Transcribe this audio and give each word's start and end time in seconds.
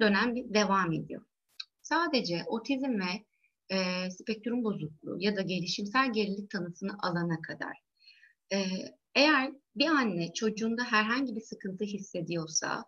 dönem 0.00 0.54
devam 0.54 0.92
ediyor. 0.92 1.22
Sadece 1.82 2.44
otizm 2.46 3.00
ve 3.00 3.24
e, 3.76 4.10
spektrum 4.10 4.64
bozukluğu 4.64 5.16
ya 5.18 5.36
da 5.36 5.42
gelişimsel 5.42 6.12
gerilik 6.12 6.50
tanısını 6.50 6.96
alana 7.02 7.40
kadar. 7.40 7.78
E, 8.52 8.58
eğer 9.14 9.52
bir 9.76 9.86
anne 9.86 10.32
çocuğunda 10.32 10.84
herhangi 10.84 11.36
bir 11.36 11.40
sıkıntı 11.40 11.84
hissediyorsa 11.84 12.84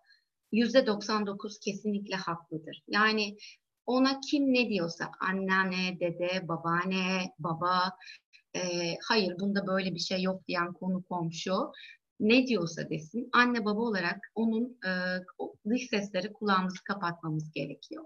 yüzde 0.53 0.87
99 0.87 1.59
kesinlikle 1.59 2.17
haklıdır. 2.17 2.83
Yani 2.89 3.37
ona 3.87 4.21
kim 4.31 4.55
ne 4.55 4.69
diyorsa 4.69 5.11
anneanne, 5.21 6.01
dede, 6.01 6.49
babaanne, 6.49 7.35
baba, 7.39 7.97
e, 8.57 8.61
hayır 9.09 9.39
bunda 9.41 9.67
böyle 9.67 9.95
bir 9.95 10.01
şey 10.01 10.23
yok 10.23 10.49
diyen 10.49 10.73
konu 10.73 11.03
komşu 11.03 11.73
ne 12.25 12.47
diyorsa 12.47 12.91
desin 12.91 13.29
anne 13.33 13.65
baba 13.65 13.81
olarak 13.81 14.19
onun 14.35 14.79
e, 14.87 14.91
dış 15.71 15.89
sesleri 15.89 16.33
kulağımızı 16.33 16.85
kapatmamız 16.85 17.53
gerekiyor. 17.53 18.05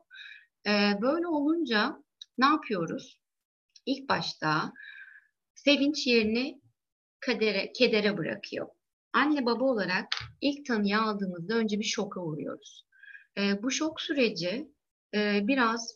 E, 0.66 0.70
böyle 1.00 1.26
olunca 1.26 2.02
ne 2.38 2.46
yapıyoruz? 2.46 3.20
İlk 3.86 4.08
başta 4.08 4.72
sevinç 5.54 6.06
yerini 6.06 6.60
kadere, 7.20 7.72
kedere 7.72 8.18
bırakıyor. 8.18 8.68
Anne 9.12 9.46
baba 9.46 9.64
olarak 9.64 10.06
ilk 10.40 10.66
tanıyı 10.66 10.98
aldığımızda 11.00 11.54
önce 11.54 11.78
bir 11.78 11.84
şoka 11.84 12.20
uğruyoruz. 12.20 12.86
E, 13.38 13.62
bu 13.62 13.70
şok 13.70 14.00
süreci 14.00 14.72
e, 15.14 15.40
biraz 15.46 15.94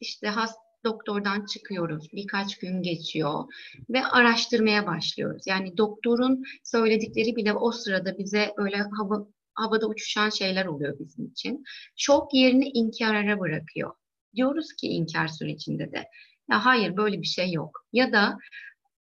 işte 0.00 0.28
hast 0.28 0.58
doktordan 0.84 1.46
çıkıyoruz. 1.46 2.12
Birkaç 2.12 2.58
gün 2.58 2.82
geçiyor 2.82 3.44
ve 3.90 4.04
araştırmaya 4.04 4.86
başlıyoruz. 4.86 5.42
Yani 5.46 5.76
doktorun 5.76 6.44
söyledikleri 6.64 7.36
bile 7.36 7.52
o 7.52 7.72
sırada 7.72 8.18
bize 8.18 8.52
öyle 8.56 8.76
hava, 8.76 9.26
havada 9.54 9.88
uçuşan 9.88 10.30
şeyler 10.30 10.66
oluyor 10.66 10.98
bizim 10.98 11.26
için. 11.26 11.64
Şok 11.96 12.34
yerini 12.34 12.68
inkara 12.68 13.40
bırakıyor. 13.40 13.92
Diyoruz 14.34 14.72
ki 14.72 14.86
inkar 14.86 15.28
sürecinde 15.28 15.92
de 15.92 16.04
ya 16.50 16.64
hayır 16.64 16.96
böyle 16.96 17.20
bir 17.20 17.26
şey 17.26 17.52
yok. 17.52 17.84
Ya 17.92 18.12
da 18.12 18.38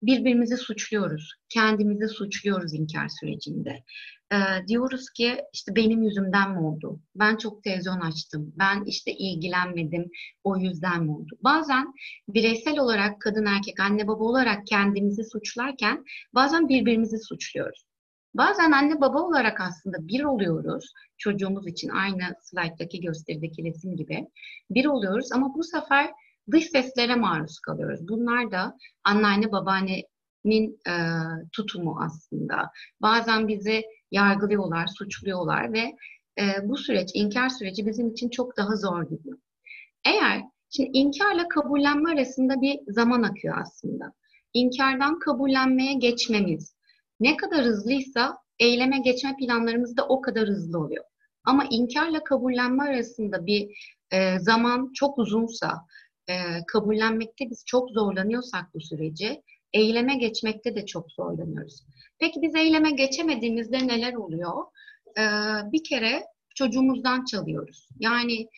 birbirimizi 0.03 0.57
suçluyoruz. 0.57 1.35
Kendimizi 1.48 2.09
suçluyoruz 2.09 2.75
inkar 2.75 3.09
sürecinde. 3.09 3.85
Ee, 4.33 4.67
diyoruz 4.69 5.11
ki 5.11 5.44
işte 5.53 5.77
benim 5.77 6.03
yüzümden 6.03 6.50
mi 6.50 6.58
oldu? 6.58 7.00
Ben 7.14 7.36
çok 7.36 7.62
televizyon 7.62 8.00
açtım. 8.00 8.53
Ben 8.58 8.84
işte 8.84 9.12
ilgilenmedim. 9.12 10.11
O 10.44 10.56
yüzden 10.56 11.05
mi 11.05 11.12
oldu? 11.12 11.39
Bazen 11.44 11.92
bireysel 12.28 12.78
olarak 12.78 13.20
kadın 13.20 13.47
erkek 13.47 13.80
anne 13.80 14.06
baba 14.06 14.25
olarak 14.25 14.67
kendimizi 14.67 15.25
suçlarken 15.25 16.05
bazen 16.34 16.69
birbirimizi 16.69 17.19
suçluyoruz. 17.19 17.84
Bazen 18.34 18.72
anne 18.72 19.00
baba 19.00 19.22
olarak 19.22 19.61
aslında 19.61 20.08
bir 20.08 20.25
oluyoruz. 20.25 20.92
Çocuğumuz 21.19 21.67
için 21.67 21.89
aynı 21.89 22.22
slayttaki 22.41 23.00
gösterideki 23.00 23.64
resim 23.64 23.97
gibi 23.97 24.27
bir 24.70 24.86
oluyoruz 24.86 25.33
ama 25.33 25.55
bu 25.55 25.62
sefer 25.62 26.11
dış 26.50 26.64
seslere 26.64 27.14
maruz 27.14 27.58
kalıyoruz. 27.58 28.08
Bunlar 28.08 28.50
da 28.50 28.77
anneanne 29.05 29.52
babaannenin 29.52 30.80
e, 30.89 30.95
tutumu 31.52 31.98
aslında. 32.00 32.70
Bazen 33.02 33.48
bizi 33.48 33.83
yargılıyorlar, 34.15 34.87
suçluyorlar 34.87 35.73
ve 35.73 35.97
e, 36.39 36.45
bu 36.62 36.77
süreç, 36.77 37.11
inkar 37.15 37.48
süreci 37.48 37.87
bizim 37.87 38.09
için 38.11 38.29
çok 38.29 38.57
daha 38.57 38.77
zor 38.77 39.03
gidiyor. 39.03 39.39
Eğer, 40.05 40.43
şimdi 40.70 40.91
inkarla 40.93 41.48
kabullenme 41.48 42.12
arasında 42.12 42.61
bir 42.61 42.79
zaman 42.89 43.23
akıyor 43.23 43.59
aslında. 43.61 44.12
İnkardan 44.55 45.19
kabullenmeye 45.19 45.95
geçmemiz 45.95 46.75
ne 47.20 47.37
kadar 47.37 47.65
hızlıysa 47.65 48.39
eyleme 48.59 48.98
geçme 48.98 49.37
planlarımız 49.37 49.97
da 49.97 50.07
o 50.09 50.20
kadar 50.20 50.48
hızlı 50.48 50.79
oluyor. 50.79 51.05
Ama 51.45 51.65
inkarla 51.70 52.25
kabullenme 52.25 52.85
arasında 52.85 53.47
bir 53.47 53.69
e, 54.11 54.39
zaman 54.39 54.92
çok 54.95 55.19
uzunsa, 55.19 55.87
e, 56.29 56.35
kabullenmekte 56.67 57.51
biz 57.51 57.65
çok 57.67 57.91
zorlanıyorsak 57.91 58.75
bu 58.75 58.81
süreci, 58.81 59.42
eyleme 59.75 60.17
geçmekte 60.17 60.75
de 60.75 60.86
çok 60.86 61.12
zorlanıyoruz. 61.12 61.85
Peki 62.18 62.42
biz 62.42 62.55
eyleme 62.55 62.90
geçemediğimizde 62.90 63.86
neler 63.86 64.14
oluyor? 64.14 64.64
Ee, 65.18 65.23
bir 65.73 65.85
kere 65.85 66.23
çocuğumuzdan 66.55 67.24
çalıyoruz. 67.24 67.89
Yani 68.01 68.48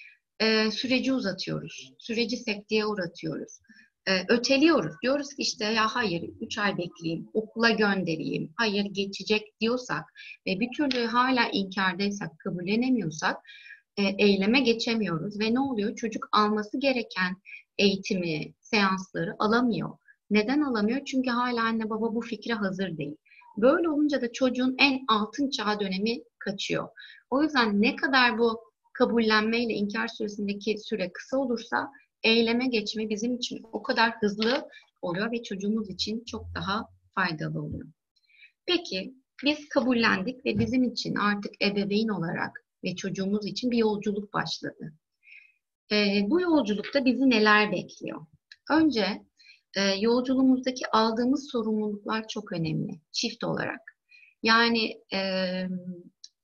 e, 0.40 0.70
süreci 0.70 1.12
uzatıyoruz. 1.12 1.92
Süreci 1.98 2.36
sekteye 2.36 2.86
uğratıyoruz. 2.86 3.60
Ee, 4.08 4.24
öteliyoruz. 4.28 4.94
Diyoruz 5.02 5.28
ki 5.28 5.42
işte 5.42 5.64
ya 5.64 5.86
hayır 5.88 6.30
üç 6.40 6.58
ay 6.58 6.78
bekleyeyim, 6.78 7.28
okula 7.34 7.70
göndereyim, 7.70 8.52
hayır 8.56 8.84
geçecek 8.84 9.60
diyorsak 9.60 10.04
ve 10.46 10.60
bir 10.60 10.68
türlü 10.76 11.06
hala 11.06 11.48
inkardaysak, 11.52 12.38
kabullenemiyorsak 12.38 13.36
e, 13.96 14.02
eyleme 14.02 14.60
geçemiyoruz 14.60 15.40
ve 15.40 15.54
ne 15.54 15.60
oluyor? 15.60 15.96
Çocuk 15.96 16.28
alması 16.32 16.80
gereken 16.80 17.36
eğitimi, 17.78 18.52
seansları 18.60 19.34
alamıyor. 19.38 19.90
Neden 20.30 20.60
alamıyor? 20.60 21.04
Çünkü 21.04 21.30
hala 21.30 21.62
anne 21.62 21.90
baba 21.90 22.14
bu 22.14 22.20
fikre 22.20 22.54
hazır 22.54 22.96
değil. 22.96 23.16
Böyle 23.56 23.88
olunca 23.88 24.22
da 24.22 24.32
çocuğun 24.32 24.74
en 24.78 25.00
altın 25.08 25.50
çağ 25.50 25.80
dönemi 25.80 26.22
kaçıyor. 26.38 26.88
O 27.30 27.42
yüzden 27.42 27.82
ne 27.82 27.96
kadar 27.96 28.38
bu 28.38 28.60
kabullenme 28.92 29.58
ile 29.58 29.72
inkar 29.72 30.08
süresindeki 30.08 30.78
süre 30.78 31.12
kısa 31.12 31.36
olursa 31.36 31.90
eyleme 32.22 32.66
geçme 32.66 33.08
bizim 33.08 33.34
için 33.34 33.66
o 33.72 33.82
kadar 33.82 34.12
hızlı 34.20 34.68
oluyor 35.02 35.32
ve 35.32 35.42
çocuğumuz 35.42 35.90
için 35.90 36.24
çok 36.24 36.46
daha 36.54 36.88
faydalı 37.14 37.62
oluyor. 37.62 37.86
Peki 38.66 39.14
biz 39.44 39.68
kabullendik 39.68 40.46
ve 40.46 40.58
bizim 40.58 40.84
için 40.84 41.14
artık 41.14 41.62
ebeveyn 41.62 42.08
olarak 42.08 42.64
ve 42.84 42.96
çocuğumuz 42.96 43.46
için 43.46 43.70
bir 43.70 43.78
yolculuk 43.78 44.32
başladı. 44.32 44.92
E, 45.92 46.22
bu 46.26 46.40
yolculukta 46.40 47.04
bizi 47.04 47.30
neler 47.30 47.72
bekliyor? 47.72 48.26
Önce 48.70 49.22
e, 49.76 49.82
yolculuğumuzdaki 49.82 50.84
aldığımız 50.92 51.50
sorumluluklar 51.50 52.28
çok 52.28 52.52
önemli 52.52 53.00
çift 53.12 53.44
olarak. 53.44 53.80
Yani 54.42 55.02
e, 55.12 55.20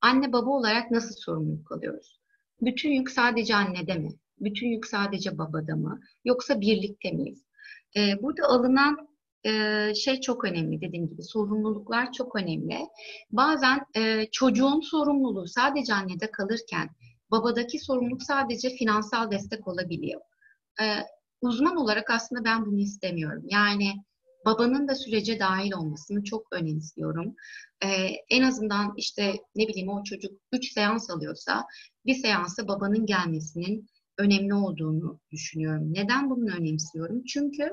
anne 0.01 0.33
baba 0.33 0.51
olarak 0.51 0.91
nasıl 0.91 1.15
sorumluluk 1.15 1.73
alıyoruz? 1.73 2.21
Bütün 2.61 2.91
yük 2.91 3.11
sadece 3.11 3.57
annede 3.57 3.95
mi? 3.95 4.11
Bütün 4.41 4.67
yük 4.67 4.87
sadece 4.87 5.39
babada 5.39 5.77
mı? 5.77 6.01
Yoksa 6.25 6.61
birlikte 6.61 7.11
miyiz? 7.11 7.45
E, 7.97 8.23
burada 8.23 8.47
alınan 8.47 9.09
e, 9.47 9.95
şey 9.95 10.21
çok 10.21 10.45
önemli 10.45 10.81
dediğim 10.81 11.09
gibi 11.09 11.23
sorumluluklar 11.23 12.13
çok 12.13 12.37
önemli. 12.37 12.79
Bazen 13.31 13.81
e, 13.97 14.27
çocuğun 14.33 14.81
sorumluluğu 14.81 15.47
sadece 15.47 15.95
annede 15.95 16.31
kalırken 16.31 16.89
babadaki 17.31 17.79
sorumluluk 17.79 18.23
sadece 18.23 18.71
finansal 18.71 19.31
destek 19.31 19.69
olabiliyor. 19.69 20.21
Uzman 21.43 21.77
olarak 21.77 22.11
aslında 22.11 22.45
ben 22.45 22.67
bunu 22.67 22.81
istemiyorum. 22.81 23.43
Yani 23.49 23.95
babanın 24.47 24.89
da 24.89 24.95
sürece 24.95 25.41
dahil 25.41 25.73
olmasını 25.73 26.25
çok 26.25 26.53
önemsiyorum. 26.53 27.35
Ee, 27.85 27.89
en 28.31 28.43
azından 28.43 28.95
işte 28.97 29.35
ne 29.57 29.69
bileyim 29.69 29.89
o 29.89 30.05
çocuk 30.05 30.33
3 30.53 30.73
seans 30.73 31.11
alıyorsa 31.11 31.65
bir 32.07 32.15
seansa 32.15 32.69
babanın 32.69 33.07
gelmesinin 33.07 33.87
önemli 34.19 34.55
olduğunu 34.55 35.21
düşünüyorum. 35.33 35.95
Neden 35.95 36.31
bunu 36.31 36.55
önemsiyorum? 36.55 37.25
Çünkü 37.25 37.71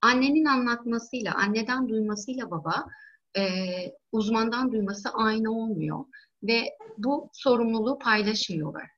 annenin 0.00 0.44
anlatmasıyla, 0.44 1.34
anneden 1.34 1.88
duymasıyla 1.88 2.50
baba 2.50 2.86
e, 3.36 3.42
uzmandan 4.12 4.72
duyması 4.72 5.08
aynı 5.08 5.50
olmuyor 5.50 6.04
ve 6.42 6.64
bu 6.98 7.30
sorumluluğu 7.32 7.98
paylaşmıyorlar. 7.98 8.90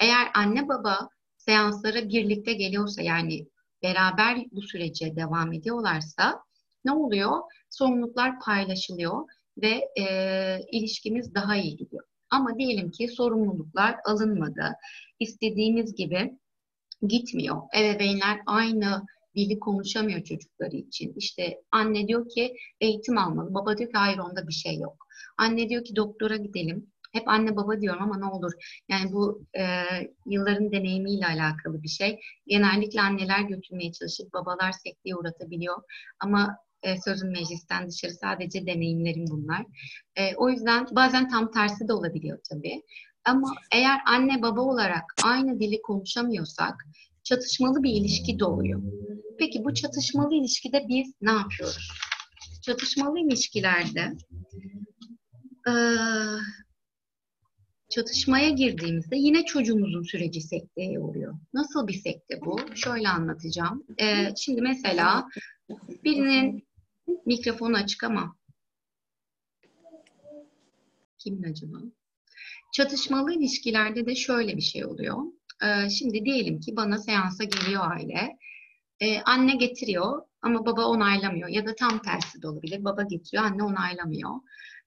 Eğer 0.00 0.28
anne 0.34 0.68
baba 0.68 1.08
seanslara 1.36 2.08
birlikte 2.08 2.52
geliyorsa 2.52 3.02
yani 3.02 3.46
beraber 3.82 4.38
bu 4.52 4.62
sürece 4.62 5.16
devam 5.16 5.52
ediyorlarsa 5.52 6.42
ne 6.84 6.92
oluyor? 6.92 7.32
Sorumluluklar 7.70 8.40
paylaşılıyor 8.40 9.28
ve 9.62 9.88
e, 10.00 10.04
ilişkimiz 10.72 11.34
daha 11.34 11.56
iyi 11.56 11.76
gidiyor. 11.76 12.04
Ama 12.30 12.58
diyelim 12.58 12.90
ki 12.90 13.08
sorumluluklar 13.08 13.96
alınmadı. 14.04 14.74
İstediğimiz 15.20 15.94
gibi 15.94 16.38
gitmiyor. 17.06 17.62
Ebeveynler 17.78 18.40
aynı 18.46 19.06
dili 19.36 19.58
konuşamıyor 19.58 20.24
çocukları 20.24 20.76
için. 20.76 21.14
İşte 21.16 21.60
anne 21.70 22.08
diyor 22.08 22.28
ki 22.28 22.56
eğitim 22.80 23.18
almalı. 23.18 23.54
Baba 23.54 23.78
diyor 23.78 23.90
ki 23.90 23.98
hayır 23.98 24.18
onda 24.18 24.48
bir 24.48 24.52
şey 24.52 24.78
yok. 24.78 25.06
Anne 25.38 25.68
diyor 25.68 25.84
ki 25.84 25.96
doktora 25.96 26.36
gidelim. 26.36 26.92
Hep 27.12 27.28
anne 27.28 27.56
baba 27.56 27.80
diyorum 27.80 28.02
ama 28.02 28.18
ne 28.18 28.24
olur. 28.24 28.52
Yani 28.88 29.12
bu 29.12 29.44
e, 29.58 29.64
yılların 30.26 30.72
deneyimiyle 30.72 31.26
alakalı 31.26 31.82
bir 31.82 31.88
şey. 31.88 32.20
Genellikle 32.46 33.00
anneler 33.00 33.40
götürmeye 33.40 33.92
çalışır, 33.92 34.26
babalar 34.32 34.72
sekteye 34.72 35.16
uğratabiliyor. 35.16 35.76
Ama 36.20 36.56
e, 36.82 37.00
sözün 37.00 37.30
meclisten 37.30 37.88
dışarı 37.88 38.12
sadece 38.12 38.66
deneyimlerim 38.66 39.24
bunlar. 39.30 39.66
E, 40.16 40.34
o 40.36 40.50
yüzden 40.50 40.86
bazen 40.92 41.28
tam 41.28 41.50
tersi 41.50 41.88
de 41.88 41.92
olabiliyor 41.92 42.38
tabii. 42.50 42.82
Ama 43.24 43.54
eğer 43.72 44.00
anne 44.06 44.42
baba 44.42 44.60
olarak 44.60 45.04
aynı 45.24 45.60
dili 45.60 45.82
konuşamıyorsak 45.82 46.74
çatışmalı 47.22 47.82
bir 47.82 47.90
ilişki 47.90 48.38
doğuyor. 48.38 48.82
Peki 49.38 49.64
bu 49.64 49.74
çatışmalı 49.74 50.34
ilişkide 50.34 50.84
biz 50.88 51.12
ne 51.20 51.30
yapıyoruz? 51.30 51.88
Çatışmalı 52.62 53.18
ilişkilerde 53.18 54.12
e, 55.68 55.72
çatışmaya 57.88 58.50
girdiğimizde 58.50 59.16
yine 59.16 59.44
çocuğumuzun 59.44 60.02
süreci 60.02 60.40
sekteye 60.40 61.00
uğruyor. 61.00 61.34
Nasıl 61.54 61.86
bir 61.86 61.92
sekte 61.92 62.40
bu? 62.40 62.60
Şöyle 62.74 63.08
anlatacağım. 63.08 63.84
Ee, 64.00 64.34
şimdi 64.36 64.62
mesela 64.62 65.28
birinin 66.04 66.68
mikrofonu 67.26 67.76
açık 67.76 68.04
ama 68.04 68.36
kimin 71.18 71.42
acaba? 71.42 71.76
Çatışmalı 72.72 73.34
ilişkilerde 73.34 74.06
de 74.06 74.14
şöyle 74.14 74.56
bir 74.56 74.62
şey 74.62 74.84
oluyor. 74.84 75.16
Ee, 75.62 75.90
şimdi 75.90 76.24
diyelim 76.24 76.60
ki 76.60 76.76
bana 76.76 76.98
seansa 76.98 77.44
geliyor 77.44 77.90
aile. 77.90 78.36
Ee, 79.00 79.20
anne 79.20 79.56
getiriyor 79.56 80.22
ama 80.42 80.66
baba 80.66 80.84
onaylamıyor 80.84 81.48
ya 81.48 81.66
da 81.66 81.74
tam 81.74 82.02
tersi 82.02 82.42
de 82.42 82.48
olabilir. 82.48 82.84
Baba 82.84 83.02
getiriyor, 83.02 83.44
anne 83.44 83.62
onaylamıyor. 83.62 84.30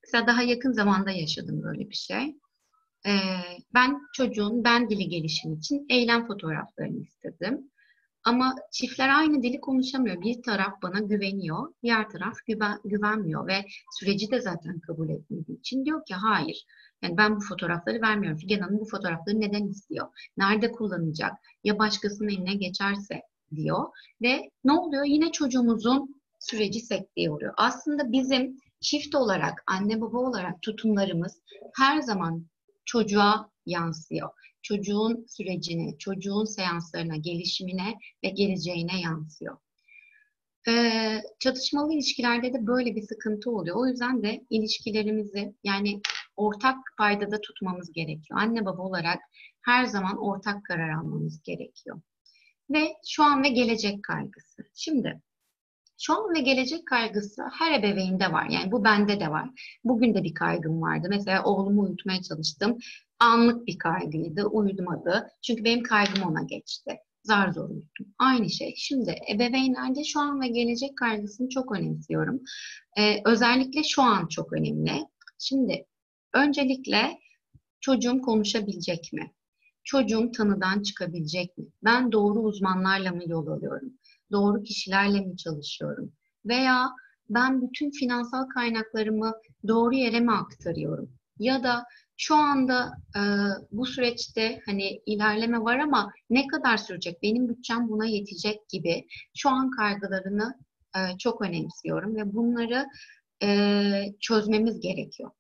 Mesela 0.04 0.28
daha 0.28 0.44
yakın 0.44 0.72
zamanda 0.72 1.12
yaşadım 1.12 1.64
böyle 1.64 1.90
bir 1.90 1.96
şey. 1.96 2.36
Ee, 3.08 3.12
ben 3.74 4.02
çocuğun 4.14 4.64
ben 4.64 4.90
dili 4.90 5.10
gelişimi 5.10 5.56
için 5.56 5.86
eylem 5.90 6.28
fotoğraflarını 6.28 7.02
istedim. 7.02 7.72
Ama 8.24 8.56
çiftler 8.72 9.10
aynı 9.10 9.44
dili 9.44 9.62
konuşamıyor. 9.62 10.22
Bir 10.22 10.42
taraf 10.44 10.74
bana 10.84 11.00
güveniyor, 11.00 11.74
diğer 11.84 12.10
taraf 12.10 12.34
güven, 12.48 12.80
güvenmiyor 12.86 13.48
ve 13.48 13.66
süreci 14.00 14.32
de 14.32 14.42
zaten 14.42 14.80
kabul 14.80 15.10
etmediği 15.10 15.60
için 15.60 15.86
diyor 15.86 16.06
ki 16.06 16.14
hayır. 16.14 16.66
Yani 17.02 17.18
ben 17.18 17.36
bu 17.36 17.40
fotoğrafları 17.40 18.02
vermiyorum. 18.02 18.38
Figen 18.38 18.60
Hanım 18.60 18.80
bu 18.80 18.86
fotoğrafları 18.86 19.42
neden 19.42 19.68
istiyor? 19.68 20.08
Nerede 20.38 20.72
kullanacak? 20.72 21.32
Ya 21.64 21.80
başkasının 21.80 22.30
eline 22.30 22.54
geçerse 22.54 23.22
diyor. 23.56 23.88
Ve 24.22 24.50
ne 24.64 24.72
oluyor? 24.72 25.06
Yine 25.06 25.32
çocuğumuzun 25.32 26.22
süreci 26.40 26.80
sekteye 26.80 27.32
uğruyor. 27.32 27.54
Aslında 27.58 28.12
bizim 28.12 28.58
çift 28.82 29.16
olarak, 29.16 29.64
anne 29.68 30.02
baba 30.02 30.18
olarak 30.18 30.62
tutumlarımız 30.62 31.42
her 31.78 32.02
zaman 32.02 32.46
çocuğa 32.86 33.52
yansıyor. 33.66 34.30
Çocuğun 34.62 35.26
sürecine, 35.30 35.98
çocuğun 35.98 36.46
seanslarına, 36.46 37.16
gelişimine 37.16 37.96
ve 38.24 38.30
geleceğine 38.30 39.02
yansıyor. 39.02 39.58
Ee, 40.68 41.22
çatışmalı 41.40 41.94
ilişkilerde 41.94 42.54
de 42.54 42.68
böyle 42.68 42.96
bir 42.96 43.02
sıkıntı 43.02 43.52
oluyor. 43.52 43.76
O 43.76 43.88
yüzden 43.88 44.24
de 44.24 44.46
ilişkilerimizi 44.50 45.56
yani 45.64 46.02
ortak 46.36 46.78
paydada 46.98 47.42
tutmamız 47.42 47.92
gerekiyor. 47.92 48.40
Anne 48.40 48.66
baba 48.66 48.82
olarak 48.82 49.20
her 49.62 49.86
zaman 49.86 50.18
ortak 50.18 50.66
karar 50.66 50.90
almamız 50.90 51.44
gerekiyor. 51.44 52.02
Ve 52.70 52.94
şu 53.08 53.24
an 53.24 53.44
ve 53.44 53.50
gelecek 53.50 54.04
kaygısı. 54.04 54.64
Şimdi 54.76 55.22
şu 56.02 56.14
ve 56.36 56.40
gelecek 56.40 56.86
kaygısı 56.88 57.44
her 57.60 57.80
ebeveynde 57.80 58.32
var. 58.32 58.48
Yani 58.50 58.72
bu 58.72 58.84
bende 58.84 59.20
de 59.20 59.28
var. 59.32 59.50
Bugün 59.84 60.14
de 60.14 60.24
bir 60.24 60.34
kaygım 60.34 60.82
vardı. 60.82 61.08
Mesela 61.10 61.44
oğlumu 61.44 61.82
uyutmaya 61.82 62.22
çalıştım. 62.22 62.78
Anlık 63.20 63.68
bir 63.68 63.78
kaygıydı. 63.78 64.46
Uyutmadı. 64.46 65.28
Çünkü 65.42 65.64
benim 65.64 65.84
kaygım 65.84 66.24
ona 66.24 66.44
geçti. 66.44 66.98
Zar 67.24 67.52
zor 67.52 67.70
uyuttum. 67.70 68.08
Aynı 68.20 68.50
şey. 68.50 68.74
Şimdi 68.78 69.16
ebeveynlerde 69.34 70.04
şu 70.04 70.20
an 70.20 70.42
ve 70.42 70.48
gelecek 70.48 70.98
kaygısını 70.98 71.50
çok 71.50 71.72
önemsiyorum. 71.78 72.42
Ee, 72.98 73.22
özellikle 73.26 73.84
şu 73.84 74.02
an 74.02 74.28
çok 74.28 74.54
önemli. 74.54 74.92
Şimdi 75.40 75.86
öncelikle 76.34 77.20
çocuğum 77.82 78.22
konuşabilecek 78.22 79.14
mi? 79.14 79.34
Çocuğum 79.84 80.32
tanıdan 80.32 80.82
çıkabilecek 80.82 81.58
mi? 81.58 81.66
Ben 81.84 82.12
doğru 82.12 82.40
uzmanlarla 82.40 83.12
mı 83.12 83.24
yol 83.26 83.48
alıyorum? 83.48 83.94
Doğru 84.32 84.64
kişilerle 84.64 85.22
mi 85.22 85.38
çalışıyorum? 85.38 86.14
Veya 86.46 86.90
ben 87.30 87.62
bütün 87.62 87.92
finansal 87.92 88.48
kaynaklarımı 88.48 89.34
doğru 89.68 89.96
yere 89.96 90.20
mi 90.20 90.32
aktarıyorum? 90.32 91.12
Ya 91.40 91.64
da 91.64 91.84
şu 92.18 92.36
anda 92.36 92.92
e, 93.16 93.22
bu 93.72 93.86
süreçte 93.86 94.60
hani 94.66 95.02
ilerleme 95.06 95.60
var 95.60 95.80
ama 95.80 96.12
ne 96.30 96.48
kadar 96.48 96.78
sürecek? 96.78 97.24
Benim 97.24 97.50
bütçem 97.50 97.90
buna 97.90 98.06
yetecek 98.06 98.70
gibi 98.70 99.08
şu 99.36 99.50
an 99.50 99.72
kaygılarını 99.72 100.56
e, 100.96 101.18
çok 101.18 101.42
önemsiyorum 101.42 102.16
ve 102.16 102.34
bunları 102.34 102.88
e, 103.44 103.50
çözmemiz 104.20 104.80
gerekiyor. 104.80 105.32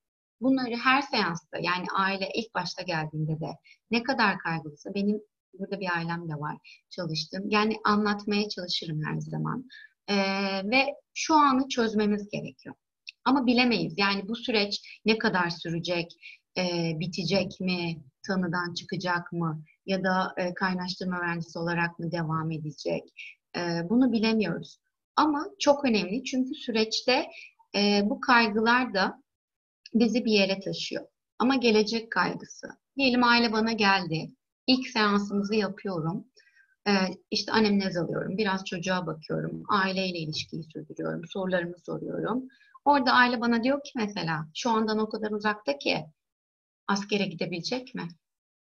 Bunları 0.41 0.75
her 0.75 1.01
seansta 1.01 1.57
yani 1.57 1.85
aile 1.95 2.29
ilk 2.35 2.55
başta 2.55 2.81
geldiğinde 2.81 3.39
de 3.39 3.57
ne 3.91 4.03
kadar 4.03 4.39
kaygılıysa 4.39 4.93
benim 4.93 5.21
Burada 5.53 5.79
bir 5.79 5.97
ailem 5.97 6.29
de 6.29 6.33
var 6.33 6.85
çalıştım. 6.89 7.43
Yani 7.49 7.77
anlatmaya 7.83 8.49
çalışırım 8.49 9.01
her 9.05 9.19
zaman. 9.19 9.69
Ee, 10.07 10.15
ve 10.69 10.95
şu 11.13 11.35
anı 11.35 11.67
çözmemiz 11.67 12.29
gerekiyor. 12.29 12.75
Ama 13.25 13.45
bilemeyiz. 13.45 13.93
Yani 13.97 14.27
bu 14.27 14.35
süreç 14.35 14.99
ne 15.05 15.17
kadar 15.17 15.49
sürecek, 15.49 16.11
e, 16.57 16.91
bitecek 16.99 17.59
mi, 17.59 18.03
tanıdan 18.27 18.73
çıkacak 18.73 19.31
mı 19.31 19.63
ya 19.85 20.03
da 20.03 20.33
e, 20.37 20.53
kaynaştırma 20.53 21.19
mühendisi 21.19 21.59
olarak 21.59 21.99
mı 21.99 22.11
devam 22.11 22.51
edecek? 22.51 23.03
E, 23.57 23.59
bunu 23.89 24.11
bilemiyoruz. 24.11 24.77
Ama 25.15 25.45
çok 25.59 25.85
önemli 25.85 26.23
çünkü 26.23 26.55
süreçte 26.55 27.27
e, 27.75 28.01
bu 28.03 28.21
kaygılar 28.21 28.93
da 28.93 29.23
bizi 29.93 30.25
bir 30.25 30.31
yere 30.31 30.59
taşıyor. 30.59 31.05
Ama 31.39 31.55
gelecek 31.55 32.11
kaygısı. 32.11 32.67
Diyelim 32.97 33.23
aile 33.23 33.51
bana 33.51 33.71
geldi. 33.71 34.29
İlk 34.67 34.87
seansımızı 34.87 35.55
yapıyorum. 35.55 36.25
Ee, 36.87 36.91
işte 37.31 37.51
anemnez 37.51 37.97
alıyorum, 37.97 38.37
biraz 38.37 38.65
çocuğa 38.65 39.05
bakıyorum, 39.07 39.63
aileyle 39.69 40.17
ilişkiyi 40.19 40.63
sürdürüyorum, 40.63 41.21
sorularımı 41.27 41.79
soruyorum. 41.85 42.43
Orada 42.85 43.11
aile 43.13 43.41
bana 43.41 43.63
diyor 43.63 43.83
ki 43.83 43.91
mesela, 43.95 44.47
şu 44.55 44.69
andan 44.69 44.99
o 44.99 45.09
kadar 45.09 45.31
uzakta 45.31 45.77
ki 45.77 46.05
askere 46.87 47.25
gidebilecek 47.25 47.95
mi? 47.95 48.07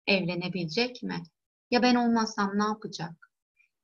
Evlenebilecek 0.08 1.04
mi? 1.04 1.24
Ya 1.72 1.82
ben 1.82 1.96
olmazsam 1.96 2.60
ne 2.60 2.64
yapacak? 2.64 3.32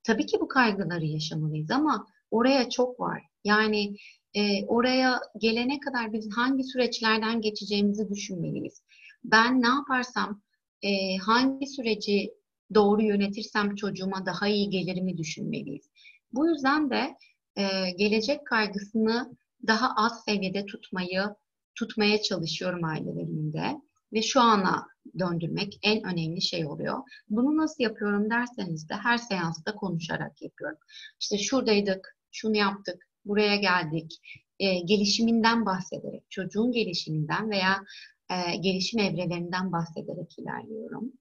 Tabii 0.03 0.25
ki 0.25 0.37
bu 0.41 0.47
kaygıları 0.47 1.05
yaşamalıyız 1.05 1.71
ama 1.71 2.07
oraya 2.31 2.69
çok 2.69 2.99
var. 2.99 3.23
Yani 3.43 3.95
e, 4.33 4.65
oraya 4.65 5.21
gelene 5.37 5.79
kadar 5.79 6.13
biz 6.13 6.29
hangi 6.37 6.63
süreçlerden 6.63 7.41
geçeceğimizi 7.41 8.09
düşünmeliyiz. 8.09 8.83
Ben 9.23 9.61
ne 9.61 9.67
yaparsam 9.67 10.41
e, 10.85 11.17
hangi 11.17 11.67
süreci 11.67 12.33
doğru 12.73 13.01
yönetirsem 13.01 13.75
çocuğuma 13.75 14.25
daha 14.25 14.47
iyi 14.47 14.69
gelirimi 14.69 15.17
düşünmeliyiz. 15.17 15.89
Bu 16.33 16.47
yüzden 16.47 16.89
de 16.89 17.15
e, 17.55 17.91
gelecek 17.91 18.47
kaygısını 18.47 19.37
daha 19.67 19.93
az 19.95 20.23
seviyede 20.23 20.65
tutmayı 20.65 21.23
tutmaya 21.75 22.21
çalışıyorum 22.21 22.83
ailelerimde 22.83 23.81
ve 24.13 24.21
şu 24.21 24.41
ana 24.41 24.87
döndürmek 25.19 25.79
en 25.83 26.03
önemli 26.03 26.41
şey 26.41 26.65
oluyor. 26.65 26.97
Bunu 27.29 27.57
nasıl 27.57 27.83
yapıyorum 27.83 28.29
derseniz 28.29 28.89
de 28.89 28.93
her 28.93 29.17
seansta 29.17 29.75
konuşarak 29.75 30.41
yapıyorum. 30.41 30.77
İşte 31.19 31.37
şuradaydık, 31.37 32.17
şunu 32.31 32.57
yaptık, 32.57 33.07
buraya 33.25 33.55
geldik. 33.55 34.21
E, 34.59 34.79
gelişiminden 34.79 35.65
bahsederek, 35.65 36.23
çocuğun 36.29 36.71
gelişiminden 36.71 37.49
veya 37.49 37.83
e, 38.29 38.55
gelişim 38.55 38.99
evrelerinden 38.99 39.71
bahsederek 39.71 40.39
ilerliyorum. 40.39 41.11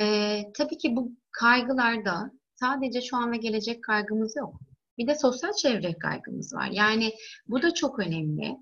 E, 0.00 0.38
tabii 0.54 0.78
ki 0.78 0.96
bu 0.96 1.12
kaygılarda 1.30 2.32
sadece 2.54 3.00
şu 3.00 3.16
an 3.16 3.32
ve 3.32 3.36
gelecek 3.36 3.84
kaygımız 3.84 4.36
yok. 4.36 4.60
Bir 4.98 5.06
de 5.06 5.14
sosyal 5.14 5.52
çevre 5.52 5.98
kaygımız 5.98 6.54
var. 6.54 6.68
Yani 6.72 7.14
bu 7.46 7.62
da 7.62 7.74
çok 7.74 7.98
önemli. 7.98 8.56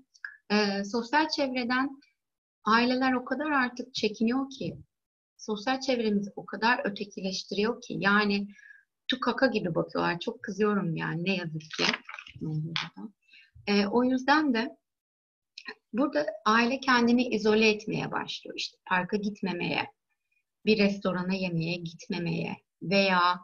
E, 0.49 0.83
sosyal 0.83 1.27
çevreden 1.27 1.89
aileler 2.63 3.13
o 3.13 3.25
kadar 3.25 3.51
artık 3.51 3.93
çekiniyor 3.93 4.49
ki, 4.49 4.77
sosyal 5.37 5.79
çevremiz 5.79 6.29
o 6.35 6.45
kadar 6.45 6.81
ötekileştiriyor 6.91 7.81
ki, 7.81 7.95
yani 7.99 8.47
tukaka 9.07 9.47
gibi 9.47 9.75
bakıyorlar. 9.75 10.19
Çok 10.19 10.43
kızıyorum 10.43 10.95
yani 10.95 11.23
ne 11.23 11.35
yazık 11.35 11.61
ki. 11.61 11.83
E, 13.67 13.87
o 13.87 14.03
yüzden 14.03 14.53
de 14.53 14.77
Burada 15.93 16.25
aile 16.45 16.79
kendini 16.79 17.27
izole 17.27 17.69
etmeye 17.69 18.11
başlıyor. 18.11 18.55
İşte 18.57 18.77
parka 18.89 19.17
gitmemeye, 19.17 19.87
bir 20.65 20.77
restorana 20.77 21.33
yemeye 21.33 21.75
gitmemeye 21.75 22.57
veya 22.81 23.39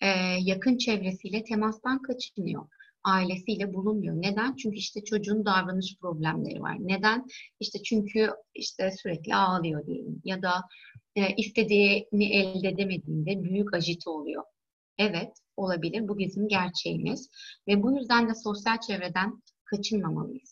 e, 0.00 0.06
yakın 0.40 0.78
çevresiyle 0.78 1.44
temastan 1.44 2.02
kaçınıyor. 2.02 2.68
Ailesiyle 3.04 3.74
bulunmuyor. 3.74 4.14
Neden? 4.16 4.56
Çünkü 4.56 4.76
işte 4.76 5.04
çocuğun 5.04 5.44
davranış 5.44 5.96
problemleri 6.00 6.62
var. 6.62 6.76
Neden? 6.80 7.26
İşte 7.60 7.82
çünkü 7.82 8.30
işte 8.54 8.90
sürekli 8.90 9.34
ağlıyor 9.34 9.86
diyelim 9.86 10.22
ya 10.24 10.42
da 10.42 10.54
e, 11.16 11.36
istediğini 11.36 12.32
elde 12.34 12.68
edemediğinde 12.68 13.42
büyük 13.42 13.74
ajite 13.74 14.10
oluyor. 14.10 14.44
Evet, 14.98 15.32
olabilir. 15.56 16.08
Bu 16.08 16.18
bizim 16.18 16.48
gerçeğimiz 16.48 17.30
ve 17.68 17.82
bu 17.82 17.98
yüzden 17.98 18.28
de 18.28 18.34
sosyal 18.34 18.80
çevreden 18.80 19.42
kaçınmamalıyız 19.64 20.51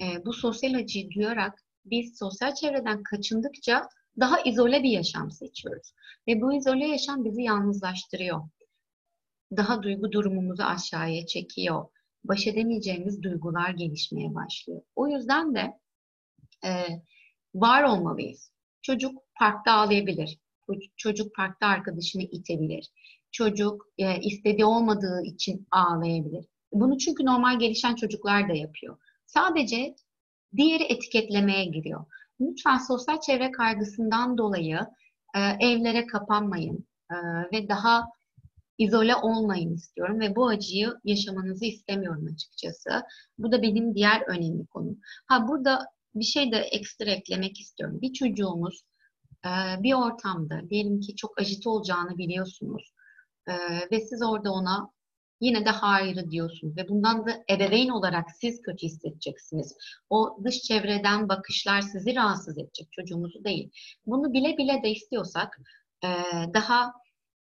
e, 0.00 0.24
bu 0.26 0.32
sosyal 0.32 0.74
acıyı 0.74 1.10
duyarak 1.10 1.64
biz 1.84 2.18
sosyal 2.18 2.54
çevreden 2.54 3.02
kaçındıkça 3.02 3.88
daha 4.20 4.40
izole 4.40 4.82
bir 4.82 4.90
yaşam 4.90 5.30
seçiyoruz. 5.30 5.92
Ve 6.28 6.40
bu 6.40 6.52
izole 6.52 6.86
yaşam 6.86 7.24
bizi 7.24 7.42
yalnızlaştırıyor. 7.42 8.48
Daha 9.56 9.82
duygu 9.82 10.12
durumumuzu 10.12 10.62
aşağıya 10.62 11.26
çekiyor. 11.26 11.84
Baş 12.24 12.46
edemeyeceğimiz 12.46 13.22
duygular 13.22 13.70
gelişmeye 13.70 14.34
başlıyor. 14.34 14.82
O 14.96 15.08
yüzden 15.08 15.54
de 15.54 15.78
e, 16.64 16.70
var 17.54 17.82
olmalıyız. 17.82 18.52
Çocuk 18.82 19.22
parkta 19.38 19.72
ağlayabilir. 19.72 20.38
Çocuk 20.96 21.34
parkta 21.34 21.66
arkadaşını 21.66 22.22
itebilir. 22.22 22.90
Çocuk 23.32 23.86
e, 23.98 24.20
istediği 24.20 24.64
olmadığı 24.64 25.22
için 25.24 25.66
ağlayabilir. 25.70 26.46
Bunu 26.72 26.98
çünkü 26.98 27.24
normal 27.24 27.58
gelişen 27.58 27.94
çocuklar 27.94 28.48
da 28.48 28.52
yapıyor. 28.52 28.98
Sadece 29.28 29.94
diğeri 30.56 30.82
etiketlemeye 30.82 31.64
giriyor. 31.64 32.04
Lütfen 32.40 32.78
sosyal 32.78 33.20
çevre 33.20 33.50
kaygısından 33.52 34.38
dolayı 34.38 34.80
e, 35.34 35.40
evlere 35.40 36.06
kapanmayın 36.06 36.86
e, 37.10 37.16
ve 37.52 37.68
daha 37.68 38.04
izole 38.78 39.16
olmayın 39.16 39.74
istiyorum 39.74 40.20
ve 40.20 40.36
bu 40.36 40.48
acıyı 40.48 40.94
yaşamanızı 41.04 41.64
istemiyorum 41.64 42.28
açıkçası. 42.34 43.02
Bu 43.38 43.52
da 43.52 43.62
benim 43.62 43.94
diğer 43.94 44.22
önemli 44.28 44.66
konum. 44.66 44.98
Ha 45.26 45.48
burada 45.48 45.86
bir 46.14 46.24
şey 46.24 46.52
de 46.52 46.56
ekstra 46.56 47.10
eklemek 47.10 47.60
istiyorum. 47.60 48.00
Bir 48.00 48.12
çocuğumuz 48.12 48.82
e, 49.44 49.82
bir 49.82 49.94
ortamda 49.94 50.70
diyelim 50.70 51.00
ki 51.00 51.16
çok 51.16 51.40
ajite 51.40 51.68
olacağını 51.68 52.18
biliyorsunuz 52.18 52.92
e, 53.46 53.52
ve 53.92 54.00
siz 54.00 54.22
orada 54.22 54.52
ona 54.52 54.90
yine 55.40 55.64
de 55.64 55.70
hayır 55.70 56.30
diyorsunuz 56.30 56.76
ve 56.76 56.88
bundan 56.88 57.26
da 57.26 57.44
ebeveyn 57.50 57.88
olarak 57.88 58.30
siz 58.40 58.62
kötü 58.62 58.86
hissedeceksiniz. 58.86 59.76
O 60.10 60.38
dış 60.44 60.62
çevreden 60.62 61.28
bakışlar 61.28 61.80
sizi 61.80 62.14
rahatsız 62.14 62.58
edecek, 62.58 62.92
çocuğumuzu 62.92 63.44
değil. 63.44 63.70
Bunu 64.06 64.32
bile 64.32 64.56
bile 64.56 64.82
de 64.82 64.90
istiyorsak 64.90 65.58
e, 66.04 66.08
daha 66.54 66.92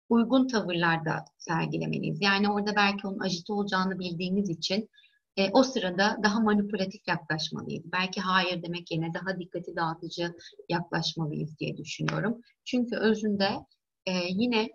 uygun 0.09 0.49
tavırlarda 0.49 1.25
sergilemeliyiz. 1.39 2.19
Yani 2.23 2.51
orada 2.51 2.77
belki 2.77 3.07
onun 3.07 3.19
ajite 3.19 3.53
olacağını 3.53 3.99
bildiğimiz 3.99 4.51
için 4.51 4.91
e, 5.37 5.51
o 5.51 5.63
sırada 5.63 6.19
daha 6.23 6.41
manipülatif 6.41 7.09
yaklaşmalıyız. 7.09 7.93
Belki 7.93 8.21
hayır 8.21 8.63
demek 8.63 8.91
yerine 8.91 9.15
daha 9.15 9.39
dikkati 9.39 9.77
dağıtıcı 9.77 10.35
yaklaşmalıyız 10.69 11.59
diye 11.59 11.77
düşünüyorum. 11.77 12.41
Çünkü 12.65 12.97
özünde 12.97 13.51
e, 14.07 14.13
yine 14.29 14.71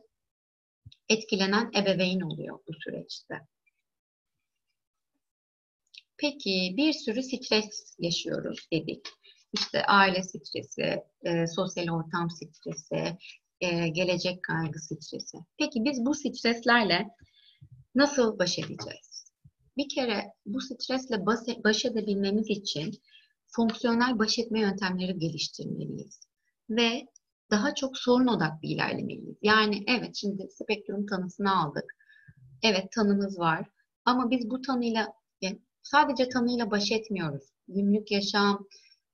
etkilenen 1.10 1.72
ebeveyn 1.75 2.22
oluyor 2.22 2.60
bu 2.68 2.74
süreçte. 2.74 3.36
Peki 6.18 6.74
bir 6.78 6.94
sürü 6.94 7.24
stres 7.24 7.96
yaşıyoruz 8.00 8.68
dedik. 8.74 9.06
İşte 9.54 9.86
aile 9.86 10.24
stresi, 10.24 11.04
e, 11.24 11.48
sosyal 11.48 11.88
ortam 11.88 12.30
stresi, 12.30 13.18
e, 13.62 13.88
gelecek 13.88 14.44
kaygı 14.44 14.80
stresi. 14.80 15.38
Peki 15.58 15.84
biz 15.84 16.06
bu 16.06 16.13
streslerle 16.13 17.08
nasıl 17.96 18.39
baş 18.39 18.60
edeceğiz? 18.60 19.32
Bir 19.78 19.89
kere 19.89 20.34
bu 20.46 20.62
stresle 20.62 21.25
baş 21.63 21.86
edebilmemiz 21.86 22.50
için 22.50 23.01
fonksiyonel 23.48 24.20
baş 24.20 24.39
etme 24.39 24.60
yöntemleri 24.60 25.20
geliştirmeliyiz. 25.20 26.20
Ve 26.70 27.08
daha 27.51 27.75
çok 27.75 27.98
sorun 27.98 28.27
odaklı 28.27 28.68
ilerlemeliyiz. 28.68 29.38
Yani 29.41 29.84
evet 29.88 30.15
şimdi 30.15 30.48
spektrum 30.50 31.06
tanısını 31.06 31.58
aldık. 31.58 31.96
Evet 32.63 32.91
tanımız 32.91 33.39
var. 33.39 33.68
Ama 34.06 34.32
biz 34.32 34.50
bu 34.50 34.62
tanıyla 34.62 35.08
yani 35.41 35.62
sadece 35.82 36.29
tanıyla 36.29 36.72
baş 36.72 36.91
etmiyoruz. 36.91 37.44
Günlük 37.68 38.12
yaşam, 38.12 38.68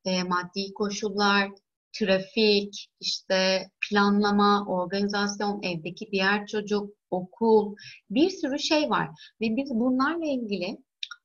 e, 0.05 0.23
maddi 0.23 0.73
koşullar, 0.73 1.49
trafik, 1.93 2.89
işte 2.99 3.69
planlama, 3.89 4.65
organizasyon, 4.67 5.61
evdeki 5.63 6.09
diğer 6.11 6.47
çocuk, 6.47 6.89
okul, 7.11 7.75
bir 8.09 8.29
sürü 8.29 8.59
şey 8.59 8.89
var. 8.89 9.09
Ve 9.41 9.45
biz 9.55 9.69
bunlarla 9.69 10.25
ilgili 10.25 10.77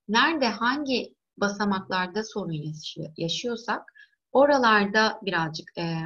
nerede, 0.08 0.46
hangi 0.46 1.14
basamaklarda 1.36 2.24
sorun 2.24 2.74
yaşıyorsak 3.16 3.82
oralarda 4.32 5.20
birazcık 5.22 5.78
e, 5.78 5.96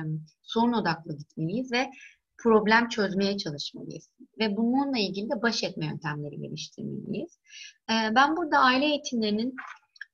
sorun 0.42 0.72
odaklı 0.72 1.16
gitmeliyiz 1.16 1.72
ve 1.72 1.90
problem 2.38 2.88
çözmeye 2.88 3.38
çalışmalıyız. 3.38 4.10
Ve 4.38 4.56
bununla 4.56 4.98
ilgili 4.98 5.30
de 5.30 5.42
baş 5.42 5.64
etme 5.64 5.86
yöntemleri 5.86 6.40
geliştirmeliyiz. 6.40 7.38
E, 7.90 8.14
ben 8.14 8.36
burada 8.36 8.58
aile 8.58 8.84
eğitimlerinin 8.86 9.54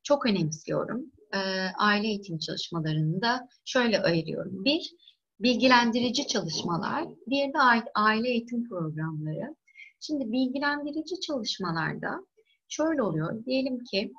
çok 0.02 0.26
önemsiyorum 0.26 1.12
e, 1.34 1.38
aile 1.78 2.06
eğitim 2.08 2.38
çalışmalarını 2.38 3.22
da 3.22 3.48
şöyle 3.64 4.02
ayırıyorum. 4.02 4.64
Bir, 4.64 4.94
bilgilendirici 5.40 6.26
çalışmalar, 6.26 7.04
diğeri 7.30 7.52
de 7.52 7.58
aile 7.94 8.28
eğitim 8.28 8.68
programları. 8.68 9.56
Şimdi 10.00 10.32
bilgilendirici 10.32 11.20
çalışmalarda 11.20 12.26
şöyle 12.68 13.02
oluyor. 13.02 13.44
Diyelim 13.44 13.84
ki 13.84 14.12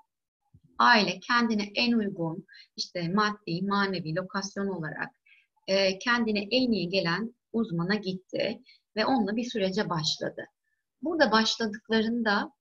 aile 0.82 1.20
kendine 1.20 1.72
en 1.76 1.94
uygun 1.94 2.46
işte 2.78 3.10
maddi, 3.10 3.62
manevi, 3.62 4.16
lokasyon 4.16 4.68
olarak 4.68 5.10
e, 5.68 6.00
kendine 6.00 6.48
en 6.52 6.72
iyi 6.72 6.90
gelen 6.90 7.36
uzmana 7.54 7.96
gitti 7.96 8.62
ve 8.96 9.06
onunla 9.06 9.36
bir 9.36 9.44
sürece 9.44 9.90
başladı. 9.90 10.46
Burada 11.02 11.32
başladıklarında 11.32 12.52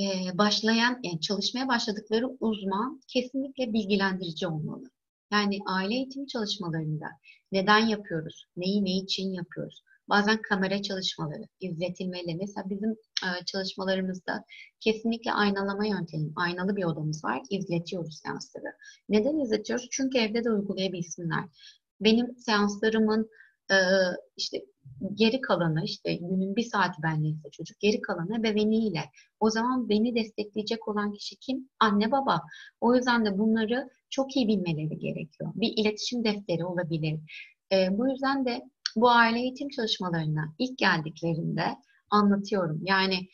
e, 0.00 0.38
başlayan, 0.38 1.00
yani 1.02 1.20
çalışmaya 1.20 1.68
başladıkları 1.68 2.26
uzman 2.40 3.00
kesinlikle 3.08 3.72
bilgilendirici 3.72 4.46
olmalı. 4.46 4.84
Yani 5.32 5.58
aile 5.66 5.94
eğitimi 5.94 6.26
çalışmalarında 6.26 7.06
neden 7.52 7.86
yapıyoruz, 7.86 8.44
neyi 8.56 8.84
ne 8.84 8.96
için 8.96 9.32
yapıyoruz, 9.32 9.82
bazen 10.08 10.42
kamera 10.42 10.82
çalışmaları, 10.82 11.42
izletilmeli. 11.60 12.36
Mesela 12.40 12.70
bizim 12.70 12.90
e, 12.90 13.44
çalışmalarımızda 13.44 14.44
kesinlikle 14.80 15.32
aynalama 15.32 15.86
yöntemi, 15.86 16.32
aynalı 16.36 16.76
bir 16.76 16.84
odamız 16.84 17.24
var, 17.24 17.42
izletiyoruz 17.50 18.20
seansları. 18.24 18.72
Neden 19.08 19.38
izletiyoruz? 19.38 19.88
Çünkü 19.90 20.18
evde 20.18 20.44
de 20.44 20.50
uygulayabilsinler. 20.50 21.44
Benim 22.00 22.36
seanslarımın 22.38 23.30
e, 23.70 23.76
işte 24.36 24.64
geri 25.14 25.40
kalanı 25.40 25.84
işte 25.84 26.14
günün 26.14 26.56
bir 26.56 26.62
saati 26.62 27.02
benleyse 27.02 27.50
çocuk 27.52 27.80
geri 27.80 28.00
kalanı 28.00 28.40
ebeveyniyle. 28.40 29.00
O 29.40 29.50
zaman 29.50 29.88
beni 29.88 30.14
destekleyecek 30.14 30.88
olan 30.88 31.12
kişi 31.12 31.36
kim? 31.36 31.68
Anne 31.80 32.10
baba. 32.10 32.42
O 32.80 32.94
yüzden 32.94 33.26
de 33.26 33.38
bunları 33.38 33.88
çok 34.10 34.36
iyi 34.36 34.48
bilmeleri 34.48 34.98
gerekiyor. 34.98 35.52
Bir 35.54 35.72
iletişim 35.76 36.24
defteri 36.24 36.64
olabilir. 36.64 37.20
E, 37.72 37.98
bu 37.98 38.08
yüzden 38.08 38.46
de 38.46 38.62
bu 38.96 39.10
aile 39.10 39.38
eğitim 39.40 39.68
çalışmalarına 39.68 40.54
ilk 40.58 40.78
geldiklerinde 40.78 41.76
anlatıyorum. 42.10 42.80
Yani 42.82 43.28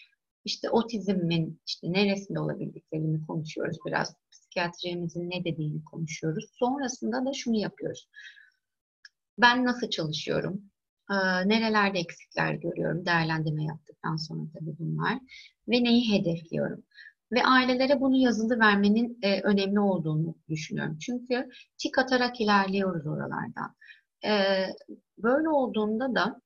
işte 0.45 0.71
otizmin 0.71 1.61
işte 1.66 1.92
neresinde 1.92 2.40
olabildiklerini 2.40 3.26
konuşuyoruz 3.26 3.76
biraz. 3.87 4.14
Psikiyatrimizin 4.31 5.31
ne 5.31 5.45
dediğini 5.45 5.85
konuşuyoruz. 5.85 6.50
Sonrasında 6.59 7.26
da 7.26 7.33
şunu 7.33 7.57
yapıyoruz. 7.57 8.09
Ben 9.38 9.64
nasıl 9.64 9.90
çalışıyorum? 9.90 10.73
nerelerde 11.45 11.99
eksikler 11.99 12.54
görüyorum, 12.54 13.07
değerlendirme 13.07 13.64
yaptıktan 13.64 14.16
sonra 14.16 14.40
tabii 14.54 14.78
bunlar 14.78 15.19
ve 15.69 15.85
neyi 15.85 16.12
hedefliyorum. 16.12 16.85
Ve 17.33 17.45
ailelere 17.45 18.00
bunu 18.00 18.16
yazılı 18.16 18.59
vermenin 18.59 19.19
e, 19.23 19.40
önemli 19.40 19.81
olduğunu 19.81 20.35
düşünüyorum. 20.49 20.99
Çünkü 20.99 21.49
tik 21.78 21.99
atarak 21.99 22.40
ilerliyoruz 22.40 23.07
oralardan. 23.07 23.76
E, 24.25 24.67
böyle 25.19 25.49
olduğunda 25.49 26.14
da 26.14 26.41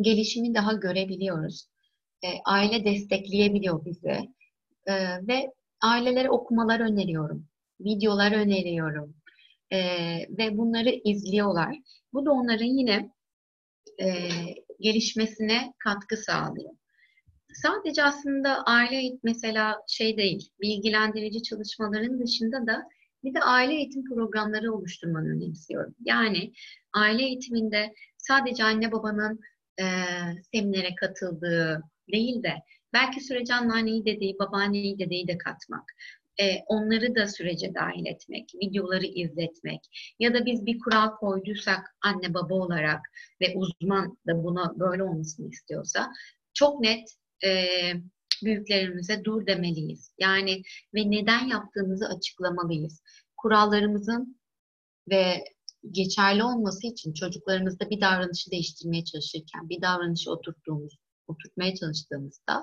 gelişimi 0.00 0.54
daha 0.54 0.72
görebiliyoruz. 0.72 1.66
E, 2.24 2.28
aile 2.44 2.84
destekleyebiliyor 2.84 3.84
bizi. 3.84 4.18
E, 4.86 4.94
ve 5.28 5.52
ailelere 5.82 6.30
okumalar 6.30 6.80
öneriyorum. 6.80 7.46
Videolar 7.80 8.32
öneriyorum. 8.32 9.14
E, 9.72 9.78
ve 10.38 10.58
bunları 10.58 10.90
izliyorlar. 11.04 11.76
Bu 12.12 12.26
da 12.26 12.32
onların 12.32 12.78
yine 12.78 13.10
e, 14.00 14.28
gelişmesine 14.80 15.74
katkı 15.78 16.16
sağlıyor. 16.16 16.70
Sadece 17.62 18.04
aslında 18.04 18.62
aile 18.62 19.18
mesela 19.22 19.76
şey 19.88 20.16
değil, 20.16 20.50
bilgilendirici 20.60 21.42
çalışmaların 21.42 22.20
dışında 22.20 22.66
da 22.66 22.88
bir 23.24 23.34
de 23.34 23.40
aile 23.40 23.74
eğitim 23.74 24.04
programları 24.04 24.72
oluşturmanı 24.72 25.28
önemsiyorum. 25.28 25.94
Yani 26.04 26.52
aile 26.92 27.22
eğitiminde 27.22 27.94
sadece 28.18 28.64
anne 28.64 28.92
babanın 28.92 29.40
e, 29.80 29.84
seminere 30.52 30.94
katıldığı 30.94 31.82
değil 32.12 32.42
de 32.42 32.54
belki 32.92 33.20
sürece 33.20 33.54
anneanneyi 33.54 34.04
dedeyi, 34.04 34.38
babaanneyi 34.38 34.98
dedeyi 34.98 35.28
de 35.28 35.38
katmak 35.38 35.84
e, 36.40 36.58
onları 36.66 37.14
da 37.14 37.28
sürece 37.28 37.74
dahil 37.74 38.06
etmek, 38.06 38.54
videoları 38.54 39.06
izletmek 39.06 39.80
ya 40.18 40.34
da 40.34 40.46
biz 40.46 40.66
bir 40.66 40.78
kural 40.78 41.10
koyduysak 41.16 41.96
anne 42.02 42.34
baba 42.34 42.54
olarak 42.54 43.00
ve 43.40 43.54
uzman 43.54 44.18
da 44.26 44.44
buna 44.44 44.78
böyle 44.78 45.02
olmasını 45.02 45.50
istiyorsa 45.50 46.12
çok 46.54 46.80
net 46.80 47.08
e, 47.44 47.50
büyüklerimize 48.44 49.24
dur 49.24 49.46
demeliyiz. 49.46 50.12
Yani 50.18 50.62
ve 50.94 51.10
neden 51.10 51.46
yaptığımızı 51.46 52.06
açıklamalıyız. 52.06 53.02
Kurallarımızın 53.36 54.40
ve 55.10 55.44
geçerli 55.90 56.44
olması 56.44 56.86
için 56.86 57.12
çocuklarımızda 57.12 57.90
bir 57.90 58.00
davranışı 58.00 58.50
değiştirmeye 58.50 59.04
çalışırken, 59.04 59.68
bir 59.68 59.82
davranışı 59.82 60.30
oturttuğumuz, 60.30 60.98
oturtmaya 61.28 61.74
çalıştığımızda 61.74 62.62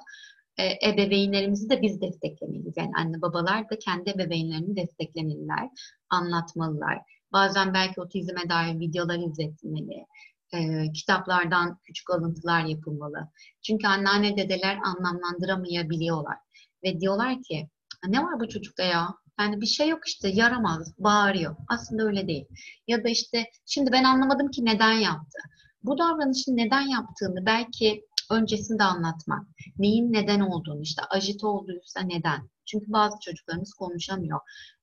e, 0.58 0.90
ebeveynlerimizi 0.90 1.70
de 1.70 1.82
biz 1.82 2.02
desteklemeliyiz. 2.02 2.74
Yani 2.78 2.92
anne 2.98 3.22
babalar 3.22 3.70
da 3.70 3.80
kendi 3.80 4.10
ebeveynlerini 4.10 4.76
desteklemeliler, 4.76 5.70
anlatmalılar. 6.10 6.98
Bazen 7.34 7.74
belki 7.74 8.02
otizme 8.02 8.50
dair 8.50 8.80
videolar 8.80 9.20
izletmeli. 9.20 10.06
E, 10.54 10.92
kitaplardan 10.92 11.80
küçük 11.84 12.10
alıntılar 12.10 12.66
yapılmalı. 12.66 13.30
Çünkü 13.62 13.88
anneanne 13.88 14.38
dedeler 14.38 14.78
anlamlandıramayabiliyorlar. 14.86 16.38
Ve 16.84 17.00
diyorlar 17.00 17.44
ki 17.44 17.70
ne 18.08 18.24
var 18.24 18.40
bu 18.40 18.50
çocukta 18.50 18.84
ya? 18.84 19.08
Yani 19.40 19.62
bir 19.62 19.66
şey 19.66 19.90
yok 19.90 20.08
işte 20.08 20.30
yaramaz, 20.30 20.94
bağırıyor. 20.98 21.56
Aslında 21.68 22.04
öyle 22.04 22.28
değil. 22.28 22.46
Ya 22.88 23.04
da 23.04 23.10
işte 23.10 23.46
şimdi 23.66 23.92
ben 23.92 24.04
anlamadım 24.04 24.52
ki 24.52 24.66
neden 24.66 24.94
yaptı. 24.94 25.40
Bu 25.84 25.98
davranışı 25.98 26.52
neden 26.56 26.82
yaptığını 26.82 27.46
belki 27.46 28.06
öncesinde 28.32 28.84
anlatmak. 28.84 29.48
Neyin 29.78 30.14
neden 30.14 30.40
olduğunu 30.40 30.82
işte 30.82 31.02
ajite 31.10 31.48
olduysa 31.48 32.00
neden. 32.02 32.50
Çünkü 32.66 32.92
bazı 32.92 33.20
çocuklarımız 33.20 33.74
konuşamıyor. 33.74 34.40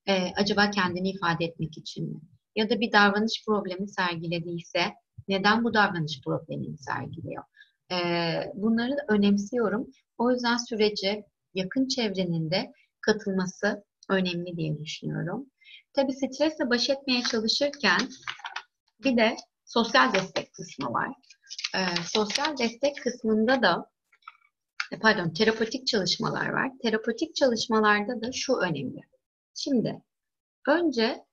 Ee, 0.07 0.31
acaba 0.35 0.71
kendini 0.71 1.09
ifade 1.09 1.45
etmek 1.45 1.77
için 1.77 2.13
mi? 2.13 2.19
Ya 2.55 2.69
da 2.69 2.79
bir 2.79 2.91
davranış 2.91 3.43
problemi 3.45 3.89
sergilediyse 3.89 4.93
neden 5.27 5.63
bu 5.63 5.73
davranış 5.73 6.21
problemini 6.25 6.77
sergiliyor? 6.77 7.43
Ee, 7.91 8.51
bunları 8.55 8.97
önemsiyorum. 9.07 9.87
O 10.17 10.31
yüzden 10.31 10.57
sürece 10.57 11.25
yakın 11.53 11.87
çevrenin 11.87 12.51
de 12.51 12.73
katılması 13.01 13.83
önemli 14.09 14.57
diye 14.57 14.79
düşünüyorum. 14.79 15.45
Tabii 15.93 16.13
stresle 16.13 16.69
baş 16.69 16.89
etmeye 16.89 17.23
çalışırken 17.23 18.01
bir 19.03 19.17
de 19.17 19.35
sosyal 19.65 20.13
destek 20.13 20.53
kısmı 20.53 20.93
var. 20.93 21.09
Ee, 21.75 22.03
sosyal 22.03 22.57
destek 22.57 23.03
kısmında 23.03 23.61
da 23.61 23.89
e, 24.91 24.99
pardon 24.99 25.29
terapotik 25.29 25.87
çalışmalar 25.87 26.49
var. 26.49 26.71
Terapotik 26.81 27.35
çalışmalarda 27.35 28.21
da 28.21 28.31
şu 28.31 28.55
önemli. 28.55 29.01
Şimdi 29.55 30.01
önce 30.67 31.25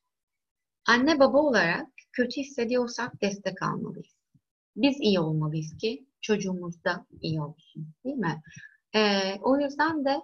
anne 0.87 1.19
baba 1.19 1.39
olarak 1.39 1.87
kötü 2.17 2.41
hissediyorsak 2.41 3.23
destek 3.23 3.63
almalıyız. 3.63 4.17
Biz 4.77 4.97
iyi 5.01 5.21
olmalıyız 5.21 5.77
ki 5.79 6.07
çocuğumuz 6.21 6.85
da 6.85 7.07
iyi 7.23 7.43
olsun. 7.43 7.89
Değil 8.05 8.17
mi? 8.17 8.43
Ee, 8.95 9.35
o 9.43 9.61
yüzden 9.61 10.05
de 10.05 10.21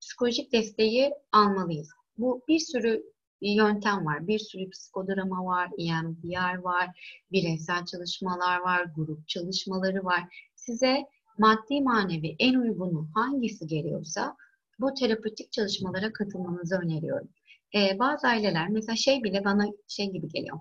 psikolojik 0.00 0.52
desteği 0.52 1.14
almalıyız. 1.32 1.90
Bu 2.18 2.42
bir 2.48 2.58
sürü 2.58 3.02
yöntem 3.40 4.06
var. 4.06 4.26
Bir 4.26 4.38
sürü 4.38 4.70
psikodrama 4.70 5.44
var, 5.44 5.70
EMDR 5.78 6.58
var, 6.58 6.86
bireysel 7.32 7.84
çalışmalar 7.84 8.60
var, 8.60 8.86
grup 8.96 9.28
çalışmaları 9.28 10.04
var. 10.04 10.50
Size 10.54 11.04
maddi 11.38 11.80
manevi 11.80 12.36
en 12.38 12.54
uygunu 12.54 13.08
hangisi 13.14 13.66
geliyorsa 13.66 14.36
bu 14.80 14.94
terapötik 14.94 15.52
çalışmalara 15.52 16.12
katılmanızı 16.12 16.76
öneriyorum. 16.76 17.28
Ee, 17.74 17.98
bazı 17.98 18.26
aileler 18.26 18.68
mesela 18.68 18.96
şey 18.96 19.22
bile 19.24 19.44
bana 19.44 19.66
şey 19.88 20.10
gibi 20.10 20.28
geliyor. 20.28 20.58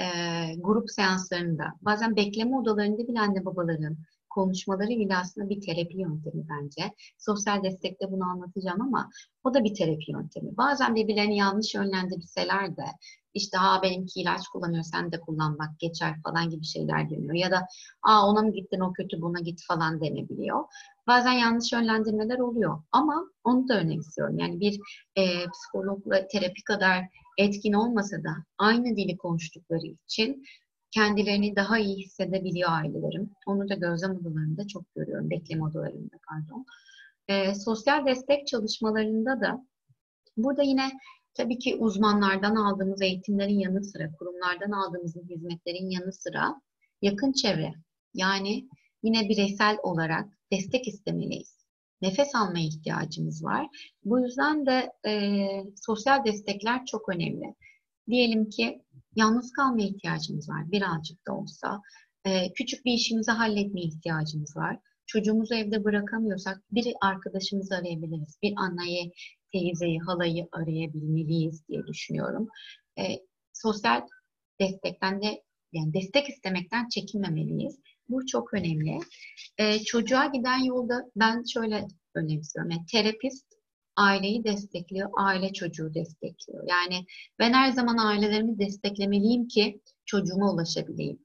Ee, 0.00 0.54
grup 0.58 0.90
seanslarında. 0.90 1.64
Bazen 1.82 2.16
bekleme 2.16 2.56
odalarında 2.56 3.08
bile 3.08 3.20
anne 3.20 3.44
babaların 3.44 3.96
konuşmaları 4.36 4.88
bile 4.88 5.16
aslında 5.16 5.48
bir 5.48 5.60
terapi 5.60 6.00
yöntemi 6.00 6.42
bence. 6.52 6.94
Sosyal 7.18 7.62
destekte 7.62 8.10
bunu 8.10 8.24
anlatacağım 8.24 8.80
ama 8.80 9.10
o 9.44 9.54
da 9.54 9.64
bir 9.64 9.74
terapi 9.74 10.10
yöntemi. 10.12 10.56
Bazen 10.56 10.94
birbirlerini 10.94 11.36
yanlış 11.36 11.74
yönlendirseler 11.74 12.76
de 12.76 12.84
işte 13.34 13.56
ha 13.58 13.82
benimki 13.82 14.20
ilaç 14.20 14.48
kullanıyor 14.48 14.82
sen 14.82 15.12
de 15.12 15.20
kullan 15.20 15.58
bak 15.58 15.70
geçer 15.78 16.14
falan 16.24 16.50
gibi 16.50 16.64
şeyler 16.64 17.10
deniyor. 17.10 17.34
Ya 17.34 17.50
da 17.50 17.66
aa 18.02 18.28
ona 18.28 18.42
mı 18.42 18.52
gittin 18.52 18.80
o 18.80 18.92
kötü 18.92 19.20
buna 19.22 19.40
git 19.40 19.60
falan 19.68 20.00
denebiliyor. 20.00 20.64
Bazen 21.06 21.32
yanlış 21.32 21.72
yönlendirmeler 21.72 22.38
oluyor 22.38 22.82
ama 22.92 23.24
onu 23.44 23.68
da 23.68 23.80
önemsiyorum. 23.80 24.38
Yani 24.38 24.60
bir 24.60 24.80
e, 25.16 25.22
psikologla 25.50 26.26
terapi 26.26 26.64
kadar 26.64 27.04
etkin 27.38 27.72
olmasa 27.72 28.16
da 28.16 28.30
aynı 28.58 28.96
dili 28.96 29.16
konuştukları 29.16 29.86
için 29.86 30.44
kendilerini 30.96 31.56
daha 31.56 31.78
iyi 31.78 31.96
hissedebiliyor 31.96 32.70
ailelerim. 32.72 33.30
Onu 33.46 33.68
da 33.68 33.74
gözlem 33.74 34.16
odalarında 34.16 34.66
çok 34.66 34.94
görüyorum, 34.94 35.30
bekleme 35.30 35.64
odalarında 35.64 36.16
pardon. 36.28 36.66
E, 37.28 37.54
sosyal 37.54 38.06
destek 38.06 38.46
çalışmalarında 38.46 39.40
da 39.40 39.66
burada 40.36 40.62
yine 40.62 40.92
tabii 41.34 41.58
ki 41.58 41.76
uzmanlardan 41.76 42.56
aldığımız 42.56 43.02
eğitimlerin 43.02 43.58
yanı 43.58 43.84
sıra, 43.84 44.12
kurumlardan 44.12 44.70
aldığımız 44.70 45.16
hizmetlerin 45.16 45.90
yanı 45.90 46.12
sıra 46.12 46.60
yakın 47.02 47.32
çevre 47.32 47.72
yani 48.14 48.68
yine 49.02 49.28
bireysel 49.28 49.78
olarak 49.82 50.38
destek 50.52 50.88
istemeliyiz. 50.88 51.56
Nefes 52.02 52.34
almaya 52.34 52.66
ihtiyacımız 52.66 53.44
var. 53.44 53.68
Bu 54.04 54.20
yüzden 54.20 54.66
de 54.66 54.92
e, 55.08 55.12
sosyal 55.86 56.24
destekler 56.24 56.86
çok 56.86 57.08
önemli. 57.08 57.54
Diyelim 58.10 58.50
ki 58.50 58.82
yalnız 59.16 59.52
kalmaya 59.52 59.88
ihtiyacımız 59.88 60.48
var 60.48 60.72
birazcık 60.72 61.26
da 61.26 61.32
olsa. 61.32 61.82
Küçük 62.54 62.84
bir 62.84 62.92
işimizi 62.92 63.30
halletmeye 63.30 63.86
ihtiyacımız 63.86 64.56
var. 64.56 64.78
Çocuğumuzu 65.06 65.54
evde 65.54 65.84
bırakamıyorsak 65.84 66.62
bir 66.72 66.94
arkadaşımızı 67.00 67.74
arayabiliriz. 67.74 68.38
Bir 68.42 68.54
anneyi, 68.56 69.12
teyzeyi, 69.52 69.98
halayı 70.00 70.48
arayabilmeliyiz 70.52 71.68
diye 71.68 71.86
düşünüyorum. 71.86 72.48
Ee, 72.98 73.02
sosyal 73.52 74.02
destekten 74.60 75.22
de 75.22 75.42
yani 75.72 75.94
destek 75.94 76.28
istemekten 76.28 76.88
çekinmemeliyiz. 76.88 77.78
Bu 78.08 78.26
çok 78.26 78.54
önemli. 78.54 78.98
Ee, 79.58 79.78
çocuğa 79.78 80.26
giden 80.26 80.64
yolda 80.64 81.04
ben 81.16 81.42
şöyle 81.52 81.86
önemsiyorum. 82.14 82.70
Yani 82.70 82.86
terapist 82.92 83.46
aileyi 83.96 84.44
destekliyor, 84.44 85.10
aile 85.16 85.52
çocuğu 85.52 85.94
destekliyor. 85.94 86.64
Yani 86.68 87.06
ben 87.38 87.52
her 87.52 87.72
zaman 87.72 87.98
ailelerimi 87.98 88.58
desteklemeliyim 88.58 89.48
ki 89.48 89.80
çocuğuma 90.04 90.52
ulaşabileyim. 90.52 91.18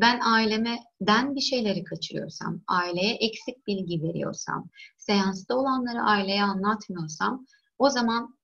Ben 0.00 0.20
aileme 0.20 0.78
den 1.00 1.34
bir 1.34 1.40
şeyleri 1.40 1.84
kaçırıyorsam, 1.84 2.60
aileye 2.68 3.14
eksik 3.14 3.66
bilgi 3.66 4.02
veriyorsam, 4.02 4.70
seansta 4.98 5.54
olanları 5.54 6.00
aileye 6.02 6.42
anlatmıyorsam 6.42 7.46
o 7.78 7.90
zaman 7.90 8.38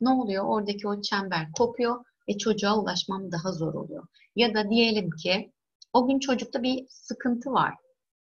ne 0.00 0.08
oluyor? 0.10 0.44
Oradaki 0.44 0.88
o 0.88 1.02
çember 1.02 1.52
kopuyor 1.52 2.04
ve 2.28 2.38
çocuğa 2.38 2.78
ulaşmam 2.78 3.32
daha 3.32 3.52
zor 3.52 3.74
oluyor. 3.74 4.06
Ya 4.36 4.54
da 4.54 4.70
diyelim 4.70 5.10
ki 5.10 5.52
o 5.92 6.06
gün 6.06 6.18
çocukta 6.18 6.62
bir 6.62 6.86
sıkıntı 6.88 7.50
var. 7.50 7.74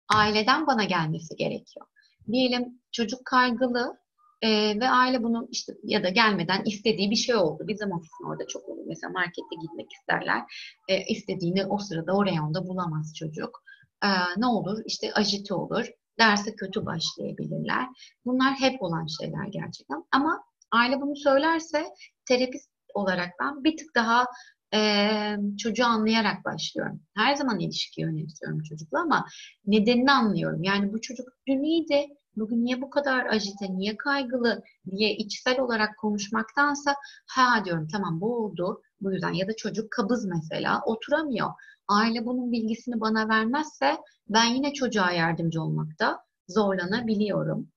Aileden 0.09 0.67
bana 0.67 0.83
gelmesi 0.83 1.35
gerekiyor. 1.35 1.85
Diyelim 2.31 2.81
çocuk 2.91 3.25
kaygılı 3.25 4.00
ee, 4.41 4.79
ve 4.79 4.89
aile 4.89 5.23
bunu 5.23 5.47
işte 5.51 5.73
ya 5.83 6.03
da 6.03 6.09
gelmeden 6.09 6.63
istediği 6.65 7.11
bir 7.11 7.15
şey 7.15 7.35
oldu. 7.35 7.63
Bizim 7.67 7.91
ofisin 7.91 8.25
orada 8.29 8.47
çok 8.47 8.69
olur. 8.69 8.83
Mesela 8.87 9.13
markette 9.13 9.55
gitmek 9.61 9.93
isterler. 9.93 10.41
Ee, 10.87 11.05
istediğini 11.05 11.65
o 11.65 11.77
sırada 11.77 12.13
o 12.13 12.25
reyonda 12.25 12.67
bulamaz 12.67 13.13
çocuk. 13.15 13.63
Ee, 14.03 14.07
ne 14.37 14.45
olur? 14.45 14.79
İşte 14.85 15.13
ajite 15.13 15.53
olur. 15.53 15.85
Derse 16.19 16.55
kötü 16.55 16.85
başlayabilirler. 16.85 17.87
Bunlar 18.25 18.53
hep 18.53 18.81
olan 18.81 19.07
şeyler 19.19 19.47
gerçekten. 19.51 20.03
Ama 20.11 20.43
aile 20.71 21.01
bunu 21.01 21.15
söylerse 21.15 21.85
terapist 22.25 22.69
olarak 22.93 23.29
ben 23.39 23.63
bir 23.63 23.77
tık 23.77 23.95
daha 23.95 24.25
e, 24.73 25.35
çocuğu 25.57 25.85
anlayarak 25.85 26.45
başlıyorum. 26.45 27.01
Her 27.15 27.35
zaman 27.35 27.59
ilişki 27.59 28.01
yönetiyorum 28.01 28.63
çocukla 28.63 29.01
ama 29.01 29.25
nedenini 29.65 30.11
anlıyorum. 30.11 30.63
Yani 30.63 30.93
bu 30.93 31.01
çocuk 31.01 31.27
dün 31.47 31.63
iyiydi, 31.63 32.07
bugün 32.35 32.65
niye 32.65 32.81
bu 32.81 32.89
kadar 32.89 33.25
ajite, 33.25 33.77
niye 33.77 33.97
kaygılı 33.97 34.63
diye 34.91 35.15
içsel 35.15 35.59
olarak 35.59 35.97
konuşmaktansa 35.97 36.95
ha 37.27 37.65
diyorum 37.65 37.87
tamam 37.87 38.21
bu 38.21 38.35
oldu 38.37 38.81
bu 39.01 39.13
yüzden 39.13 39.33
ya 39.33 39.47
da 39.47 39.55
çocuk 39.55 39.91
kabız 39.91 40.25
mesela 40.25 40.81
oturamıyor. 40.85 41.49
Aile 41.87 42.25
bunun 42.25 42.51
bilgisini 42.51 42.99
bana 42.99 43.29
vermezse 43.29 43.97
ben 44.29 44.45
yine 44.45 44.73
çocuğa 44.73 45.11
yardımcı 45.11 45.61
olmakta 45.61 46.25
zorlanabiliyorum. 46.47 47.71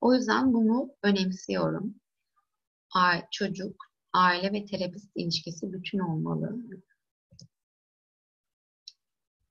O 0.00 0.14
yüzden 0.14 0.54
bunu 0.54 0.90
önemsiyorum. 1.02 1.94
Çocuk, 3.30 3.84
aile 4.12 4.52
ve 4.52 4.64
terapist 4.64 5.10
ilişkisi 5.14 5.72
bütün 5.72 5.98
olmalı. 5.98 6.56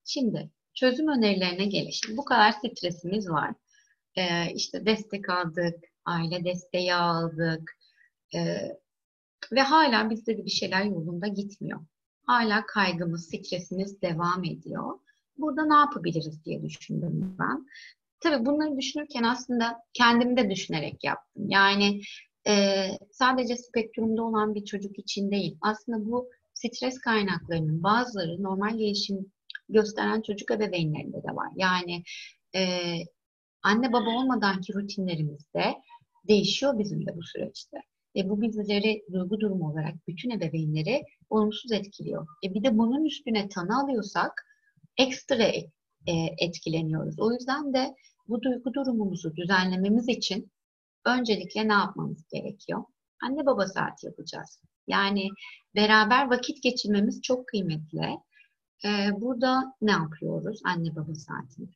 Şimdi 0.06 0.52
çözüm 0.74 1.08
önerilerine 1.08 1.66
gelişim. 1.66 2.18
Bu 2.18 2.26
kadar 2.26 2.52
stresimiz 2.52 3.30
var 3.30 3.56
e, 4.16 4.54
işte 4.54 4.86
destek 4.86 5.30
aldık, 5.30 5.76
aile 6.06 6.44
desteği 6.44 6.94
aldık 6.94 7.78
e, 8.36 8.40
ve 9.52 9.62
hala 9.62 10.10
bizde 10.10 10.38
de 10.38 10.46
bir 10.46 10.52
şeyler 10.52 10.84
yolunda 10.84 11.28
gitmiyor. 11.28 11.80
Hala 12.26 12.66
kaygımız, 12.66 13.26
stresimiz 13.26 14.02
devam 14.02 14.44
ediyor. 14.44 15.00
Burada 15.38 15.66
ne 15.66 15.76
yapabiliriz 15.76 16.46
diye 16.46 16.64
düşündüm 16.64 17.36
ben. 17.40 17.68
Tabii 18.20 18.46
bunları 18.46 18.78
düşünürken 18.78 19.24
aslında 19.24 19.78
kendimi 19.94 20.38
de 20.38 20.50
düşünerek 20.50 21.04
yaptım. 21.04 21.50
Yani 21.50 22.02
e, 22.48 22.86
sadece 23.12 23.58
spektrumda 23.58 24.24
olan 24.24 24.56
bir 24.56 24.66
çocuk 24.66 25.00
için 25.00 25.32
değil. 25.32 25.58
Aslında 25.62 26.06
bu 26.06 26.30
stres 26.54 27.00
kaynaklarının 27.00 27.84
bazıları 27.84 28.44
normal 28.44 28.78
gelişim 28.78 29.32
gösteren 29.70 30.22
çocuk 30.22 30.52
ebeveynlerinde 30.52 31.18
de 31.18 31.36
var. 31.36 31.50
Yani 31.56 32.04
e, 32.56 32.94
anne 33.64 33.94
baba 33.94 34.10
olmadanki 34.10 34.74
rutinlerimizde 34.74 35.76
değişiyor 36.28 36.80
bizim 36.80 37.06
de 37.06 37.16
bu 37.16 37.24
süreçte. 37.24 37.78
Ve 38.16 38.30
bu 38.30 38.42
bizleri 38.42 39.04
duygu 39.14 39.40
durumu 39.40 39.72
olarak 39.72 39.96
bütün 40.08 40.30
ebeveynleri 40.30 41.04
olumsuz 41.30 41.72
etkiliyor. 41.72 42.28
E 42.46 42.54
bir 42.54 42.64
de 42.64 42.78
bunun 42.78 43.06
üstüne 43.06 43.50
tanı 43.50 43.84
alıyorsak 43.84 44.46
ekstra 44.98 45.44
e, 46.08 46.14
etkileniyoruz. 46.38 47.20
O 47.20 47.32
yüzden 47.32 47.74
de 47.74 47.96
bu 48.28 48.42
duygu 48.42 48.74
durumumuzu 48.74 49.36
düzenlememiz 49.36 50.10
için 50.10 50.52
öncelikle 51.06 51.68
ne 51.68 51.74
yapmamız 51.74 52.28
gerekiyor? 52.34 52.84
Anne 53.24 53.46
baba 53.46 53.68
saati 53.68 54.06
yapacağız. 54.06 54.60
Yani 54.88 55.28
beraber 55.76 56.30
vakit 56.30 56.64
geçirmemiz 56.64 57.22
çok 57.22 57.48
kıymetli. 57.48 58.18
Ee, 58.86 59.22
burada 59.22 59.76
ne 59.82 59.92
yapıyoruz 59.92 60.60
anne 60.66 60.96
baba 60.96 61.16
saatinde? 61.16 61.72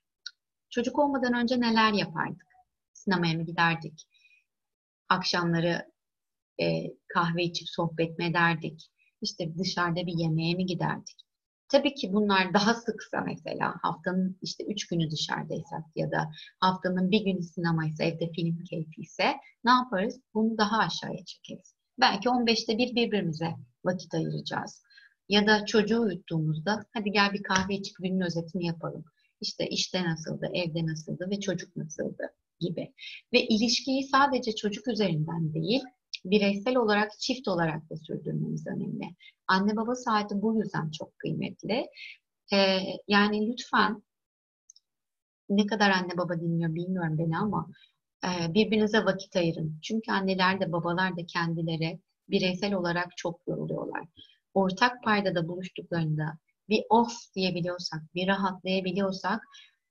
Çocuk 0.70 1.00
olmadan 1.00 1.34
önce 1.34 1.60
neler 1.60 1.94
yapardık? 1.94 2.48
Sinemaya 2.94 3.34
mı 3.34 3.46
giderdik? 3.46 4.08
Akşamları 5.10 5.92
e, 6.62 6.84
kahve 7.14 7.44
içip 7.44 7.70
sohbet 7.70 8.20
mi 8.20 8.26
ederdik? 8.26 8.90
İşte 9.22 9.58
dışarıda 9.58 10.06
bir 10.06 10.14
yemeğe 10.18 10.56
mi 10.56 10.66
giderdik? 10.66 11.28
Tabii 11.70 11.94
ki 11.94 12.14
bunlar 12.14 12.54
daha 12.54 12.74
sıksa 12.74 13.22
mesela 13.22 13.76
haftanın 13.82 14.38
işte 14.42 14.64
üç 14.66 14.88
günü 14.88 15.12
dışarıdaysak 15.12 15.84
ya 15.96 16.12
da 16.12 16.32
haftanın 16.60 17.12
bir 17.12 17.26
günü 17.26 17.44
sinemaysa 17.44 18.04
evde 18.04 18.32
film 18.32 18.64
keyfi 18.64 19.02
ise 19.02 19.36
ne 19.64 19.72
yaparız? 19.72 20.22
Bunu 20.34 20.58
daha 20.58 20.78
aşağıya 20.78 21.26
çekeriz. 21.26 21.76
Belki 22.00 22.30
15'te 22.30 22.78
bir 22.78 22.96
birbirimize 22.96 23.56
vakit 23.86 24.14
ayıracağız. 24.14 24.84
Ya 25.30 25.48
da 25.48 25.66
çocuğu 25.66 26.02
uyuttuğumuzda 26.02 26.86
hadi 26.94 27.12
gel 27.12 27.34
bir 27.34 27.44
kahve 27.44 27.76
içip 27.76 27.98
günün 27.98 28.22
özetini 28.22 28.66
yapalım. 28.66 29.06
İşte 29.42 29.68
işte 29.68 30.04
nasıldı, 30.04 30.50
evde 30.54 30.86
nasıldı 30.86 31.28
ve 31.32 31.40
çocuk 31.40 31.76
nasıldı 31.76 32.24
gibi. 32.60 32.94
Ve 33.34 33.48
ilişkiyi 33.48 34.04
sadece 34.04 34.56
çocuk 34.56 34.88
üzerinden 34.88 35.54
değil, 35.54 35.82
bireysel 36.26 36.76
olarak, 36.76 37.20
çift 37.20 37.48
olarak 37.48 37.90
da 37.90 37.96
sürdürmemiz 37.96 38.68
önemli. 38.68 39.16
Anne 39.48 39.76
baba 39.76 39.96
saati 39.96 40.42
bu 40.42 40.60
yüzden 40.60 40.92
çok 40.92 41.20
kıymetli. 41.20 41.88
Ee, 42.54 42.80
yani 43.08 43.52
lütfen 43.52 44.04
ne 45.50 45.66
kadar 45.68 45.90
anne 45.90 46.18
baba 46.18 46.40
dinliyor 46.40 46.76
bilmiyorum 46.76 47.18
beni 47.18 47.38
ama 47.38 47.68
e, 48.26 48.54
birbirinize 48.54 49.06
vakit 49.06 49.36
ayırın. 49.36 49.80
Çünkü 49.82 50.12
anneler 50.12 50.60
de 50.60 50.72
babalar 50.72 51.18
da 51.18 51.26
kendileri 51.26 52.00
bireysel 52.30 52.74
olarak 52.74 53.18
çok 53.18 53.42
yoruluyorlar. 53.48 54.06
Ortak 54.54 55.04
paydada 55.04 55.48
buluştuklarında 55.48 56.38
bir 56.70 56.84
of 56.90 57.12
diyebiliyorsak, 57.36 58.02
bir 58.16 58.28
rahatlayabiliyorsak 58.28 59.42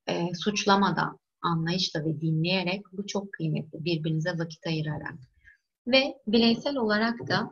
e, 0.06 0.34
suçlamadan, 0.34 1.18
anlayışla 1.42 2.04
ve 2.04 2.20
dinleyerek 2.20 2.82
bu 2.92 3.06
çok 3.06 3.32
kıymetli. 3.32 3.84
Birbirinize 3.84 4.38
vakit 4.38 4.66
ayırarak. 4.66 5.14
Ve 5.86 6.14
bireysel 6.26 6.76
olarak 6.76 7.28
da 7.28 7.50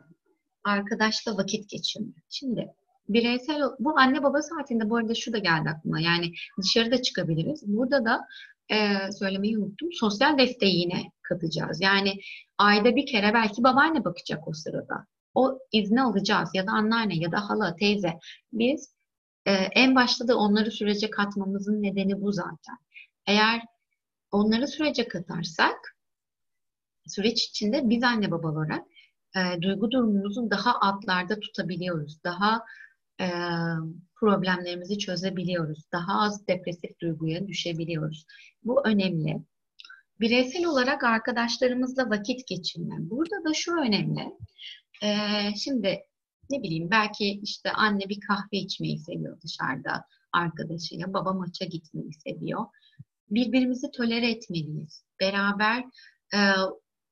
arkadaşla 0.63 1.37
vakit 1.37 1.69
geçirme. 1.69 2.13
Şimdi 2.29 2.73
bireysel, 3.09 3.61
bu 3.79 3.99
anne 3.99 4.23
baba 4.23 4.41
saatinde 4.41 4.89
bu 4.89 4.97
arada 4.97 5.15
şu 5.15 5.33
da 5.33 5.37
geldi 5.37 5.69
aklıma. 5.69 5.99
Yani 5.99 6.31
dışarıda 6.61 7.01
çıkabiliriz. 7.01 7.63
Burada 7.67 8.05
da 8.05 8.27
e, 8.69 9.11
söylemeyi 9.19 9.57
unuttum. 9.57 9.89
Sosyal 9.91 10.37
desteği 10.37 10.79
yine 10.79 11.11
katacağız. 11.21 11.81
Yani 11.81 12.13
ayda 12.57 12.95
bir 12.95 13.05
kere 13.05 13.33
belki 13.33 13.63
babaanne 13.63 14.05
bakacak 14.05 14.47
o 14.47 14.53
sırada. 14.53 15.05
O 15.35 15.59
izni 15.71 16.01
alacağız 16.01 16.49
ya 16.53 16.67
da 16.67 16.71
anneanne 16.71 17.15
ya 17.15 17.31
da 17.31 17.49
hala, 17.49 17.75
teyze. 17.75 18.13
Biz 18.53 18.94
e, 19.45 19.51
en 19.53 19.95
başta 19.95 20.27
da 20.27 20.37
onları 20.37 20.71
sürece 20.71 21.09
katmamızın 21.09 21.83
nedeni 21.83 22.21
bu 22.21 22.31
zaten. 22.31 22.77
Eğer 23.27 23.61
onları 24.31 24.67
sürece 24.67 25.07
katarsak 25.07 25.95
süreç 27.07 27.43
içinde 27.43 27.89
biz 27.89 28.03
anne 28.03 28.31
baba 28.31 28.51
olarak 28.51 28.83
e, 29.35 29.61
duygu 29.61 29.91
durumumuzu 29.91 30.49
daha 30.49 30.79
altlarda 30.79 31.39
tutabiliyoruz. 31.39 32.23
Daha 32.23 32.65
e, 33.21 33.27
problemlerimizi 34.15 34.97
çözebiliyoruz. 34.97 35.83
Daha 35.91 36.21
az 36.21 36.47
depresif 36.47 36.99
duyguya 36.99 37.47
düşebiliyoruz. 37.47 38.25
Bu 38.63 38.87
önemli. 38.87 39.37
Bireysel 40.19 40.65
olarak 40.65 41.03
arkadaşlarımızla 41.03 42.09
vakit 42.09 42.47
geçirme. 42.47 42.95
Burada 42.99 43.49
da 43.49 43.53
şu 43.53 43.71
önemli. 43.71 44.21
E, 45.03 45.09
şimdi 45.55 45.99
ne 46.49 46.63
bileyim 46.63 46.91
belki 46.91 47.39
işte 47.43 47.71
anne 47.71 48.09
bir 48.09 48.19
kahve 48.19 48.57
içmeyi 48.57 48.99
seviyor 48.99 49.41
dışarıda 49.41 50.05
arkadaşıyla. 50.33 51.13
Baba 51.13 51.33
maça 51.33 51.65
gitmeyi 51.65 52.13
seviyor. 52.13 52.65
Birbirimizi 53.29 53.91
tolere 53.91 54.31
etmeliyiz. 54.31 55.03
Beraber 55.19 55.83
e, 56.33 56.39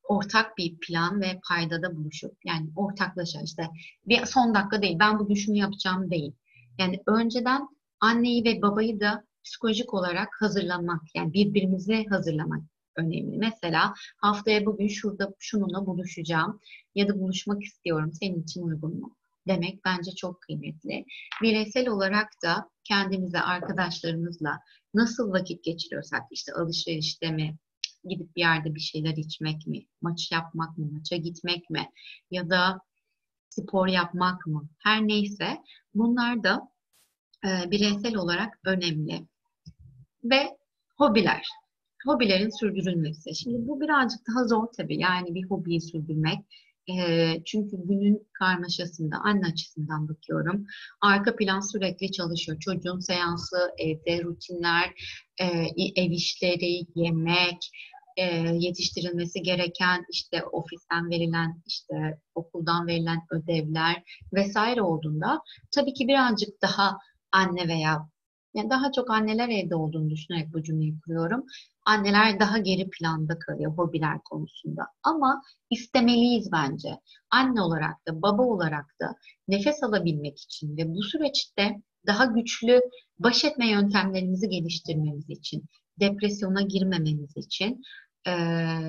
ortak 0.03 0.57
bir 0.57 0.77
plan 0.77 1.21
ve 1.21 1.39
paydada 1.49 1.95
buluşup 1.95 2.37
yani 2.45 2.69
ortaklaşa 2.75 3.41
işte 3.41 3.69
bir 4.07 4.25
son 4.25 4.55
dakika 4.55 4.81
değil 4.81 4.97
ben 4.99 5.19
bugün 5.19 5.35
şunu 5.35 5.55
yapacağım 5.55 6.11
değil. 6.11 6.33
Yani 6.79 6.99
önceden 7.07 7.67
anneyi 7.99 8.45
ve 8.45 8.61
babayı 8.61 8.99
da 8.99 9.23
psikolojik 9.43 9.93
olarak 9.93 10.29
hazırlamak 10.39 11.01
yani 11.15 11.33
birbirimizi 11.33 12.05
hazırlamak 12.05 12.61
önemli. 12.95 13.37
Mesela 13.37 13.93
haftaya 14.17 14.65
bugün 14.65 14.87
şurada 14.87 15.33
şununla 15.39 15.85
buluşacağım 15.85 16.59
ya 16.95 17.07
da 17.07 17.19
buluşmak 17.19 17.63
istiyorum 17.63 18.11
senin 18.13 18.43
için 18.43 18.61
uygun 18.61 18.99
mu? 18.99 19.15
Demek 19.47 19.85
bence 19.85 20.11
çok 20.11 20.41
kıymetli. 20.41 21.05
Bireysel 21.41 21.87
olarak 21.87 22.29
da 22.43 22.69
kendimize 22.83 23.39
arkadaşlarımızla 23.39 24.59
nasıl 24.93 25.31
vakit 25.31 25.63
geçiriyorsak 25.63 26.21
işte 26.31 26.53
alışverişte 26.53 27.31
mi, 27.31 27.57
gidip 28.05 28.35
bir 28.35 28.41
yerde 28.41 28.75
bir 28.75 28.79
şeyler 28.79 29.17
içmek 29.17 29.67
mi, 29.67 29.85
maç 30.01 30.31
yapmak 30.31 30.77
mı, 30.77 30.91
maça 30.91 31.15
gitmek 31.15 31.69
mi 31.69 31.89
ya 32.31 32.49
da 32.49 32.79
spor 33.49 33.87
yapmak 33.87 34.47
mı 34.47 34.69
her 34.83 35.07
neyse 35.07 35.57
bunlar 35.93 36.43
da 36.43 36.61
e, 37.45 37.71
bireysel 37.71 38.15
olarak 38.15 38.59
önemli. 38.65 39.27
Ve 40.23 40.57
hobiler. 40.97 41.47
Hobilerin 42.05 42.59
sürdürülmesi. 42.59 43.35
Şimdi 43.35 43.67
bu 43.67 43.81
birazcık 43.81 44.19
daha 44.27 44.47
zor 44.47 44.67
tabii. 44.77 44.99
Yani 44.99 45.35
bir 45.35 45.43
hobiyi 45.43 45.81
sürdürmek. 45.81 46.39
E, 46.89 46.95
çünkü 47.45 47.77
günün 47.87 48.27
karmaşasında 48.33 49.15
anne 49.23 49.47
açısından 49.47 50.09
bakıyorum. 50.09 50.65
Arka 51.01 51.35
plan 51.35 51.59
sürekli 51.59 52.11
çalışıyor. 52.11 52.59
Çocuğun 52.59 52.99
seansı, 52.99 53.57
evde 53.77 54.23
rutinler, 54.23 54.93
e, 55.39 55.45
ev 55.95 56.11
işleri, 56.11 56.85
yemek, 56.95 57.71
e, 58.17 58.23
yetiştirilmesi 58.59 59.41
gereken 59.41 60.05
işte 60.11 60.43
ofisten 60.43 61.09
verilen 61.09 61.63
işte 61.65 62.19
okuldan 62.35 62.87
verilen 62.87 63.19
ödevler 63.31 64.03
vesaire 64.33 64.81
olduğunda 64.81 65.41
tabii 65.71 65.93
ki 65.93 66.07
birazcık 66.07 66.61
daha 66.61 66.97
anne 67.31 67.67
veya 67.67 68.09
yani 68.53 68.69
daha 68.69 68.91
çok 68.91 69.09
anneler 69.09 69.49
evde 69.49 69.75
olduğunu 69.75 70.09
düşünerek 70.09 70.53
bu 70.53 70.63
cümleyi 70.63 70.99
kuruyorum. 70.99 71.45
Anneler 71.85 72.39
daha 72.39 72.57
geri 72.57 72.89
planda 72.89 73.39
kalıyor 73.39 73.77
hobiler 73.77 74.19
konusunda. 74.23 74.87
Ama 75.03 75.41
istemeliyiz 75.69 76.51
bence. 76.51 76.99
Anne 77.29 77.61
olarak 77.61 78.07
da 78.07 78.21
baba 78.21 78.43
olarak 78.43 78.85
da 79.01 79.15
nefes 79.47 79.83
alabilmek 79.83 80.39
için 80.39 80.77
ve 80.77 80.89
bu 80.95 81.03
süreçte 81.03 81.81
daha 82.07 82.25
güçlü 82.25 82.81
baş 83.19 83.45
etme 83.45 83.71
yöntemlerimizi 83.71 84.49
geliştirmemiz 84.49 85.29
için, 85.29 85.65
depresyona 85.99 86.61
girmememiz 86.61 87.37
için 87.37 87.81
e, 88.27 88.31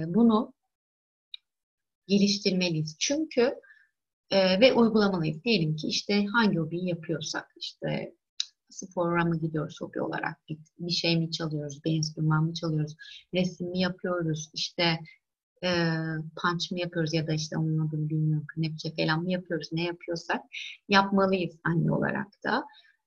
bunu 0.06 0.52
geliştirmeliyiz. 2.06 2.96
Çünkü 2.98 3.54
e, 4.30 4.60
ve 4.60 4.72
uygulamalıyız. 4.72 5.44
Diyelim 5.44 5.76
ki 5.76 5.86
işte 5.86 6.26
hangi 6.26 6.58
hobiyi 6.58 6.88
yapıyorsak 6.88 7.46
işte 7.56 8.14
spora 8.74 9.24
mı 9.24 9.40
gidiyoruz 9.40 9.80
hobi 9.80 10.00
olarak 10.00 10.36
bir 10.78 10.90
şey 10.90 11.18
mi 11.18 11.30
çalıyoruz, 11.30 11.84
bir 11.84 11.96
enstrüman 11.96 12.44
mı 12.44 12.54
çalıyoruz, 12.54 12.96
resim 13.34 13.70
mi 13.70 13.78
yapıyoruz, 13.78 14.50
işte 14.54 14.98
e, 15.64 15.68
punch 16.42 16.72
mı 16.72 16.80
yapıyoruz 16.80 17.14
ya 17.14 17.26
da 17.26 17.32
işte 17.32 17.58
onun 17.58 17.88
adını 17.88 18.08
bilmiyorum, 18.08 18.46
knepçe 18.54 18.94
falan 18.96 19.22
mı 19.22 19.30
yapıyoruz, 19.30 19.68
ne 19.72 19.84
yapıyorsak 19.84 20.40
yapmalıyız 20.88 21.56
anne 21.64 21.92
olarak 21.92 22.28
da. 22.44 22.64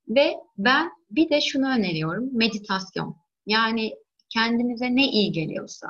Ve 0.07 0.33
ben 0.57 0.91
bir 1.11 1.29
de 1.29 1.41
şunu 1.41 1.67
öneriyorum, 1.67 2.37
meditasyon. 2.37 3.17
Yani 3.45 3.95
kendinize 4.29 4.95
ne 4.95 5.11
iyi 5.11 5.31
geliyorsa, 5.31 5.87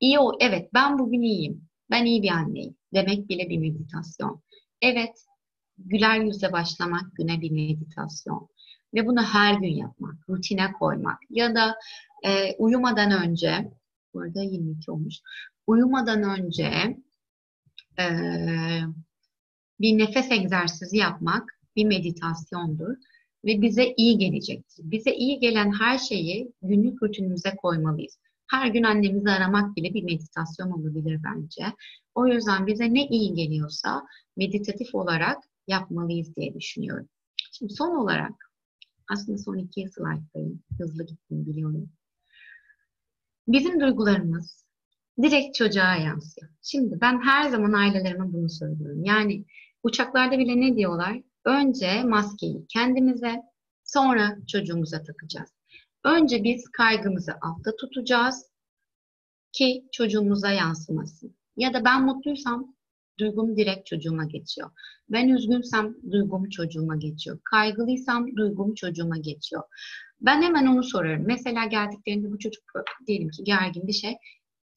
İyi 0.00 0.18
ol, 0.18 0.32
evet 0.40 0.68
ben 0.74 0.98
bugün 0.98 1.22
iyiyim. 1.22 1.68
Ben 1.90 2.04
iyi 2.04 2.22
bir 2.22 2.30
anneyim. 2.30 2.76
Demek 2.94 3.28
bile 3.28 3.48
bir 3.48 3.58
meditasyon. 3.58 4.42
Evet, 4.82 5.24
güler 5.78 6.20
yüzle 6.20 6.52
başlamak 6.52 7.16
güne 7.16 7.40
bir 7.40 7.50
meditasyon. 7.50 8.48
Ve 8.96 9.06
bunu 9.06 9.22
her 9.22 9.54
gün 9.54 9.74
yapmak, 9.74 10.28
rutine 10.28 10.72
koymak. 10.72 11.18
Ya 11.30 11.54
da 11.54 11.76
e, 12.24 12.56
uyumadan 12.58 13.28
önce, 13.28 13.72
burada 14.14 14.42
22 14.42 14.90
olmuş, 14.90 15.14
uyumadan 15.66 16.22
önce 16.22 16.96
e, 17.98 18.06
bir 19.80 19.98
nefes 19.98 20.30
egzersizi 20.32 20.96
yapmak 20.96 21.60
bir 21.76 21.84
meditasyondur 21.84 22.96
ve 23.44 23.62
bize 23.62 23.94
iyi 23.96 24.18
gelecektir. 24.18 24.90
Bize 24.90 25.14
iyi 25.14 25.38
gelen 25.38 25.72
her 25.72 25.98
şeyi 25.98 26.52
günlük 26.62 27.02
rutinimize 27.02 27.56
koymalıyız. 27.56 28.18
Her 28.50 28.66
gün 28.66 28.82
annemizi 28.82 29.30
aramak 29.30 29.76
bile 29.76 29.94
bir 29.94 30.02
meditasyon 30.02 30.70
olabilir 30.70 31.20
bence. 31.24 31.64
O 32.14 32.26
yüzden 32.26 32.66
bize 32.66 32.94
ne 32.94 33.06
iyi 33.06 33.34
geliyorsa 33.34 34.02
meditatif 34.36 34.94
olarak 34.94 35.38
yapmalıyız 35.66 36.36
diye 36.36 36.54
düşünüyorum. 36.54 37.08
Şimdi 37.52 37.74
son 37.74 37.96
olarak 37.96 38.45
aslında 39.12 39.38
son 39.38 39.56
iki 39.56 39.88
slayttayım. 39.88 40.62
Hızlı 40.78 41.06
gittim 41.06 41.46
biliyorum. 41.46 41.90
Bizim 43.48 43.80
duygularımız 43.80 44.66
direkt 45.22 45.56
çocuğa 45.56 45.96
yansıyor. 45.96 46.50
Şimdi 46.62 47.00
ben 47.00 47.20
her 47.22 47.50
zaman 47.50 47.72
ailelerime 47.72 48.32
bunu 48.32 48.50
söylüyorum. 48.50 49.04
Yani 49.04 49.44
uçaklarda 49.82 50.38
bile 50.38 50.60
ne 50.60 50.76
diyorlar? 50.76 51.22
Önce 51.44 52.02
maskeyi 52.02 52.66
kendimize, 52.68 53.42
sonra 53.84 54.38
çocuğumuza 54.46 55.02
takacağız. 55.02 55.50
Önce 56.04 56.44
biz 56.44 56.68
kaygımızı 56.68 57.32
altta 57.40 57.76
tutacağız 57.76 58.46
ki 59.52 59.88
çocuğumuza 59.92 60.50
yansımasın. 60.50 61.36
Ya 61.56 61.74
da 61.74 61.84
ben 61.84 62.04
mutluysam 62.04 62.75
duygum 63.18 63.56
direkt 63.56 63.86
çocuğuma 63.86 64.24
geçiyor. 64.24 64.70
Ben 65.08 65.28
üzgünsem 65.28 65.94
duygum 66.10 66.48
çocuğuma 66.48 66.96
geçiyor. 66.96 67.38
Kaygılıysam 67.44 68.36
duygum 68.36 68.74
çocuğuma 68.74 69.18
geçiyor. 69.18 69.62
Ben 70.20 70.42
hemen 70.42 70.66
onu 70.66 70.84
sorarım. 70.84 71.24
Mesela 71.26 71.66
geldiklerinde 71.66 72.30
bu 72.30 72.38
çocuk 72.38 72.64
diyelim 73.06 73.28
ki 73.28 73.44
gergin 73.44 73.86
bir 73.86 73.92
şey. 73.92 74.16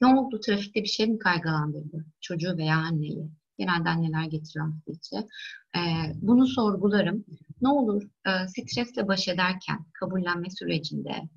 Ne 0.01 0.07
oldu? 0.07 0.39
Trafikte 0.39 0.83
bir 0.83 0.87
şey 0.87 1.07
mi 1.07 1.19
kaygılandırdı? 1.19 2.05
Çocuğu 2.21 2.57
veya 2.57 2.75
anneyi. 2.75 3.29
Genelde 3.57 3.89
anneler 3.89 4.23
getiriyor 4.23 4.65
hafta. 4.65 5.27
Ee, 5.75 6.13
bunu 6.15 6.47
sorgularım. 6.47 7.25
Ne 7.61 7.69
olur 7.69 8.03
e, 8.03 8.47
stresle 8.47 9.07
baş 9.07 9.27
ederken 9.27 9.85
kabullenme 9.93 10.49
sürecinde 10.49 11.29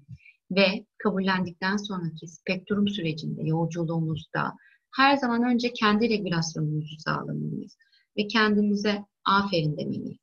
ve 0.51 0.87
kabullendikten 0.99 1.77
sonraki 1.77 2.29
spektrum 2.29 2.88
sürecinde, 2.88 3.43
yolculuğumuzda 3.45 4.53
her 4.97 5.17
zaman 5.17 5.43
önce 5.43 5.73
kendi 5.73 6.09
regülasyonumuzu 6.09 6.99
sağlamalıyız 6.99 7.77
ve 8.17 8.27
kendimize 8.27 9.05
aferin 9.25 9.77
demeliyiz. 9.77 10.19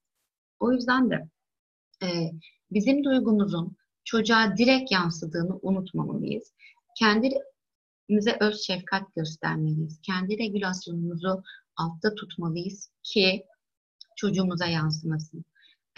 O 0.60 0.72
yüzden 0.72 1.10
de 1.10 1.30
e, 2.04 2.32
bizim 2.72 3.04
duygumuzun 3.04 3.78
çocuğa 4.04 4.58
direkt 4.58 4.92
yansıdığını 4.92 5.60
unutmamalıyız. 5.62 6.54
Kendimize 7.00 8.38
öz 8.40 8.62
şefkat 8.62 9.16
göstermeliyiz. 9.16 10.00
Kendi 10.02 10.38
regülasyonumuzu 10.38 11.44
altta 11.76 12.16
tutmalıyız 12.16 12.92
ki 13.04 13.46
çocuğumuza 14.16 14.66
yansımasın. 14.66 15.46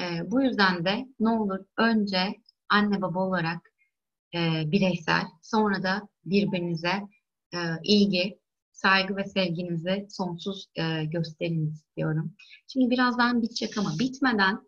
E, 0.01 0.31
bu 0.31 0.41
yüzden 0.41 0.85
de 0.85 1.07
ne 1.19 1.29
olur 1.29 1.59
önce 1.77 2.35
anne 2.69 3.01
baba 3.01 3.19
olarak 3.19 3.71
e, 4.35 4.71
bireysel, 4.71 5.23
sonra 5.41 5.83
da 5.83 6.07
birbirinize 6.25 7.07
e, 7.53 7.57
ilgi, 7.83 8.40
saygı 8.81 9.15
ve 9.15 9.23
sevginizi 9.23 10.07
sonsuz 10.09 10.65
e, 10.75 11.05
gösterin 11.05 11.71
istiyorum. 11.71 12.33
Şimdi 12.67 12.89
birazdan 12.89 13.41
bitecek 13.41 13.77
ama 13.77 13.89
bitmeden 13.99 14.59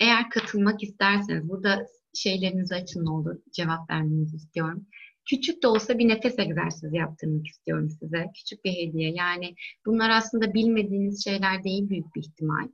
eğer 0.00 0.30
katılmak 0.30 0.82
isterseniz 0.82 1.48
burada 1.48 1.86
şeylerinizi 2.14 2.74
açın 2.74 3.04
ne 3.04 3.10
olur 3.10 3.36
cevap 3.52 3.90
vermenizi 3.90 4.36
istiyorum. 4.36 4.86
Küçük 5.30 5.62
de 5.62 5.66
olsa 5.66 5.98
bir 5.98 6.08
nefes 6.08 6.38
egzersizi 6.38 6.96
yaptırmak 6.96 7.46
istiyorum 7.46 7.90
size. 7.90 8.26
Küçük 8.36 8.64
bir 8.64 8.72
hediye. 8.72 9.12
Yani 9.14 9.54
bunlar 9.86 10.10
aslında 10.10 10.54
bilmediğiniz 10.54 11.24
şeyler 11.24 11.64
değil 11.64 11.88
büyük 11.88 12.14
bir 12.14 12.20
ihtimal. 12.20 12.68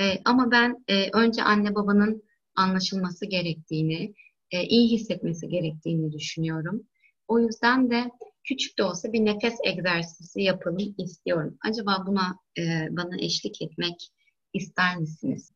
E, 0.00 0.04
ama 0.24 0.50
ben 0.50 0.84
e, 0.88 1.10
önce 1.10 1.42
anne 1.42 1.74
babanın 1.74 2.22
anlaşılması 2.56 3.26
gerektiğini, 3.26 4.14
e, 4.50 4.64
iyi 4.64 4.90
hissetmesi 4.90 5.48
gerektiğini 5.48 6.12
düşünüyorum. 6.12 6.82
O 7.28 7.40
yüzden 7.40 7.90
de 7.90 8.10
küçük 8.44 8.78
de 8.78 8.84
olsa 8.84 9.12
bir 9.12 9.24
nefes 9.24 9.58
egzersizi 9.64 10.42
yapalım 10.42 10.94
istiyorum. 10.98 11.58
Acaba 11.64 12.04
buna 12.06 12.38
e, 12.58 12.88
bana 12.90 13.16
eşlik 13.18 13.62
etmek 13.62 14.12
ister 14.52 14.96
misiniz? 14.96 15.52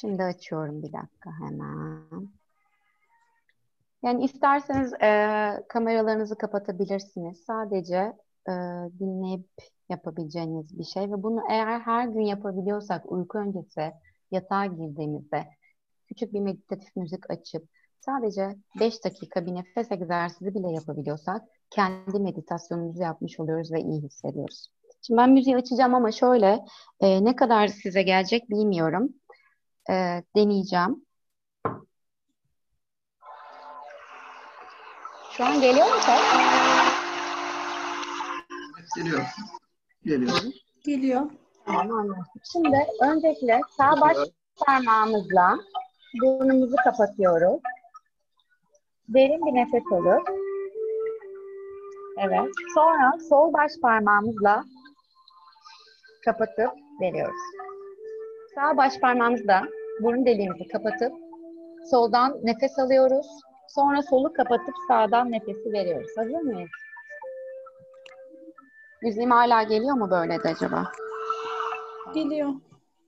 Şimdi 0.00 0.22
açıyorum 0.22 0.82
bir 0.82 0.92
dakika 0.92 1.30
hemen. 1.40 2.28
Yani 4.02 4.24
isterseniz 4.24 4.92
e, 4.92 5.08
kameralarınızı 5.68 6.38
kapatabilirsiniz. 6.38 7.44
Sadece 7.46 8.12
e, 8.48 8.52
dinleyip 8.98 9.48
yapabileceğiniz 9.88 10.78
bir 10.78 10.84
şey 10.84 11.02
ve 11.02 11.22
bunu 11.22 11.40
eğer 11.50 11.80
her 11.80 12.08
gün 12.08 12.20
yapabiliyorsak 12.20 13.12
uyku 13.12 13.38
öncesi 13.38 13.92
yatağa 14.30 14.66
girdiğimizde 14.66 15.46
küçük 16.06 16.34
bir 16.34 16.40
meditatif 16.40 16.96
müzik 16.96 17.30
açıp 17.30 17.68
sadece 18.00 18.56
5 18.80 19.04
dakika 19.04 19.46
bir 19.46 19.54
nefes 19.54 19.92
egzersizi 19.92 20.54
bile 20.54 20.72
yapabiliyorsak 20.72 21.42
kendi 21.74 22.18
meditasyonumuzu 22.20 23.02
yapmış 23.02 23.40
oluyoruz 23.40 23.72
ve 23.72 23.80
iyi 23.80 24.02
hissediyoruz. 24.02 24.68
Şimdi 25.06 25.18
ben 25.18 25.30
müziği 25.30 25.56
açacağım 25.56 25.94
ama 25.94 26.12
şöyle 26.12 26.58
e, 27.00 27.24
ne 27.24 27.36
kadar 27.36 27.68
size 27.68 28.02
gelecek 28.02 28.50
bilmiyorum. 28.50 29.08
E, 29.90 30.22
deneyeceğim. 30.36 31.06
Şu 35.30 35.44
an 35.44 35.60
geliyor 35.60 35.86
mu 35.86 36.00
ses? 36.00 36.20
Geliyor. 38.96 39.22
Geliyor. 40.04 40.36
Geliyor. 40.84 41.30
Tamam 41.66 41.90
anlaştık. 41.90 42.42
Şimdi 42.52 42.76
öncelikle 43.00 43.60
sağ 43.76 44.00
baş 44.00 44.16
parmağımızla 44.66 45.58
burnumuzu 46.22 46.76
kapatıyoruz. 46.84 47.60
Derin 49.08 49.46
bir 49.46 49.54
nefes 49.54 49.92
alır. 49.92 50.22
Evet. 52.18 52.50
Sonra 52.74 53.12
sol 53.28 53.52
baş 53.52 53.72
parmağımızla 53.82 54.64
kapatıp 56.24 56.70
veriyoruz. 57.00 57.40
Sağ 58.54 58.76
baş 58.76 58.98
parmağımızla 59.00 59.62
burun 60.00 60.26
deliğimizi 60.26 60.68
kapatıp 60.68 61.12
soldan 61.90 62.38
nefes 62.42 62.78
alıyoruz. 62.78 63.26
Sonra 63.68 64.02
solu 64.02 64.32
kapatıp 64.32 64.74
sağdan 64.88 65.32
nefesi 65.32 65.72
veriyoruz. 65.72 66.10
Hazır 66.16 66.40
mıyız? 66.40 66.70
Müziğim 69.02 69.30
hala 69.30 69.62
geliyor 69.62 69.94
mu 69.94 70.10
böyle 70.10 70.42
de 70.42 70.48
acaba? 70.48 70.92
Geliyor. 72.14 72.48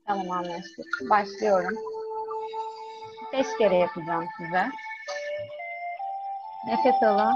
Tamam 0.06 0.30
anlaştık. 0.30 0.86
Başlıyorum. 1.10 1.78
Beş 3.32 3.46
kere 3.58 3.76
yapacağım 3.76 4.24
size. 4.38 4.64
Nefes 6.66 7.02
alın. 7.02 7.34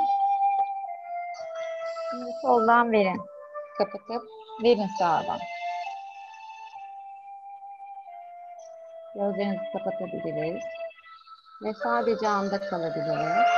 Şimdi 2.10 2.30
soldan 2.42 2.92
verin. 2.92 3.20
Kapatıp 3.78 4.22
verin 4.64 4.88
sağdan. 4.98 5.38
Gözlerinizi 9.14 9.72
kapatabiliriz. 9.72 10.62
Ve 11.62 11.72
sadece 11.82 12.28
anda 12.28 12.60
kalabiliriz. 12.60 13.57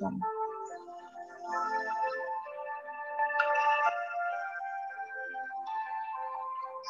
Son. 0.00 0.20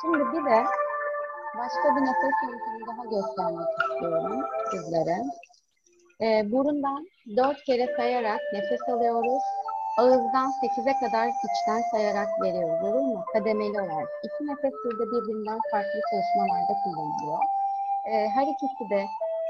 Şimdi 0.01 0.19
bir 0.19 0.45
de 0.45 0.65
başka 1.59 1.97
bir 1.97 2.01
nefes 2.01 2.35
yöntemi 2.43 2.87
daha 2.87 3.05
göstermek 3.05 3.69
istiyorum 3.81 4.45
sizlere. 4.71 5.17
Ee, 6.21 6.53
burundan 6.53 7.07
dört 7.37 7.65
kere 7.65 7.97
sayarak 7.97 8.41
nefes 8.53 8.89
alıyoruz. 8.89 9.43
Ağızdan 9.99 10.51
sekize 10.61 10.93
kadar 10.93 11.29
içten 11.29 11.83
sayarak 11.91 12.29
veriyoruz. 12.43 12.89
Olur 12.89 13.01
mu? 13.01 13.25
Kademeli 13.33 13.81
olarak. 13.81 14.09
İki 14.25 14.47
nefes 14.47 14.73
burada 14.85 15.07
birbirinden 15.13 15.61
farklı 15.71 16.01
çalışmalarda 16.11 16.75
kullanılıyor. 16.85 17.39
Ee, 18.07 18.29
her 18.35 18.47
ikisi 18.47 18.91
de 18.91 19.05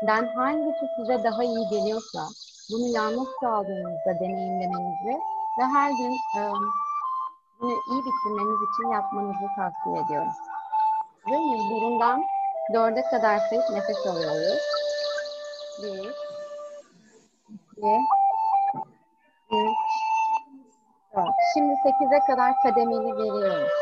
ben 0.07 0.27
hangisi 0.27 0.87
size 0.97 1.25
daha 1.25 1.45
iyi 1.45 1.69
geliyorsa 1.71 2.21
bunu 2.71 2.89
yalnız 2.89 3.29
kaldığınızda 3.41 4.21
deneyimlemenizi 4.21 5.21
ve 5.59 5.65
her 5.65 5.91
gün 5.91 6.13
e, 6.13 6.41
bunu 7.61 7.71
iyi 7.71 8.03
bitirmeniz 8.05 8.61
için 8.73 8.89
yapmanızı 8.93 9.47
tavsiye 9.57 10.05
ediyorum. 10.05 10.33
Mi? 11.27 11.71
Burundan 11.71 12.25
dörde 12.75 13.03
kadar 13.03 13.39
sayıp 13.39 13.71
nefes 13.71 14.07
alıyoruz. 14.07 14.63
Bir, 15.83 16.15
iki, 17.49 18.01
üç, 19.51 19.95
Evet. 21.17 21.35
Şimdi 21.55 21.73
8'e 21.73 22.21
kadar 22.27 22.53
kademeli 22.63 23.17
veriyoruz. 23.17 23.73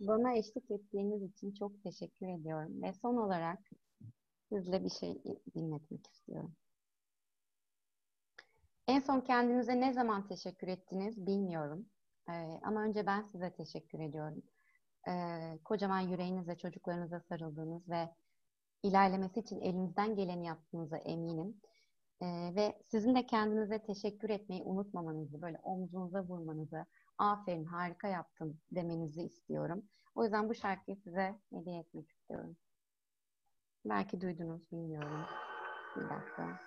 Bana 0.00 0.34
eşlik 0.34 0.70
ettiğiniz 0.70 1.22
için 1.22 1.52
çok 1.52 1.82
teşekkür 1.82 2.28
ediyorum. 2.28 2.82
Ve 2.82 2.92
son 2.92 3.16
olarak 3.16 3.58
sizle 4.48 4.84
bir 4.84 4.90
şey 4.90 5.22
dinletmek 5.54 6.06
istiyorum. 6.06 6.54
En 8.88 9.00
son 9.00 9.20
kendinize 9.20 9.80
ne 9.80 9.92
zaman 9.92 10.28
teşekkür 10.28 10.68
ettiniz 10.68 11.26
bilmiyorum. 11.26 11.86
Ee, 12.28 12.32
ama 12.62 12.82
önce 12.82 13.06
ben 13.06 13.22
size 13.22 13.52
teşekkür 13.52 14.00
ediyorum. 14.00 14.42
Ee, 15.08 15.58
kocaman 15.64 16.00
yüreğinizle 16.00 16.58
çocuklarınıza 16.58 17.20
sarıldığınız 17.20 17.88
ve 17.88 18.08
ilerlemesi 18.82 19.40
için 19.40 19.60
elinizden 19.60 20.16
geleni 20.16 20.46
yaptığınıza 20.46 20.96
eminim. 20.96 21.60
Ee, 22.22 22.52
ve 22.56 22.82
sizin 22.86 23.14
de 23.14 23.26
kendinize 23.26 23.82
teşekkür 23.82 24.30
etmeyi 24.30 24.62
unutmamanızı, 24.62 25.42
böyle 25.42 25.58
omzunuza 25.62 26.22
vurmanızı, 26.22 26.86
aferin 27.18 27.64
harika 27.64 28.08
yaptın 28.08 28.60
demenizi 28.72 29.22
istiyorum. 29.22 29.82
O 30.14 30.24
yüzden 30.24 30.48
bu 30.48 30.54
şarkıyı 30.54 30.96
size 30.96 31.38
hediye 31.52 31.78
etmek 31.78 32.10
istiyorum. 32.10 32.56
Belki 33.84 34.20
duydunuz, 34.20 34.72
bilmiyorum. 34.72 35.26
Bir 35.96 36.02
dakika. 36.02 36.60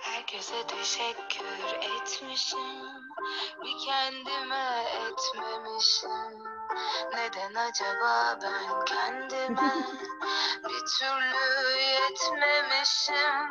Herkese 0.00 0.66
teşekkür 0.66 1.78
etmişim 1.96 2.58
Bir 3.62 3.84
kendime 3.86 4.84
etmemişim 5.08 6.59
Neden 7.14 7.54
acaba 7.54 8.38
ben 8.42 8.84
kendime 8.84 9.72
Bir 10.64 10.84
türlü 10.98 11.80
yetmemişim 11.80 13.48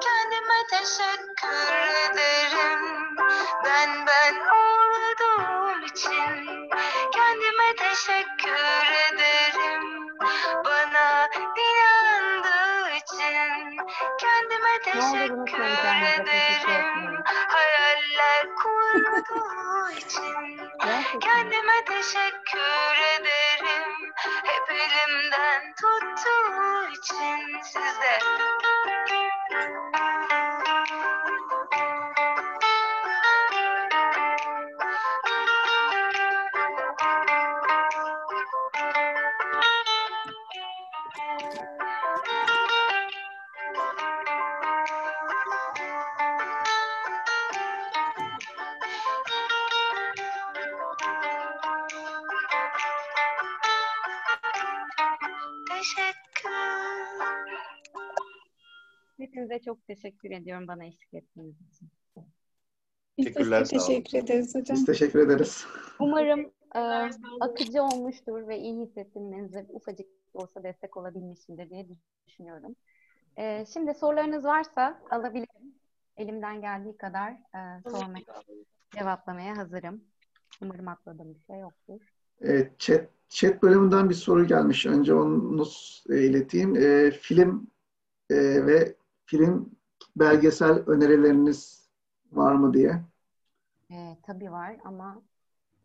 Kendime 0.00 0.66
teşekkür 0.70 1.72
ederim 2.10 3.16
Ben 3.64 4.06
ben 4.06 4.34
olduğum 4.34 5.84
için 5.84 6.46
Kendime 7.12 7.76
teşekkür 7.76 8.86
ederim 9.12 10.08
Bana 10.64 11.28
inandığı 11.34 12.90
için 12.90 13.58
Kendime 14.18 14.78
teşekkür 14.84 15.64
ederim. 16.20 17.22
Hayaller 17.24 18.54
kurduğu 18.56 19.90
için. 19.90 20.67
Kendime 21.12 21.84
teşekkür 21.86 22.96
ederim. 23.16 24.12
Hep 24.44 24.70
elimden 24.70 25.74
tuttuğu 25.74 26.88
için 26.88 27.62
sizde 27.62 28.18
Hepinize 59.48 59.64
çok 59.64 59.86
teşekkür 59.86 60.30
ediyorum 60.30 60.68
bana 60.68 60.84
eşlik 60.84 61.14
ettiğiniz 61.14 61.54
için. 61.54 61.88
Biz 63.18 63.24
Teşekkürler, 63.24 63.60
olun. 63.60 63.68
teşekkür 63.68 64.18
ederiz 64.18 64.54
hocam. 64.54 64.76
Biz 64.76 64.86
teşekkür 64.86 65.18
ederiz. 65.26 65.66
Umarım 65.98 66.40
e, 66.74 66.80
akıcı 67.40 67.82
olmuştur 67.82 68.48
ve 68.48 68.58
iyi 68.58 68.86
hissettirmenize 68.86 69.66
ufacık 69.68 70.06
olsa 70.34 70.62
destek 70.62 70.96
olabilmişimdir 70.96 71.70
diye 71.70 71.86
düşünüyorum. 72.28 72.76
E, 73.36 73.64
şimdi 73.72 73.94
sorularınız 73.94 74.44
varsa 74.44 75.00
alabilirim. 75.10 75.74
Elimden 76.16 76.60
geldiği 76.60 76.96
kadar 76.96 77.30
e, 77.32 77.90
sormak, 77.90 78.22
cevaplamaya 78.98 79.56
hazırım. 79.56 80.04
Umarım 80.62 80.88
atladığım 80.88 81.34
bir 81.34 81.40
şey 81.40 81.58
yoktur. 81.60 82.00
E, 82.44 82.70
chat, 82.78 83.08
chat 83.28 83.62
bölümünden 83.62 84.10
bir 84.10 84.14
soru 84.14 84.46
gelmiş. 84.46 84.86
Önce 84.86 85.14
onu 85.14 85.66
e, 86.10 86.22
ileteyim. 86.22 86.76
E, 86.76 87.10
film 87.10 87.70
e, 88.30 88.66
ve 88.66 88.97
film 89.28 89.70
belgesel 90.16 90.78
önerileriniz 90.86 91.88
var 92.32 92.54
mı 92.54 92.74
diye. 92.74 93.02
E, 93.90 94.16
tabii 94.22 94.52
var 94.52 94.76
ama 94.84 95.22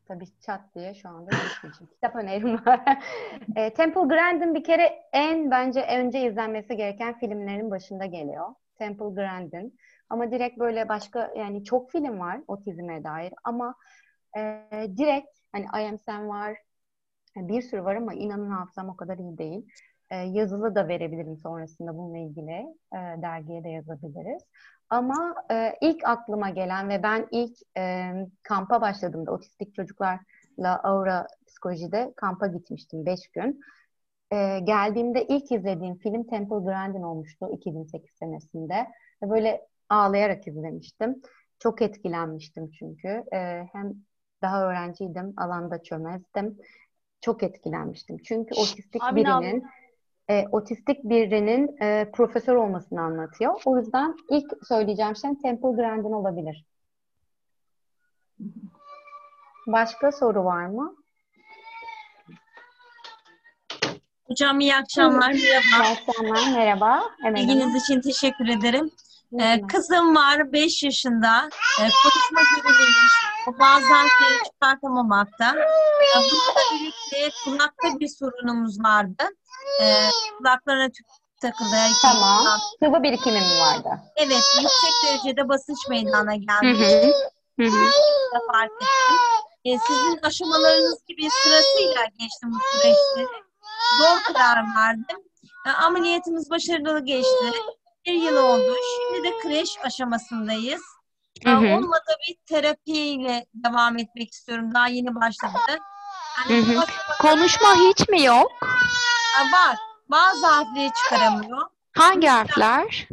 tabii 0.08 0.26
çat 0.42 0.62
diye 0.76 0.94
şu 0.94 1.10
anda. 1.10 1.30
Kitap 1.94 2.16
önerim 2.16 2.66
var. 2.66 3.00
e, 3.56 3.74
Temple 3.74 4.02
Grandin 4.02 4.56
bir 4.56 4.64
kere 4.64 4.84
en 5.14 5.52
bence 5.52 5.82
önce 5.82 6.28
izlenmesi 6.28 6.78
gereken 6.78 7.20
filmlerin 7.20 7.72
başında 7.72 8.06
geliyor. 8.06 8.48
Temple 8.76 9.06
Grandin. 9.06 9.80
Ama 10.10 10.32
direkt 10.32 10.60
böyle 10.60 10.90
başka 10.90 11.34
yani 11.38 11.64
çok 11.64 11.92
film 11.92 12.20
var 12.20 12.42
otizme 12.48 13.04
dair 13.04 13.34
ama 13.44 13.76
e, 14.38 14.42
direkt 14.98 15.38
hani 15.52 15.66
I 15.66 15.90
Am 15.90 16.00
Sam 16.00 16.28
var 16.28 16.58
bir 17.36 17.62
sürü 17.62 17.84
var 17.84 17.96
ama 17.96 18.14
inanın 18.14 18.50
hafızam 18.50 18.90
o 18.90 18.96
kadar 18.96 19.18
iyi 19.18 19.38
değil. 19.38 19.68
E, 20.10 20.16
yazılı 20.16 20.76
da 20.76 20.88
verebilirim 20.88 21.38
sonrasında 21.38 21.98
bununla 21.98 22.18
ilgili. 22.18 22.52
E, 22.94 23.22
dergiye 23.22 23.64
de 23.64 23.70
yazabiliriz. 23.70 24.44
Ama 24.90 25.36
e, 25.52 25.74
ilk 25.82 26.08
aklıma 26.08 26.50
gelen 26.50 26.90
ve 26.90 27.04
ben 27.04 27.28
ilk 27.32 27.58
e, 27.78 28.12
kampa 28.44 28.82
başladığımda 28.82 29.32
otistik 29.32 29.76
çocuklarla 29.76 30.80
Aura 30.84 31.28
Psikoloji'de 31.48 32.14
kampa 32.16 32.48
gitmiştim 32.48 33.06
5 33.06 33.28
gün. 33.28 33.62
E, 34.32 34.60
geldiğimde 34.60 35.28
ilk 35.28 35.52
izlediğim 35.52 35.98
film 35.98 36.24
Temple 36.24 36.56
Grandin 36.56 37.02
olmuştu 37.02 37.50
2008 37.54 38.10
senesinde. 38.20 38.88
Ve 39.24 39.30
böyle 39.30 39.62
ağlayarak 39.90 40.48
izlemiştim. 40.48 41.22
Çok 41.60 41.82
etkilenmiştim 41.82 42.72
çünkü. 42.72 43.24
E, 43.34 43.68
hem 43.74 43.94
daha 44.42 44.70
öğrenciydim, 44.70 45.34
alanda 45.38 45.84
çömezdim. 45.84 46.58
Çok 47.22 47.44
etkilenmiştim. 47.44 48.18
Çünkü 48.18 48.56
otistik 48.56 49.04
Amin 49.04 49.26
abi. 49.26 49.62
E, 50.30 50.46
otistik 50.52 51.04
birinin 51.04 51.82
e, 51.82 52.12
profesör 52.12 52.56
olmasını 52.56 53.02
anlatıyor. 53.02 53.62
O 53.66 53.78
yüzden 53.78 54.16
ilk 54.30 54.52
söyleyeceğim 54.68 55.16
şey 55.16 55.32
Temple 55.42 55.70
Grandin 55.70 56.12
olabilir. 56.12 56.66
Başka 59.68 60.12
soru 60.12 60.46
var 60.46 60.66
mı? 60.66 60.96
Hocam 64.28 64.60
iyi 64.60 64.76
akşamlar. 64.76 65.34
Merhaba. 65.34 65.90
Akşamlar, 65.92 66.58
merhaba. 66.58 67.04
Emel 67.26 67.76
için 67.76 68.02
teşekkür 68.02 68.48
ederim. 68.48 68.92
Ee, 69.40 69.62
kızım 69.68 70.16
var 70.16 70.54
5 70.54 70.84
yaşında. 70.84 71.50
Ee, 71.80 71.90
konuşma 72.04 72.42
geriliymiş. 72.56 73.14
Bazen 73.60 74.08
şey 74.08 74.44
çıkartamamakta. 74.52 75.50
Ee, 75.50 76.16
bununla 76.16 76.54
birlikte 77.14 77.30
kulakta 77.44 78.00
bir 78.00 78.08
sorunumuz 78.08 78.80
vardı. 78.84 79.24
Ee, 79.82 80.10
kulaklarına 80.38 80.88
tüp 80.90 81.06
takıldı. 81.42 81.76
Tamam. 82.02 82.46
Sıvı 82.84 83.04
birikimi 83.04 83.40
mi 83.40 83.60
vardı? 83.60 83.90
Evet, 84.16 84.44
yüksek 84.62 84.94
derecede 85.06 85.50
basınç 85.50 85.88
meydana 85.90 86.34
Hı 86.34 86.38
gelmiş. 86.38 86.80
hı. 86.80 87.12
Hı 87.60 87.68
hı. 87.68 87.86
da 88.36 88.40
fark 88.52 88.72
ettim. 88.72 89.18
Ee, 89.66 89.78
sizin 89.88 90.20
aşamalarınız 90.24 91.06
gibi 91.08 91.30
sırasıyla 91.44 92.06
geçtim 92.20 92.52
bu 92.52 92.60
süreçleri. 92.72 93.44
Zor 94.00 94.34
karar 94.34 94.64
verdim. 94.78 95.18
Ee, 95.68 95.70
ameliyatımız 95.70 96.50
başarılı 96.50 97.06
geçti. 97.06 97.52
Bir 98.06 98.14
yıl 98.14 98.38
oldu. 98.38 98.76
Şimdi 98.98 99.28
de 99.28 99.38
kreş 99.38 99.70
aşamasındayız. 99.84 100.82
Ee, 101.46 101.50
Hı 101.50 101.56
hı. 101.56 101.82
Da 101.84 102.16
bir 102.30 102.36
terapiyle 102.46 103.46
devam 103.54 103.98
etmek 103.98 104.32
istiyorum. 104.34 104.74
Daha 104.74 104.88
yeni 104.88 105.16
başladı. 105.16 105.80
Hı 106.48 106.54
hı. 106.54 106.86
Konuşma 107.20 107.76
hiç 107.76 108.10
mi 108.10 108.24
yok? 108.24 108.52
var. 109.52 109.78
Bazı 110.10 110.48
harfleri 110.48 110.92
çıkaramıyor. 111.04 111.62
Hangi 111.98 112.28
harfler? 112.28 113.08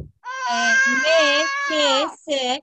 Ee, 0.50 0.72
M, 1.04 1.46
K, 1.68 2.08
S. 2.08 2.60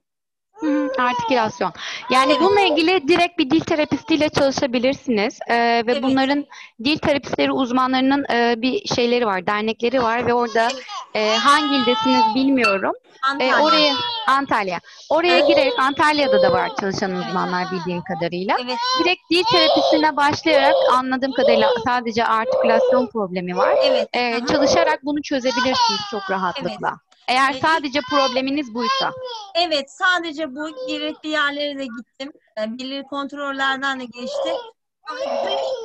Hı 0.59 0.89
Artikülasyon. 0.97 1.71
Yani 2.11 2.31
Evet. 2.31 2.41
bununla 2.41 2.61
ilgili 2.61 3.07
direkt 3.07 3.39
bir 3.39 3.49
dil 3.49 3.59
terapistiyle 3.59 4.29
çalışabilirsiniz. 4.29 5.39
Ee, 5.49 5.53
ve 5.87 5.91
Evet. 5.91 6.03
bunların 6.03 6.45
dil 6.83 6.97
terapistleri 6.97 7.51
uzmanlarının 7.51 8.25
e, 8.33 8.55
bir 8.61 8.87
şeyleri 8.95 9.25
var, 9.25 9.47
dernekleri 9.47 10.03
var 10.03 10.27
ve 10.27 10.33
orada 10.33 10.69
e, 11.15 11.35
hangi 11.35 11.75
ildesiniz 11.75 12.35
bilmiyorum. 12.35 12.93
E, 13.39 13.45
Antalya. 13.53 13.63
oraya 13.63 13.95
Antalya. 14.27 14.79
Oraya 15.09 15.39
girerek 15.39 15.79
Antalya'da 15.79 16.41
da 16.41 16.51
var 16.51 16.69
çalışan 16.79 17.11
uzmanlar 17.11 17.65
bildiğim 17.71 18.03
kadarıyla. 18.03 18.57
Evet, 18.65 18.77
Direkt 19.03 19.21
dil 19.31 19.43
terapisine 19.43 20.17
başlayarak 20.17 20.75
anladığım 20.93 21.31
kadarıyla 21.33 21.69
sadece 21.85 22.25
artikülasyon 22.25 23.07
problemi 23.07 23.57
var. 23.57 23.75
evet. 23.83 24.09
Aha. 24.15 24.45
çalışarak 24.45 24.99
bunu 25.03 25.21
çözebilirsiniz 25.21 26.01
çok 26.11 26.31
rahatlıkla. 26.31 26.99
Eğer 27.27 27.53
sadece 27.53 27.99
probleminiz 28.09 28.73
buysa. 28.73 29.13
Evet, 29.55 29.91
sadece 29.91 30.55
bu 30.55 30.87
gerekli 30.87 31.29
yerlere 31.29 31.79
de 31.79 31.85
gittim. 31.85 32.31
Ee, 32.57 32.77
Belirli 32.79 33.03
kontrollerden 33.03 33.99
de 33.99 34.05
geçti. 34.05 34.49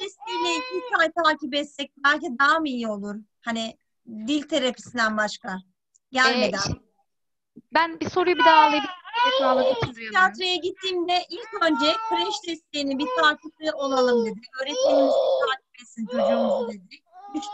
Testiyle 0.01 0.57
iki 0.57 0.97
ay 1.01 1.13
takip 1.13 1.55
etsek 1.55 1.93
belki 2.05 2.27
daha 2.39 2.59
mı 2.59 2.69
iyi 2.69 2.89
olur? 2.89 3.15
Hani 3.41 3.77
dil 4.09 4.43
terapisinden 4.43 5.17
başka. 5.17 5.59
Gelmeden. 6.13 6.59
Ee, 6.59 7.61
ben 7.75 8.01
bir 8.01 8.11
soruyu 8.11 8.37
bir 8.37 8.45
daha 8.45 8.71
duyamıyorum. 8.73 9.75
Psikiyatriye 9.83 10.57
gittiğimde 10.57 11.25
ilk 11.31 11.63
önce 11.63 11.97
kreş 12.09 12.35
testlerini 12.47 12.99
bir 12.99 13.09
takipte 13.21 13.73
olalım 13.73 14.27
dedi. 14.27 14.41
Öğretmenimiz 14.61 15.15
takip 15.51 15.83
etsin 15.83 16.07
çocuğumuzu 16.07 16.69
dedi. 16.69 17.03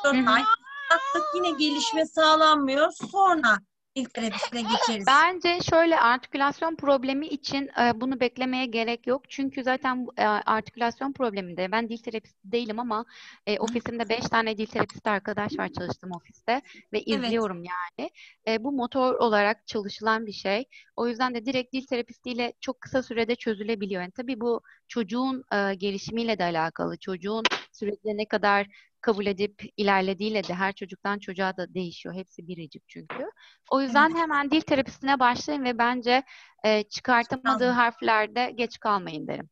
3-4 0.05 0.17
Hı 0.17 0.31
hı. 0.31 0.35
ay. 0.35 0.43
Baktık 0.91 1.23
yine 1.35 1.51
gelişme 1.51 2.07
sağlanmıyor. 2.07 2.93
Sonra 3.13 3.59
ilk 3.99 4.15
terapisine 4.15 4.63
geçeriz. 4.63 5.07
Bence 5.07 5.59
şöyle 5.71 6.01
artikülasyon 6.01 6.77
problemi 6.77 7.27
için 7.27 7.71
e, 7.81 8.01
bunu 8.01 8.21
beklemeye 8.21 8.67
gerek 8.67 9.07
yok. 9.07 9.31
Çünkü 9.31 9.63
zaten 9.65 10.07
e, 10.17 10.25
artikülasyon 10.25 11.13
probleminde 11.13 11.73
ben 11.73 11.89
dil 11.89 11.99
terapisti 11.99 12.53
değilim 12.53 12.81
ama 12.81 13.05
e, 13.47 13.59
ofisimde 13.59 14.09
5 14.09 14.21
tane 14.21 14.59
dil 14.59 14.67
terapisti 14.67 15.11
arkadaş 15.11 15.59
var 15.59 15.69
çalıştığım 15.69 16.11
ofiste 16.13 16.63
ve 16.93 17.03
izliyorum 17.03 17.65
yani. 17.65 18.11
E, 18.49 18.65
bu 18.65 18.73
motor 18.73 19.15
olarak 19.15 19.67
çalışılan 19.67 20.27
bir 20.27 20.33
şey. 20.33 20.65
O 20.97 21.09
yüzden 21.09 21.35
de 21.35 21.47
direkt 21.47 21.73
dil 21.73 21.87
terapistiyle 21.87 22.53
çok 22.61 22.81
kısa 22.81 23.03
sürede 23.03 23.35
çözülebiliyor. 23.35 24.03
Yani 24.03 24.13
tabii 24.13 24.41
bu 24.41 24.61
çocuğun 24.89 25.45
e, 25.53 25.75
gelişimiyle 25.75 26.39
de 26.39 26.45
alakalı. 26.45 26.97
Çocuğun 26.97 27.43
sürekli 27.73 28.17
ne 28.17 28.25
kadar 28.25 28.67
kabul 29.01 29.27
edip 29.27 29.63
ilerlediğiyle 29.77 30.45
de 30.45 30.55
her 30.55 30.73
çocuktan 30.73 31.19
çocuğa 31.19 31.57
da 31.57 31.75
değişiyor. 31.75 32.15
Hepsi 32.15 32.49
biricik 32.49 32.83
çünkü. 32.89 33.31
O 33.71 33.81
yüzden 33.81 34.17
hemen 34.17 34.51
dil 34.51 34.61
terapisine 34.61 35.21
başlayın 35.21 35.65
ve 35.65 35.79
bence 35.79 36.23
e, 36.65 36.83
çıkartamadığı 36.83 37.59
Tamam. 37.59 37.77
harflerde 37.77 38.51
geç 38.55 38.81
kalmayın 38.81 39.27
derim. 39.27 39.49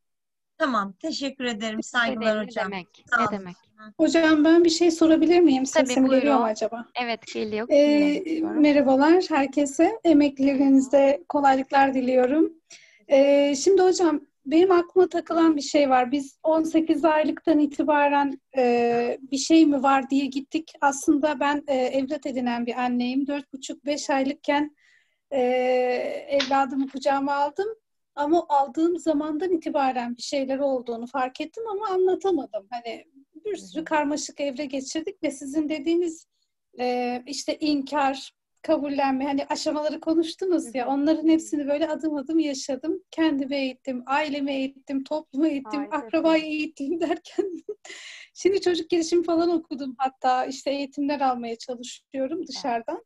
Tamam, 0.59 0.93
teşekkür 0.93 1.45
ederim. 1.45 1.83
Saygılar 1.83 2.35
demek, 2.35 2.49
hocam. 2.49 2.71
Ne 2.71 2.73
demek? 2.73 3.05
Sağ 3.07 3.19
Ne 3.19 3.23
olun. 3.23 3.33
demek? 3.39 3.57
Hocam 3.99 4.45
ben 4.45 4.65
bir 4.65 4.71
şey 4.71 4.91
sorabilir 4.91 5.41
miyim? 5.41 5.65
Tabii, 5.65 5.87
Sesim 5.87 6.05
geliyor 6.05 6.23
mu 6.23 6.31
buyurun. 6.31 6.43
acaba? 6.43 6.87
Evet 7.01 7.27
geliyor. 7.35 7.69
Ee, 7.71 8.41
merhabalar 8.43 9.25
herkese. 9.29 10.01
Emeklilerinizde 10.05 11.25
kolaylıklar 11.29 11.95
diliyorum. 11.95 12.53
Ee, 13.09 13.55
şimdi 13.57 13.83
hocam 13.83 14.21
benim 14.47 14.71
aklıma 14.71 15.09
takılan 15.09 15.57
bir 15.57 15.63
şey 15.63 15.91
var. 15.91 16.13
Biz 16.13 16.39
18 16.43 17.05
aylıktan 17.05 17.59
itibaren 17.59 18.41
e, 18.57 19.19
bir 19.31 19.39
şey 19.39 19.67
mi 19.67 19.83
var 19.83 20.11
diye 20.11 20.27
gittik. 20.27 20.73
Aslında 20.81 21.41
ben 21.41 21.65
e, 21.69 21.75
evlat 21.75 22.27
edinen 22.27 22.67
bir 22.67 22.75
anneyim. 22.75 23.25
4,5-5 23.25 24.13
aylıkken 24.13 24.77
e, 25.31 25.41
evladımı 26.29 26.89
kucağıma 26.89 27.35
aldım. 27.35 27.69
Ama 28.15 28.47
aldığım 28.49 28.99
zamandan 28.99 29.53
itibaren 29.53 30.17
bir 30.17 30.23
şeyler 30.23 30.59
olduğunu 30.59 31.07
fark 31.07 31.41
ettim 31.41 31.65
ama 31.71 31.87
anlatamadım. 31.87 32.67
Hani 32.71 33.05
bir 33.45 33.57
sürü 33.57 33.85
karmaşık 33.85 34.41
evre 34.41 34.65
geçirdik 34.65 35.23
ve 35.23 35.31
sizin 35.31 35.69
dediğiniz 35.69 36.27
e, 36.81 37.23
işte 37.27 37.57
inkar, 37.59 38.33
kabullenme 38.63 39.25
hani 39.25 39.47
aşamaları 39.47 40.01
konuştunuz 40.01 40.75
ya 40.75 40.89
onların 40.89 41.29
hepsini 41.29 41.69
böyle 41.69 41.89
adım 41.89 42.17
adım 42.17 42.39
yaşadım. 42.39 43.03
Kendimi 43.11 43.57
eğittim, 43.57 44.03
ailemi 44.07 44.53
eğittim, 44.53 45.05
toplumu 45.05 45.47
eğittim, 45.47 45.81
Harikasın. 45.81 46.07
akrabayı 46.07 46.45
eğittim 46.45 47.01
derken 47.01 47.53
şimdi 48.35 48.61
çocuk 48.61 48.91
gelişimi 48.91 49.23
falan 49.25 49.51
okudum 49.51 49.95
hatta 49.99 50.47
işte 50.47 50.71
eğitimler 50.71 51.21
almaya 51.21 51.57
çalışıyorum 51.59 52.47
dışarıdan. 52.47 53.05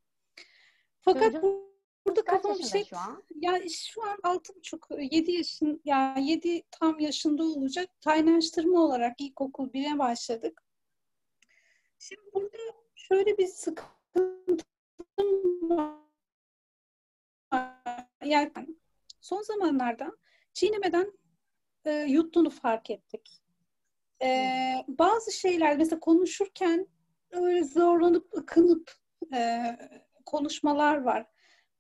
Fakat 1.01 1.23
Çocuğun 1.33 1.43
bu- 1.43 1.71
burada 2.07 2.25
Kaç 2.25 2.43
kafama 2.43 2.59
bir 2.59 2.65
şey 2.65 2.85
şu 2.85 2.97
an? 2.97 3.23
ya 3.41 3.61
şu 3.69 4.03
an 4.03 4.19
altı 4.23 4.55
buçuk, 4.55 4.89
yedi 5.11 5.33
yaşın, 5.33 5.81
ya 5.85 6.17
yedi 6.21 6.63
tam 6.71 6.99
yaşında 6.99 7.43
olacak. 7.45 7.89
Kaynaştırma 8.05 8.85
olarak 8.85 9.21
ilkokul 9.21 9.73
1'e 9.73 9.99
başladık. 9.99 10.63
Şimdi 11.99 12.23
burada 12.35 12.57
şöyle 12.95 13.39
bir 13.39 13.47
sıkıntı 13.47 14.65
Yani 18.25 18.51
son 19.21 19.43
zamanlarda 19.43 20.13
çiğnemeden 20.53 21.13
e, 21.85 21.91
yuttuğunu 21.93 22.51
fark 22.51 22.91
ettik. 22.91 23.43
E, 24.23 24.29
bazı 24.89 25.33
şeyler 25.33 25.77
mesela 25.77 26.01
konuşurken 26.01 26.87
öyle 27.31 27.65
zorlanıp 27.65 28.35
ıkınıp 28.37 28.93
e, 29.35 29.63
konuşmalar 30.27 30.97
var. 30.97 31.27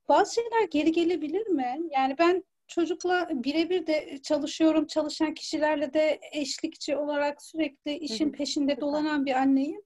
Bazı 0.08 0.34
şeyler 0.34 0.68
geri 0.70 0.92
gelebilir 0.92 1.46
mi? 1.46 1.80
Yani 1.90 2.16
ben 2.18 2.44
çocukla 2.66 3.28
birebir 3.32 3.86
de 3.86 4.18
çalışıyorum. 4.22 4.86
Çalışan 4.86 5.34
kişilerle 5.34 5.94
de 5.94 6.20
eşlikçi 6.32 6.96
olarak 6.96 7.42
sürekli 7.42 7.98
işin 7.98 8.32
peşinde 8.32 8.80
dolanan 8.80 9.26
bir 9.26 9.34
anneyim. 9.34 9.80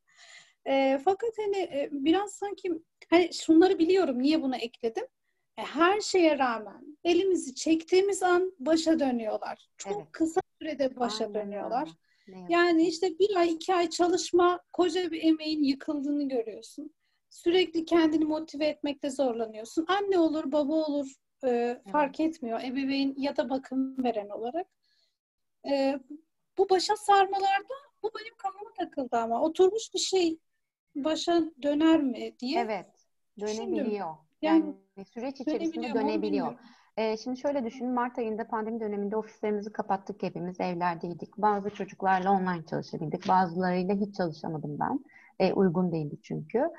E, 0.66 0.98
fakat 1.04 1.30
hani 1.38 1.56
e, 1.56 1.88
biraz 1.92 2.32
sanki 2.32 2.72
hani 3.10 3.34
şunları 3.34 3.78
biliyorum. 3.78 4.22
Niye 4.22 4.42
bunu 4.42 4.56
ekledim? 4.56 5.04
E, 5.58 5.62
her 5.62 6.00
şeye 6.00 6.38
rağmen 6.38 6.98
elimizi 7.04 7.54
çektiğimiz 7.54 8.22
an 8.22 8.52
başa 8.58 9.00
dönüyorlar. 9.00 9.68
Çok 9.78 9.96
Evet. 9.96 10.12
kısa 10.12 10.40
sürede 10.58 10.96
başa 10.96 11.24
Aynen 11.24 11.34
dönüyorlar. 11.34 11.88
yazık 11.88 11.98
Yani 12.48 12.88
işte 12.88 13.18
bir 13.18 13.36
ay, 13.36 13.52
iki 13.52 13.74
ay 13.74 13.90
çalışma, 13.90 14.60
koca 14.72 15.10
bir 15.10 15.22
emeğin 15.24 15.62
yıkıldığını 15.64 16.28
görüyorsun. 16.28 16.94
Sürekli 17.30 17.84
kendini 17.84 18.24
motive 18.24 18.66
etmekte 18.66 19.10
zorlanıyorsun. 19.10 19.84
Anne 19.88 20.18
olur, 20.18 20.52
baba 20.52 20.72
olur, 20.72 21.14
e, 21.46 21.80
fark 21.92 22.20
etmiyor. 22.20 22.60
Ebeveyn 22.62 23.14
ya 23.18 23.36
da 23.36 23.50
bakım 23.50 24.04
veren 24.04 24.28
olarak. 24.28 24.66
E, 25.70 25.98
bu 26.58 26.70
başa 26.70 26.96
sarmalarda 26.96 27.74
bu 28.02 28.10
benim 28.20 28.34
kafama 28.36 28.72
takıldı 28.78 29.16
ama 29.16 29.42
oturmuş 29.42 29.94
bir 29.94 29.98
şey 29.98 30.38
başa 30.94 31.42
döner 31.62 32.02
mi 32.02 32.34
diye. 32.38 32.60
Evet, 32.60 32.86
dönebiliyor. 33.40 34.14
Yani 34.42 34.74
Yani 34.96 35.06
süreç 35.06 35.40
içerisinde 35.40 35.94
Dönebiliyor. 35.94 36.58
Ee, 36.96 37.16
şimdi 37.16 37.40
şöyle 37.40 37.64
düşünün, 37.64 37.90
Mart 37.90 38.18
ayında 38.18 38.46
pandemi 38.46 38.80
döneminde 38.80 39.16
ofislerimizi 39.16 39.72
kapattık 39.72 40.22
hepimiz, 40.22 40.60
evlerdeydik. 40.60 41.38
Bazı 41.38 41.70
çocuklarla 41.70 42.32
online 42.32 42.66
çalışabildik, 42.70 43.28
bazılarıyla 43.28 43.94
hiç 43.94 44.16
çalışamadım 44.16 44.78
ben. 44.80 45.04
Ee, 45.38 45.52
uygun 45.52 45.92
değildi 45.92 46.16
çünkü. 46.22 46.70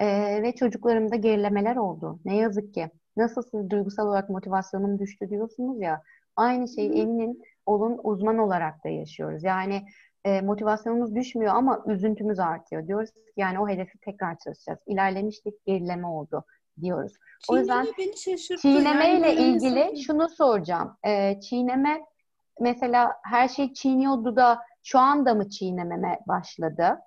Ee, 0.00 0.42
ve 0.42 0.54
çocuklarımda 0.54 1.16
gerilemeler 1.16 1.76
oldu. 1.76 2.20
Ne 2.24 2.36
yazık 2.36 2.74
ki. 2.74 2.90
Nasıl 3.16 3.42
siz 3.42 3.70
duygusal 3.70 4.08
olarak 4.08 4.30
motivasyonum 4.30 4.98
düştü 4.98 5.30
diyorsunuz 5.30 5.80
ya, 5.80 6.02
aynı 6.36 6.68
şeyi 6.68 6.90
Hı 6.90 6.94
hı. 6.94 6.98
emin 6.98 7.42
olun 7.66 8.00
uzman 8.02 8.38
olarak 8.38 8.84
da 8.84 8.88
yaşıyoruz. 8.88 9.44
Yani 9.44 9.82
e, 10.24 10.40
motivasyonumuz 10.40 11.14
düşmüyor 11.14 11.54
ama 11.54 11.84
üzüntümüz 11.86 12.38
artıyor. 12.38 12.86
Diyoruz 12.86 13.10
ki 13.10 13.20
yani 13.36 13.60
o 13.60 13.68
hedefi 13.68 13.98
tekrar 13.98 14.38
çalışacağız. 14.38 14.78
İlerlemiştik, 14.86 15.66
gerileme 15.66 16.06
oldu 16.06 16.44
diyoruz. 16.80 17.12
O 17.48 17.56
yüzden 17.56 17.82
Çiğneme 17.84 17.98
beni 17.98 18.16
şaşırttı. 18.18 18.62
Çiğneme 18.62 19.04
Yani 19.08 19.18
ile 19.18 19.32
ilgili 19.32 19.74
mesela- 19.74 19.96
şunu 19.96 20.28
soracağım. 20.28 20.96
Ee, 21.06 21.40
çiğneme 21.40 22.00
mesela 22.60 23.12
her 23.24 23.48
şey 23.48 23.72
çiğniyordu 23.72 24.36
da 24.36 24.58
şu 24.82 24.98
anda 24.98 25.34
mı 25.34 25.50
çiğnememe 25.50 26.20
başladı? 26.28 26.98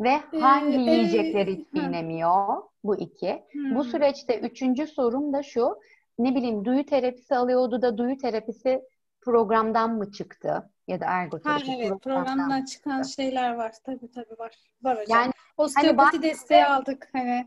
Ve 0.00 0.16
hangi 0.40 0.76
Ee, 0.76 0.80
yiyecekleri 0.80 1.52
e, 1.52 1.64
çiğnemiyor? 1.74 2.62
Bu 2.84 2.96
iki. 2.96 3.44
Bu 3.54 3.58
Hmm. 3.82 3.84
süreçte 3.84 4.40
üçüncü 4.40 4.86
sorum 4.86 5.32
da 5.32 5.42
şu. 5.42 5.78
Ne 6.18 6.34
bileyim 6.34 6.64
duyu 6.64 6.86
terapisi 6.86 7.36
alıyordu 7.36 7.82
da 7.82 7.98
duyu 7.98 8.18
terapisi 8.18 8.82
programdan 9.20 9.94
mı 9.96 10.12
çıktı? 10.12 10.70
Ya 10.88 11.00
da 11.00 11.06
Ha 11.06 11.10
ergoterapi 11.10 11.72
evet 11.72 12.02
programdan 12.02 12.64
çıkan 12.64 13.02
çıktı? 13.02 13.14
şeyler 13.22 13.54
var. 13.54 13.72
Tabii 13.84 14.10
tabii 14.10 14.38
var. 14.38 14.54
Var 14.82 14.98
hocam. 15.00 15.18
Yani 15.18 15.32
Osteopati 15.56 15.98
bazı- 15.98 16.22
desteği 16.22 16.64
aldık 16.64 17.08
hani. 17.12 17.46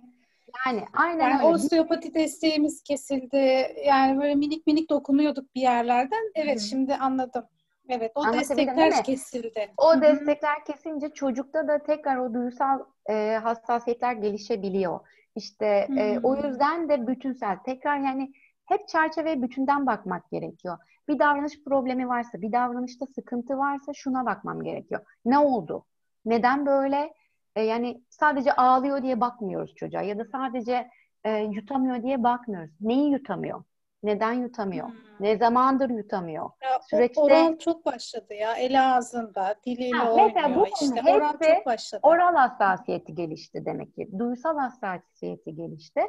yani 0.66 0.86
aynen 0.94 1.20
Yani 1.20 1.36
öyle. 1.36 1.46
osteopati 1.46 2.14
desteğimiz 2.14 2.84
kesildi. 2.84 3.38
Yani 3.86 4.22
böyle 4.22 4.36
minik 4.36 4.68
minik 4.68 4.90
dokunuyorduk 4.90 5.56
bir 5.56 5.62
yerlerden. 5.62 6.32
Evet 6.36 6.60
Hı 6.60 6.64
hı. 6.64 6.68
şimdi 6.68 6.96
anladım. 6.96 7.46
Evet, 7.90 8.12
o 8.16 8.34
destekler 8.34 9.04
kesildi. 9.04 9.70
O 9.78 9.92
Hı 9.94 9.98
hı. 9.98 10.02
destekler 10.02 10.66
kesince 10.66 11.10
çocukta 11.10 11.68
da 11.68 11.84
tekrar 11.84 12.18
o 12.18 12.34
duysal 12.34 12.80
e, 13.10 13.40
hassasiyetler 13.44 14.14
gelişebiliyor. 14.14 15.00
İşte 15.36 15.88
e, 15.98 16.20
o 16.24 16.36
yüzden 16.36 16.90
de 16.90 17.08
bütünsel 17.08 17.58
tekrar 17.66 17.98
yani 17.98 18.34
hep 18.66 18.88
çerçeve 18.88 19.42
bütünden 19.42 19.86
bakmak 19.86 20.32
gerekiyor. 20.32 20.78
Bir 21.08 21.20
davranış 21.20 21.64
problemi 21.64 22.08
varsa, 22.10 22.42
bir 22.42 22.52
davranışta 22.52 23.06
sıkıntı 23.06 23.58
varsa 23.58 23.94
şuna 23.94 24.26
bakmam 24.26 24.64
gerekiyor. 24.64 25.02
Ne 25.26 25.40
oldu? 25.40 25.86
Neden 26.26 26.66
böyle? 26.66 27.14
E, 27.56 27.62
yani 27.62 28.02
sadece 28.10 28.54
ağlıyor 28.54 29.02
diye 29.02 29.22
bakmıyoruz 29.22 29.76
çocuğa 29.76 30.02
ya 30.02 30.20
da 30.20 30.26
sadece 30.32 30.90
e, 31.24 31.32
yutamıyor 31.40 32.04
diye 32.04 32.24
bakmıyoruz. 32.24 32.72
Neyi 32.82 33.12
yutamıyor? 33.12 33.64
Neden 34.04 34.34
yutamıyor? 34.34 34.88
Hmm. 34.88 34.96
Ne 35.20 35.38
zamandır 35.38 35.90
yutamıyor? 35.90 36.50
Ya, 36.64 36.80
Süreçte- 36.92 37.22
oral 37.22 37.58
çok 37.58 37.86
başladı 37.86 38.34
ya. 38.34 38.56
Eli 38.56 38.80
ağzında, 38.80 39.56
diliyle 39.66 39.98
Ha, 39.98 40.14
mesela 40.18 40.46
oynuyor. 40.48 40.56
bunun 40.82 40.96
İşte 40.96 41.14
oral 41.16 41.34
hepsi 41.34 41.54
çok 41.56 41.66
başladı. 41.66 42.00
Oral 42.04 42.36
hassasiyeti 42.36 43.16
gelişti 43.16 43.66
demek 43.66 43.96
ki. 43.96 44.10
Duysal 44.20 44.58
hassasiyeti 44.58 45.56
gelişti. 45.56 46.02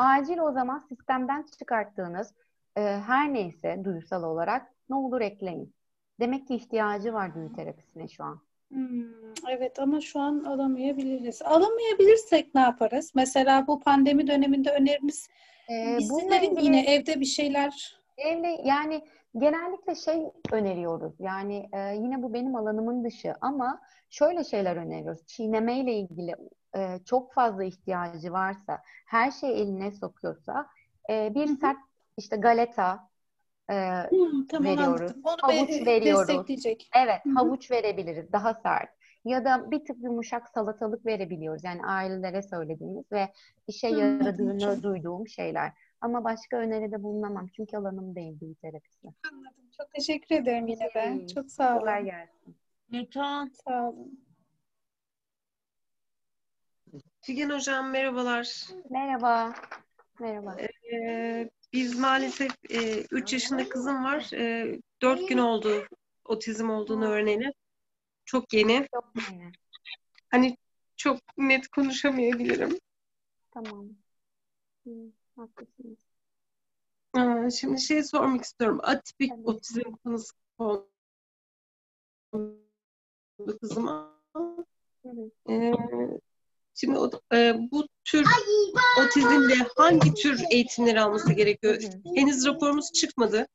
Acil 0.00 0.38
o 0.38 0.52
zaman 0.52 0.78
sistemden 0.78 1.46
çıkarttığınız 1.58 2.34
e, 2.76 2.80
her 2.80 3.32
neyse 3.32 3.80
duysal 3.84 4.22
olarak 4.22 4.72
ne 4.90 4.96
olur 4.96 5.20
ekleyin. 5.20 5.74
Demek 6.20 6.46
ki 6.46 6.54
ihtiyacı 6.54 7.12
var 7.12 7.34
duyu 7.34 7.52
terapisine 7.52 8.08
şu 8.08 8.24
an. 8.24 8.40
Hmm, 8.68 9.34
evet 9.48 9.78
ama 9.78 10.00
şu 10.00 10.20
an 10.20 10.44
alamayabiliriz. 10.44 11.42
Alamayabilirsek 11.42 12.54
ne 12.54 12.60
yaparız? 12.60 13.12
Mesela 13.14 13.66
bu 13.66 13.80
pandemi 13.80 14.26
döneminde 14.26 14.70
öneriniz 14.70 15.28
Ee, 15.68 15.98
yine 16.60 16.84
evde 16.94 17.20
bir 17.20 17.24
şeyler 17.24 18.00
evle 18.20 18.60
yani 18.64 19.02
genellikle 19.36 19.94
şey 19.94 20.30
öneriyoruz. 20.52 21.12
Yani 21.18 21.68
e, 21.72 21.78
yine 21.78 22.22
bu 22.22 22.34
benim 22.34 22.56
alanımın 22.56 23.04
dışı 23.04 23.34
ama 23.40 23.80
şöyle 24.10 24.44
şeyler 24.44 24.76
öneriyoruz. 24.76 25.26
Çiğnemeyle 25.26 25.92
ilgili 25.92 26.34
e, 26.76 27.00
çok 27.04 27.34
fazla 27.34 27.64
ihtiyacı 27.64 28.32
varsa, 28.32 28.82
her 29.06 29.30
şey 29.30 29.62
eline 29.62 29.90
sokuyorsa 29.92 30.66
e, 31.10 31.34
bir 31.34 31.46
sert 31.46 31.76
işte 32.16 32.36
galeta 32.36 33.08
e, 33.70 33.74
Hmm, 34.10 34.46
tamam 34.46 34.78
veriyoruz. 34.78 35.12
anladım. 35.12 35.20
Onu 35.24 35.36
Havuç 35.42 35.70
be- 35.70 35.86
veriyoruz. 35.86 36.28
destekleyecek. 36.28 36.88
Evet, 36.96 37.20
Hı 37.26 37.30
hı. 37.30 37.34
havuç 37.34 37.70
verebiliriz 37.70 38.32
daha 38.32 38.54
sert. 38.54 38.90
Ya 39.24 39.44
da 39.44 39.70
bir 39.70 39.84
tık 39.84 40.02
yumuşak 40.02 40.48
salatalık 40.48 41.06
verebiliyoruz. 41.06 41.64
Yani 41.64 41.86
ailelere 41.86 42.42
söylediğimiz 42.42 43.12
ve 43.12 43.28
işe 43.66 43.88
yaradığını 43.88 44.52
hocam. 44.54 44.82
duyduğum 44.82 45.28
şeyler. 45.28 45.72
Ama 46.00 46.24
başka 46.24 46.56
öneride 46.56 47.02
bulunamam. 47.02 47.48
Çünkü 47.56 47.76
alanım 47.76 48.14
değil 48.14 48.40
duyu 48.40 48.54
terapisi. 48.54 49.08
Anladım. 49.32 49.70
Çok 49.76 49.90
teşekkür 49.94 50.34
ederim 50.34 50.68
yine 50.68 50.94
de. 50.94 51.20
Şey, 51.20 51.26
Çok 51.26 51.50
sağ 51.50 51.78
Kolay 51.78 52.02
olun. 52.02 52.04
gelsin. 52.04 52.56
Metan. 52.88 53.48
Sağ 53.64 53.88
olun. 53.88 54.29
Figen 57.20 57.50
Hocam 57.50 57.90
merhabalar. 57.90 58.68
Merhaba. 58.90 59.54
Merhaba. 60.20 60.56
Ee, 60.92 61.50
biz 61.72 61.98
maalesef 61.98 62.52
3 63.10 63.32
yaşında 63.32 63.68
kızım 63.68 64.04
var. 64.04 64.30
4 65.02 65.28
gün 65.28 65.38
oldu 65.38 65.86
otizm 66.24 66.70
olduğunu 66.70 67.06
öğreneli. 67.08 67.52
Çok 68.24 68.52
yeni. 68.52 68.86
Çok 68.94 69.30
yeni. 69.30 69.52
Hani 70.30 70.56
çok 70.96 71.18
net 71.38 71.68
konuşamayabilirim. 71.68 72.78
Tamam. 73.50 73.88
Hı, 74.86 74.90
haklısınız. 75.36 75.98
Aa, 77.14 77.50
Şimdi 77.50 77.80
şey 77.80 78.02
sormak 78.04 78.44
istiyorum. 78.44 78.80
Atipik 78.82 79.30
Tabii. 79.30 79.42
otizm 79.42 79.92
konusu 80.04 80.34
oldu 80.58 80.88
kızıma. 83.60 84.20
Hı. 84.36 85.30
Ee, 85.48 85.72
Şimdi 86.80 86.98
o, 86.98 87.10
e, 87.34 87.54
bu 87.72 87.86
tür 88.04 88.26
otizmle 89.04 89.54
hangi 89.76 90.14
tür 90.14 90.42
eğitimleri 90.50 91.00
alması 91.00 91.32
gerekiyor? 91.32 91.78
Henüz 92.14 92.46
raporumuz 92.46 92.92
çıkmadı. 92.92 93.46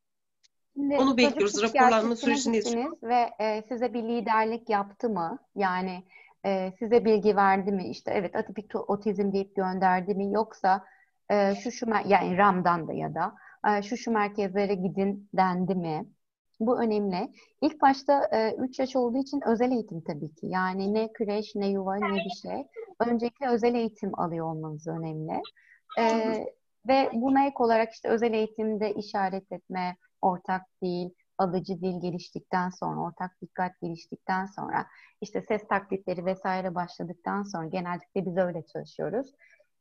Şimdi 0.73 0.97
Onu 0.97 1.17
bekliyoruz. 1.17 1.63
Raporlanma 1.63 2.15
sürecindeyiz. 2.15 2.75
ve 3.03 3.29
e, 3.39 3.61
size 3.61 3.93
bir 3.93 4.03
liderlik 4.03 4.69
yaptı 4.69 5.09
mı? 5.09 5.39
Yani 5.55 6.03
e, 6.45 6.71
size 6.79 7.05
bilgi 7.05 7.35
verdi 7.35 7.71
mi? 7.71 7.89
İşte 7.89 8.11
evet 8.15 8.35
atipik 8.35 8.89
otizm 8.89 9.33
deyip 9.33 9.55
gönderdi 9.55 10.15
mi? 10.15 10.33
Yoksa 10.33 10.85
e, 11.31 11.55
şu 11.55 11.71
şu 11.71 11.85
yani 12.07 12.37
RAM'dan 12.37 12.87
da 12.87 12.93
ya 12.93 13.15
da 13.15 13.35
e, 13.69 13.81
şu 13.81 13.97
şu 13.97 14.11
merkezlere 14.11 14.75
gidin 14.75 15.29
dendi 15.33 15.75
mi? 15.75 16.05
Bu 16.59 16.79
önemli. 16.79 17.31
İlk 17.61 17.81
başta 17.81 18.29
3 18.57 18.79
yaş 18.79 18.95
olduğu 18.95 19.17
için 19.17 19.41
özel 19.47 19.71
eğitim 19.71 20.01
tabii 20.01 20.35
ki. 20.35 20.47
Yani 20.47 20.93
ne 20.93 21.13
kreş, 21.13 21.55
ne 21.55 21.69
yuva, 21.69 21.95
ne 21.95 22.15
bir 22.15 22.29
şey. 22.41 22.65
Öncelikle 22.99 23.47
özel 23.47 23.75
eğitim 23.75 24.19
alıyor 24.19 24.45
olmanız 24.45 24.87
önemli. 24.87 25.41
E, 25.99 26.45
ve 26.87 27.09
buna 27.13 27.45
ek 27.45 27.55
olarak 27.59 27.93
işte 27.93 28.09
özel 28.09 28.33
eğitimde 28.33 28.93
işaret 28.93 29.51
etme, 29.51 29.97
ortak 30.21 30.61
dil, 30.81 31.09
alıcı 31.37 31.81
dil 31.81 32.01
geliştikten 32.01 32.69
sonra, 32.69 33.01
ortak 33.01 33.41
dikkat 33.41 33.81
geliştikten 33.81 34.45
sonra, 34.45 34.85
işte 35.21 35.41
ses 35.41 35.67
taklitleri 35.67 36.25
vesaire 36.25 36.75
başladıktan 36.75 37.43
sonra 37.43 37.67
genellikle 37.67 38.25
biz 38.25 38.37
öyle 38.37 38.65
çalışıyoruz. 38.65 39.31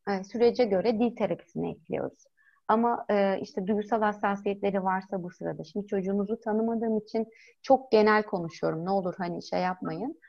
E, 0.09 0.25
sürece 0.25 0.65
göre 0.65 0.99
dil 0.99 1.17
terapisini 1.17 1.71
ekliyoruz. 1.71 2.25
Ama 2.69 3.05
e, 3.11 3.41
işte 3.41 3.67
duygusal 3.67 4.03
hassasiyetleri 4.03 4.85
varsa 4.85 5.23
bu 5.23 5.31
sırada. 5.31 5.65
Şimdi 5.65 5.87
çocuğunuzu 5.87 6.41
tanımadığım 6.41 6.99
için 6.99 7.27
çok 7.63 7.93
genel 7.93 8.23
konuşuyorum. 8.23 8.85
Ne 8.85 8.91
olur 8.91 9.15
hani 9.19 9.43
şey 9.43 9.61
yapmayın. 9.61 10.21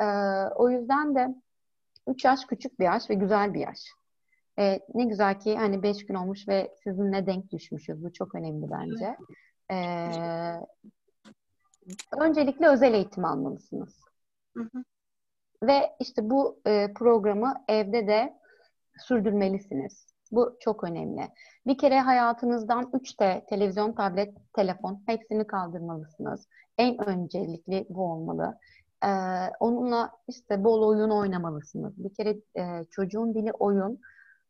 E, 0.00 0.04
o 0.56 0.70
yüzden 0.70 1.14
de 1.14 1.34
3 2.08 2.24
yaş 2.24 2.44
küçük 2.44 2.80
bir 2.80 2.84
yaş 2.84 3.10
ve 3.10 3.14
güzel 3.14 3.54
bir 3.54 3.60
yaş. 3.60 3.78
E, 4.58 4.80
ne 4.94 5.04
güzel 5.04 5.40
ki 5.40 5.56
hani 5.56 5.82
5 5.82 6.06
gün 6.06 6.14
olmuş 6.14 6.48
ve 6.48 6.74
sizinle 6.84 7.26
denk 7.26 7.52
düşmüşüz. 7.52 8.04
Bu 8.04 8.12
çok 8.12 8.34
önemli 8.34 8.66
bence. 8.70 9.16
E, 9.70 9.78
öncelikle 12.20 12.68
özel 12.68 12.94
eğitim 12.94 13.24
almalısınız. 13.24 14.00
Hı 14.56 14.62
hı. 14.62 14.84
Ve 15.62 15.96
işte 16.00 16.30
bu 16.30 16.60
e, 16.66 16.92
programı 16.94 17.54
evde 17.68 18.06
de 18.06 18.38
sürdürmelisiniz. 18.98 20.06
Bu 20.32 20.56
çok 20.60 20.84
önemli. 20.84 21.28
Bir 21.66 21.78
kere 21.78 22.00
hayatınızdan 22.00 22.84
3T, 22.92 23.46
televizyon, 23.46 23.92
tablet, 23.92 24.34
telefon 24.52 25.02
hepsini 25.06 25.46
kaldırmalısınız. 25.46 26.48
En 26.78 27.08
öncelikli 27.08 27.86
bu 27.88 28.12
olmalı. 28.12 28.58
Ee, 29.04 29.08
onunla 29.60 30.10
işte 30.28 30.64
bol 30.64 30.88
oyun 30.88 31.10
oynamalısınız. 31.10 32.04
Bir 32.04 32.14
kere 32.14 32.36
e, 32.56 32.84
çocuğun 32.90 33.34
dili 33.34 33.52
oyun 33.52 34.00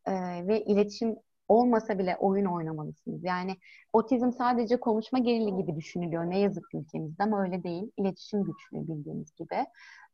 e, 0.07 0.13
ve 0.47 0.65
iletişim 0.65 1.17
olmasa 1.49 1.99
bile 1.99 2.17
oyun 2.17 2.45
oynamalısınız. 2.45 3.25
Yani 3.25 3.57
otizm 3.93 4.33
sadece 4.33 4.81
konuşma 4.81 5.19
gerili 5.19 5.57
gibi 5.57 5.77
düşünülüyor 5.77 6.31
ne 6.31 6.39
yazık 6.39 6.71
ki 6.71 6.77
ülkemizde 6.79 7.23
ama 7.23 7.43
öyle 7.43 7.63
değil. 7.63 7.91
İletişim 7.97 8.45
güçlüğü 8.45 8.89
bildiğiniz 8.89 9.35
gibi. 9.35 9.67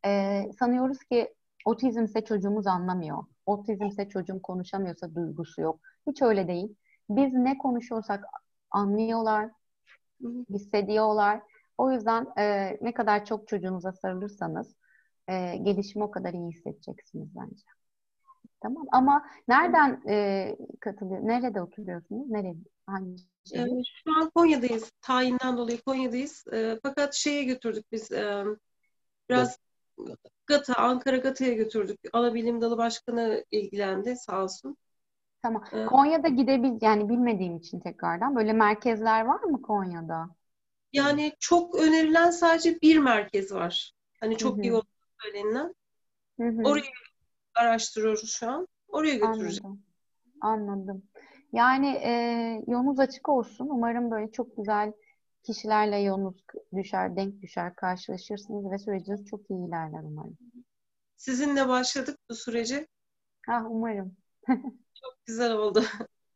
Ee, 0.07 0.43
sanıyoruz 0.59 0.99
ki 1.05 1.34
otizmse 1.64 2.24
çocuğumuz 2.24 2.66
anlamıyor. 2.66 3.24
Otizmse 3.47 4.09
çocuğum 4.09 4.43
konuşamıyorsa 4.43 5.14
duygusu 5.14 5.61
yok. 5.61 5.80
Hiç 6.07 6.22
öyle 6.22 6.49
değil. 6.49 6.74
Biz 7.09 7.34
ne 7.34 7.59
konuşuyorsak 7.59 8.24
anlıyorlar, 8.70 9.51
hissediyorlar. 10.51 11.41
O 11.81 11.93
yüzden 11.93 12.26
e, 12.39 12.76
ne 12.81 12.95
kadar 12.95 13.24
çok 13.24 13.49
çocuğunuza 13.49 13.93
sarılırsanız 13.93 14.74
e, 15.28 15.57
gelişimi 15.57 16.05
o 16.05 16.11
kadar 16.11 16.33
iyi 16.33 16.49
hissedeceksiniz 16.49 17.28
bence. 17.37 17.64
Tamam 18.61 18.87
ama 18.93 19.26
nereden 19.49 20.03
e, 20.09 20.57
katılıyor? 20.81 21.20
Nerede 21.22 21.62
oturuyorsunuz? 21.62 22.31
Nerede? 22.31 22.59
Hangi? 22.87 23.22
Ee, 23.55 23.66
Şu 24.05 24.11
an 24.20 24.31
Konya'dayız. 24.35 24.93
Tayinden 25.01 25.57
dolayı 25.57 25.81
Konya'dayız. 25.81 26.45
Ee, 26.53 26.78
fakat 26.83 27.14
şeye 27.14 27.45
götürdük 27.45 27.93
biz 27.93 28.12
e, 28.12 28.45
biraz 29.31 29.59
GATA, 30.47 30.74
Ankara 30.74 31.16
GATA'ya 31.16 31.53
götürdük. 31.53 32.01
Ana 32.12 32.35
Bilim 32.35 32.61
Dalı 32.61 32.78
Başkanı 32.78 33.45
ilgilendi 33.51 34.16
sağ 34.16 34.43
olsun. 34.43 34.76
Tamam. 35.43 35.64
Ee, 35.72 35.87
Konya'da 35.87 36.28
gidebil 36.28 36.78
yani 36.81 37.09
bilmediğim 37.09 37.57
için 37.57 37.81
tekrardan 37.81 38.37
böyle 38.37 38.53
merkezler 38.53 39.24
var 39.24 39.41
mı 39.41 39.62
Konya'da? 39.62 40.39
Yani 40.93 41.32
çok 41.41 41.74
önerilen 41.74 42.30
sadece 42.30 42.80
bir 42.80 42.99
merkez 42.99 43.53
var. 43.53 43.93
Hani 44.20 44.36
çok 44.36 44.57
hı. 44.57 44.62
iyi 44.62 44.72
olduğu 44.72 44.86
söylenilen. 45.22 45.74
Hı 46.41 46.49
hı. 46.49 46.62
Orayı 46.64 46.84
araştırıyoruz 47.55 48.32
şu 48.32 48.51
an. 48.51 48.68
Oraya 48.88 49.14
götüreceğiz. 49.14 49.61
Anladım. 49.64 49.82
Anladım. 50.41 51.03
Yani 51.53 51.88
e, 51.88 52.12
yolunuz 52.66 52.99
açık 52.99 53.28
olsun. 53.28 53.68
Umarım 53.70 54.11
böyle 54.11 54.32
çok 54.32 54.57
güzel 54.57 54.93
kişilerle 55.43 55.99
yolunuz 55.99 56.45
düşer, 56.76 57.16
denk 57.16 57.43
düşer, 57.43 57.76
karşılaşırsınız 57.76 58.70
ve 58.70 58.78
süreciniz 58.78 59.26
çok 59.26 59.51
iyi 59.51 59.68
ilerler 59.68 60.03
umarım. 60.03 60.38
Sizinle 61.16 61.68
başladık 61.68 62.18
bu 62.30 62.34
süreci. 62.34 62.88
Ah 63.49 63.64
umarım. 63.70 64.16
Güzel 65.26 65.53
oldu. 65.53 65.84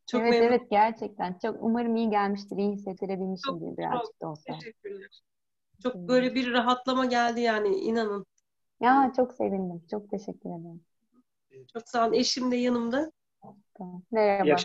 Çok 0.07 0.21
Evet 0.21 0.31
memnun. 0.31 0.47
evet 0.47 0.71
gerçekten 0.71 1.39
çok 1.43 1.57
umarım 1.61 1.97
iyi 1.97 2.11
gelmiştir, 2.11 2.57
iyi 2.57 2.73
hissettirebilmişimdir 2.73 3.77
birazcık 3.77 4.21
da 4.23 4.29
olsa. 4.29 4.59
Teşekkürler. 4.59 5.23
Çok 5.83 5.95
böyle 5.95 6.35
bir 6.35 6.53
rahatlama 6.53 7.05
geldi 7.05 7.41
yani 7.41 7.69
inanın. 7.69 8.27
Ya 8.81 9.13
çok 9.17 9.35
sevindim. 9.35 9.83
Çok 9.91 10.11
teşekkür 10.11 10.51
ederim. 10.51 10.85
Çok 11.73 11.89
sağ 11.89 12.07
olun. 12.07 12.13
Eşim 12.15 12.51
de 12.51 12.57
yanımda. 12.57 13.13
Merhaba. 14.11 14.57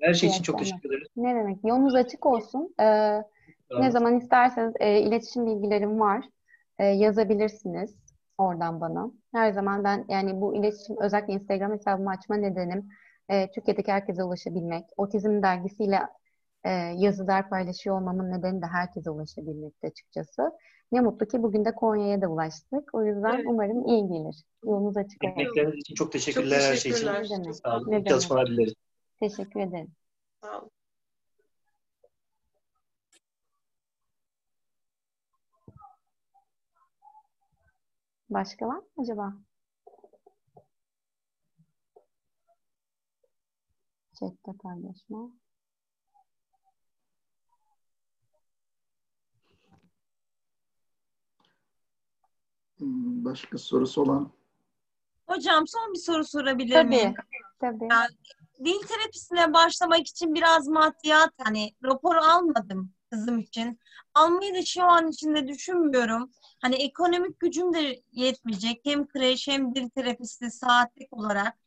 Her 0.00 0.14
şey 0.14 0.28
için 0.28 0.42
çok 0.42 0.58
teşekkür 0.58 0.88
ederiz. 0.88 1.08
Ne 1.16 1.34
demek? 1.34 1.64
Yolunuz 1.64 1.94
açık 1.94 2.26
olsun. 2.26 2.74
Ee, 2.80 3.22
ne 3.78 3.90
zaman 3.90 4.16
isterseniz 4.16 4.74
e, 4.80 5.00
iletişim 5.00 5.46
bilgilerim 5.46 6.00
var. 6.00 6.24
E, 6.78 6.84
yazabilirsiniz 6.84 7.96
oradan 8.38 8.80
bana. 8.80 9.10
Her 9.34 9.52
zaman 9.52 9.84
ben 9.84 10.04
yani 10.08 10.40
bu 10.40 10.56
iletişim 10.56 10.96
özellikle 11.00 11.32
Instagram 11.32 11.72
hesabımı 11.72 12.10
açma 12.10 12.36
nedenim 12.36 12.88
e, 13.28 13.50
Türkiye'deki 13.50 13.92
herkese 13.92 14.24
ulaşabilmek. 14.24 14.84
Otizm 14.96 15.42
dergisiyle 15.42 16.00
e, 16.64 16.70
yazılar 16.96 17.48
paylaşıyor 17.48 18.00
olmamın 18.00 18.30
nedeni 18.30 18.62
de 18.62 18.66
herkese 18.66 19.10
ulaşabilmekti 19.10 19.86
açıkçası. 19.86 20.52
Ne 20.92 21.00
mutlu 21.00 21.26
ki 21.26 21.42
bugün 21.42 21.64
de 21.64 21.74
Konya'ya 21.74 22.22
da 22.22 22.28
ulaştık. 22.28 22.94
O 22.94 23.04
yüzden 23.04 23.34
Evet. 23.34 23.44
umarım 23.48 23.86
iyi 23.86 24.08
gelir. 24.08 24.44
Yolunuz 24.64 24.96
açık 24.96 25.24
olsun. 25.24 25.40
Emekleriniz 25.40 25.78
için 25.78 25.94
çok 25.94 26.12
teşekkürler 26.12 26.56
her 26.56 26.76
şey 26.76 26.92
için. 26.92 27.06
teşekkürler. 27.06 27.52
Sağ 27.52 27.76
olun. 27.76 28.04
Çalışmalar 28.04 28.46
dileriz. 28.46 28.74
Teşekkür 29.20 29.60
ederim. 29.60 29.92
Sağ 30.42 30.58
olun. 30.58 30.70
Başka 38.30 38.66
var 38.66 38.76
mı 38.76 38.84
acaba? 38.98 39.45
Chat'te 44.18 44.52
paylaşma. 44.62 45.30
Başka 53.24 53.58
sorusu 53.58 54.02
olan 54.02 54.32
Hocam 55.26 55.66
son 55.66 55.92
bir 55.94 55.98
soru 55.98 56.24
sorabilir 56.24 56.74
Tabii. 56.74 56.88
miyim? 56.88 57.14
Tabii. 57.60 57.88
Yani 57.90 58.08
dil 58.64 58.86
terapisine 58.86 59.52
başlamak 59.52 60.06
için 60.06 60.34
biraz 60.34 60.68
maddiyat 60.68 61.32
hani 61.42 61.74
rapor 61.84 62.16
almadım 62.16 62.92
kızım 63.10 63.38
için. 63.38 63.80
Almayı 64.14 64.54
da 64.54 64.64
şu 64.64 64.84
an 64.84 65.08
içinde 65.08 65.48
düşünmüyorum. 65.48 66.30
Hani 66.60 66.74
ekonomik 66.74 67.40
gücüm 67.40 67.74
de 67.74 68.02
yetmeyecek. 68.12 68.80
Hem 68.84 69.06
kreş 69.08 69.48
hem 69.48 69.74
dil 69.74 69.88
terapisti 69.88 70.50
saatlik 70.50 71.12
olarak. 71.12 71.58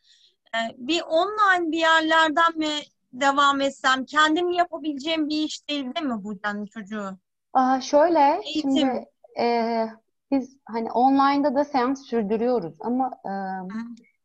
Ee, 0.56 0.76
bir 0.78 1.02
online 1.02 1.72
bir 1.72 1.78
yerlerden 1.78 2.58
mi 2.58 2.70
devam 3.14 3.62
etsem? 3.62 4.06
Kendim 4.06 4.50
yapabileceğim 4.52 5.30
bir 5.30 5.44
iş 5.44 5.68
değil 5.70 5.86
değil 5.96 6.06
mi 6.08 6.24
bu 6.24 6.40
yani 6.46 6.70
çocuğu? 6.70 7.18
Aa, 7.54 7.82
şöyle 7.82 8.42
Eğitim. 8.46 8.72
şimdi 8.72 9.06
e, 9.40 9.86
biz 10.32 10.58
hani 10.66 10.92
online'da 10.92 11.56
da 11.56 11.64
seans 11.66 12.06
sürdürüyoruz 12.06 12.76
ama 12.80 13.12
e, 13.26 13.32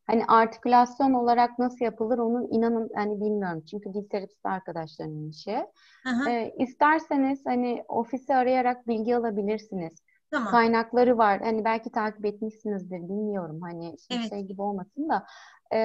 hani 0.06 0.24
artikülasyon 0.26 1.12
olarak 1.12 1.58
nasıl 1.58 1.84
yapılır 1.84 2.18
onu 2.18 2.48
inanın 2.50 2.90
hani 2.94 3.20
bilmiyorum. 3.20 3.64
Çünkü 3.70 3.94
dil 3.94 4.08
terapisti 4.08 4.48
arkadaşlarımın 4.48 5.30
işi. 5.30 5.66
Hı, 6.04 6.28
E, 6.28 6.54
isterseniz 6.58 7.46
hani 7.46 7.84
ofisi 7.88 8.34
arayarak 8.34 8.88
bilgi 8.88 9.16
alabilirsiniz. 9.16 9.92
tamam. 10.30 10.50
Kaynakları 10.50 11.18
var. 11.18 11.40
Hani 11.40 11.64
belki 11.64 11.90
takip 11.92 12.24
etmişsinizdir 12.26 12.98
bilmiyorum. 12.98 13.60
Hani 13.62 13.96
şimdi 14.08 14.20
Evet. 14.20 14.28
şey 14.28 14.42
gibi 14.42 14.62
olmasın 14.62 15.08
da 15.08 15.26
e, 15.74 15.78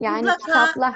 yani 0.00 0.22
Mutlaka- 0.26 0.38
kitaplar 0.46 0.94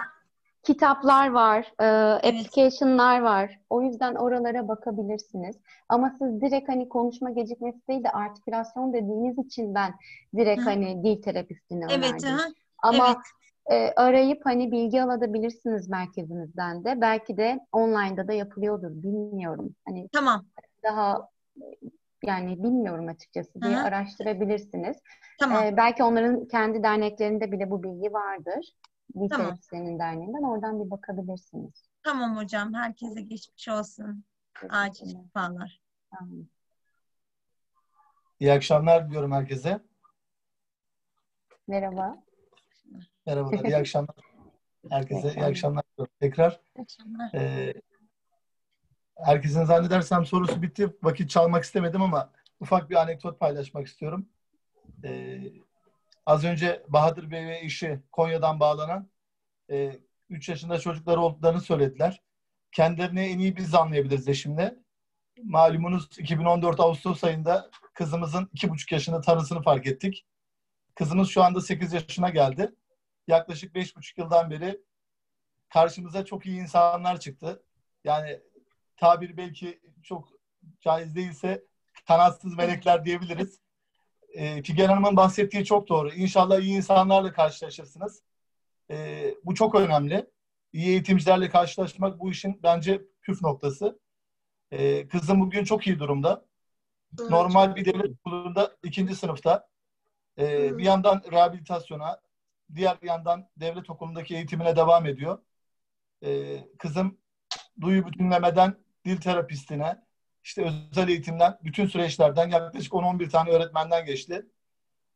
kitaplar 0.63 1.31
var, 1.31 1.73
e, 1.81 1.85
application'lar 2.29 3.21
var. 3.21 3.61
O 3.71 3.83
yüzden 3.83 4.15
oralara 4.15 4.69
bakabilirsiniz. 4.69 5.57
Ama 5.89 6.15
siz 6.19 6.41
direkt 6.41 6.69
hani 6.69 6.89
konuşma 6.89 7.31
gecikmesi 7.31 7.89
değil 7.89 8.05
de 8.05 8.11
artikülasyon 8.11 8.93
dediğiniz 8.93 9.39
için 9.47 9.75
ben 9.75 9.95
direkt 10.37 10.61
Hı. 10.61 10.65
hani 10.71 11.05
dil 11.05 11.23
terapistini 11.23 11.85
Evet, 11.85 11.99
önerdim. 11.99 12.29
hı, 12.29 12.55
Ama 12.83 13.23
e, 13.71 13.93
arayıp 13.97 14.47
hani 14.47 14.73
bilgi 14.73 15.03
alabilirsiniz 15.03 15.89
merkezimizden 15.89 16.85
de. 16.85 17.01
Belki 17.01 17.37
de 17.37 17.61
online'da 17.73 18.29
da 18.29 18.33
yapılıyordur. 18.33 18.91
Bilmiyorum. 18.91 19.75
Hani 19.87 20.09
tamam. 20.13 20.45
daha 20.83 21.29
yani 22.27 22.63
bilmiyorum 22.63 23.09
açıkçası 23.09 23.63
diye 23.63 23.77
hı. 23.77 23.83
araştırabilirsiniz. 23.83 24.97
Tamam. 25.41 25.65
Ee, 25.65 25.77
belki 25.77 26.03
onların 26.03 26.49
kendi 26.49 26.83
derneklerinde 26.83 27.53
bile 27.53 27.71
bu 27.71 27.83
bilgi 27.83 28.13
vardır. 28.13 28.73
Dil 29.15 29.29
Tamam. 29.29 29.47
Terapistlerinin 29.47 29.99
derneğinden 29.99 30.43
oradan 30.43 30.85
bir 30.85 30.91
bakabilirsiniz. 30.91 31.89
Tamam 32.03 32.37
hocam. 32.37 32.75
Herkese 32.75 33.21
geçmiş 33.21 33.69
olsun. 33.69 34.25
Acil 34.69 35.07
şifalar. 35.07 35.81
Tamam. 36.11 36.47
İyi 38.41 38.53
akşamlar 38.53 39.07
diliyorum 39.09 39.33
herkese. 39.33 39.81
Merhaba. 41.69 42.23
Merhabalar, 43.27 43.65
iyi 43.65 43.77
akşamlar. 43.83 44.17
Herkese 44.91 45.21
iyi 45.21 45.29
akşamlar. 45.29 45.51
akşamlar 45.51 45.83
diliyorum. 45.93 46.15
Tekrar 46.21 46.61
İyi 46.77 46.83
akşamlar. 46.83 47.35
e, 47.35 47.75
herkesin 49.25 49.65
zannedersem 49.65 50.27
sorusu 50.27 50.63
bitti. 50.63 50.97
Vakit 51.03 51.31
çalmak 51.31 51.65
istemedim 51.65 52.03
ama 52.03 52.31
ufak 52.61 52.91
bir 52.91 52.97
anekdot 52.97 53.41
paylaşmak 53.41 53.87
istiyorum. 53.87 54.29
E, 55.05 55.41
az 56.27 56.45
önce 56.45 56.83
Bahadır 56.89 57.31
Bey 57.31 57.47
ve 57.47 57.59
eşi 57.59 58.01
Konya'dan 58.13 58.61
bağlanan 58.61 59.09
3 60.31 60.49
yaşında 60.49 60.79
çocukları 60.79 61.21
olduklarını 61.21 61.61
söylediler. 61.61 62.23
Kendilerini 62.73 63.21
en 63.21 63.39
iyi 63.39 63.57
biz 63.57 63.75
anlayabiliriz 63.75 64.29
eşimle. 64.29 64.77
Malumunuz 65.43 66.19
2014 66.19 66.81
Ağustos 66.81 67.25
ayında 67.25 67.71
kızımızın 67.95 68.45
2,5 68.55 68.95
yaşında 68.95 69.21
tanısını 69.21 69.63
fark 69.63 69.87
ettik. 69.87 70.27
Kızımız 70.95 71.29
şu 71.29 71.43
anda 71.43 71.61
8 71.61 71.93
yaşına 71.93 72.31
geldi. 72.31 72.75
Yaklaşık 73.29 73.75
5,5 73.75 74.21
yıldan 74.21 74.51
beri 74.51 74.81
karşımıza 75.69 76.25
çok 76.25 76.47
iyi 76.47 76.61
insanlar 76.61 77.21
çıktı. 77.21 77.63
Yani 78.05 78.41
tabir 78.97 79.37
belki 79.37 79.81
çok 80.03 80.29
caiz 80.81 81.17
değilse 81.17 81.65
kanatsız 82.07 82.57
melekler 82.57 83.05
diyebiliriz. 83.05 83.61
E, 84.29 84.63
Figen 84.63 84.89
Hanım'ın 84.89 85.17
bahsettiği 85.17 85.65
çok 85.65 85.89
doğru. 85.89 86.13
İnşallah 86.13 86.61
iyi 86.61 86.77
insanlarla 86.77 87.33
karşılaşırsınız. 87.33 88.23
E, 88.91 89.27
bu 89.45 89.55
çok 89.55 89.75
önemli. 89.75 90.31
İyi 90.73 90.89
eğitimcilerle 90.89 91.49
karşılaşmak 91.49 92.21
bu 92.21 92.31
işin 92.31 92.61
bence 92.63 93.03
püf 93.23 93.43
noktası. 93.43 94.01
E, 94.71 95.09
kızım 95.09 95.41
bugün 95.41 95.65
çok 95.65 95.87
iyi 95.87 95.99
durumda. 95.99 96.47
Normal 97.31 97.77
bir 97.77 97.85
devlet 97.85 98.11
okulunda 98.11 98.77
ikinci 98.83 99.15
sınıfta. 99.15 99.69
E, 100.39 100.79
bir 100.79 100.85
yandan 100.85 101.23
rehabilitasyona, 101.33 102.21
diğer 102.75 102.99
yandan 103.03 103.49
devlet 103.57 103.91
okulundaki 103.91 104.35
eğitimine 104.35 104.77
devam 104.77 105.07
ediyor. 105.07 105.39
E, 106.25 106.61
kızım 106.79 107.19
duyu 107.81 108.07
bütünlemeden 108.07 108.75
dil 109.05 109.21
terapistine, 109.21 110.03
işte 110.45 110.73
özel 110.91 111.09
eğitimden, 111.09 111.59
bütün 111.65 111.87
süreçlerden 111.87 112.51
yaklaşık 112.51 112.93
10-11 112.93 113.29
tane 113.29 113.51
öğretmenden 113.51 114.07
geçti. 114.07 114.47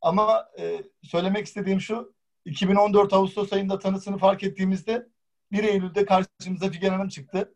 Ama 0.00 0.48
e, 0.59 0.82
söylemek 1.02 1.46
istediğim 1.46 1.80
şu, 1.80 2.14
2014 2.44 3.12
Ağustos 3.12 3.52
ayında 3.52 3.78
tanısını 3.78 4.18
fark 4.18 4.42
ettiğimizde 4.42 5.09
1 5.52 5.64
Eylül'de 5.64 6.04
karşımıza 6.04 6.70
Figen 6.70 6.90
Hanım 6.90 7.09
çıktı. 7.09 7.54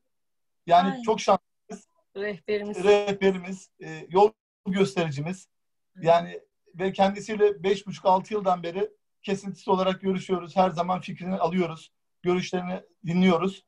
Yani 0.67 0.93
Ay. 0.93 1.03
çok 1.03 1.21
şanslı 1.21 1.41
Rehberimiz. 2.17 2.85
rehberimiz, 2.85 3.71
e, 3.83 4.07
yol 4.09 4.31
göstericimiz. 4.67 5.49
Yani 6.01 6.41
ve 6.75 6.93
kendisiyle 6.93 7.45
5,5-6 7.45 8.35
yıldan 8.35 8.63
beri 8.63 8.91
kesintisiz 9.23 9.69
olarak 9.69 10.01
görüşüyoruz. 10.01 10.57
Her 10.57 10.71
zaman 10.71 11.01
fikrini 11.01 11.37
alıyoruz. 11.37 11.93
Görüşlerini 12.23 12.81
dinliyoruz. 13.07 13.65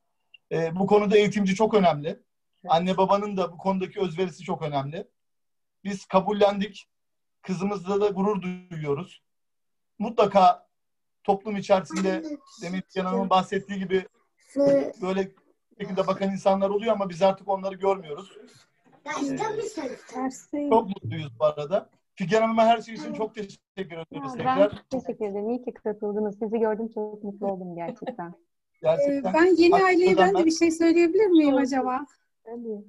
E, 0.52 0.76
bu 0.76 0.86
konuda 0.86 1.16
eğitimci 1.16 1.54
çok 1.54 1.74
önemli. 1.74 2.22
Anne 2.68 2.96
babanın 2.96 3.36
da 3.36 3.52
bu 3.52 3.58
konudaki 3.58 4.00
özverisi 4.00 4.44
çok 4.44 4.62
önemli. 4.62 5.08
Biz 5.84 6.04
kabullendik. 6.04 6.88
Kızımızla 7.42 8.00
da 8.00 8.08
gurur 8.08 8.42
duyuyoruz. 8.42 9.22
Mutlaka 9.98 10.68
toplum 11.24 11.56
içerisinde 11.56 12.22
demin 12.62 12.82
Hanım'ın 12.96 13.30
bahsettiği 13.30 13.78
gibi 13.78 14.06
böyle 15.02 15.30
şekilde 15.78 16.06
bakan 16.06 16.30
insanlar 16.30 16.70
oluyor 16.70 16.92
ama 16.92 17.08
biz 17.08 17.22
artık 17.22 17.48
onları 17.48 17.74
görmüyoruz. 17.74 18.32
Tersi. 20.14 20.68
Çok 20.70 20.88
mutluyuz 20.88 21.38
bu 21.38 21.44
arada. 21.44 21.90
Figen 22.14 22.42
Hanım'a 22.42 22.66
her 22.66 22.80
şey 22.80 22.94
için 22.94 23.14
çok 23.14 23.34
teşekkür 23.34 23.58
ediyoruz 23.76 24.08
Ya, 24.10 24.22
ben 24.22 24.68
tekrar. 24.68 24.84
teşekkür 24.90 25.26
ederim. 25.26 25.50
İyi 25.50 25.64
ki 25.64 25.74
katıldınız. 25.74 26.38
Sizi 26.38 26.58
gördüm 26.58 26.88
çok 26.94 27.24
mutlu 27.24 27.46
oldum 27.46 27.74
gerçekten. 27.74 28.34
Ee, 28.82 28.86
Gerçekten. 28.86 29.34
ben 29.34 29.56
yeni 29.56 29.74
aileye 29.74 30.16
ben 30.16 30.30
de 30.30 30.34
ben- 30.34 30.46
bir 30.46 30.50
şey 30.50 30.70
söyleyebilir 30.70 31.26
miyim 31.26 31.56
acaba? 31.56 32.06
Tabii. 32.44 32.84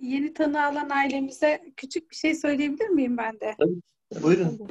Yeni 0.00 0.32
tanı 0.34 0.64
alan 0.64 0.90
ailemize 0.90 1.72
küçük 1.76 2.10
bir 2.10 2.16
şey 2.16 2.34
söyleyebilir 2.34 2.88
miyim 2.88 3.16
ben 3.16 3.40
de? 3.40 3.56
Buyurun. 4.22 4.68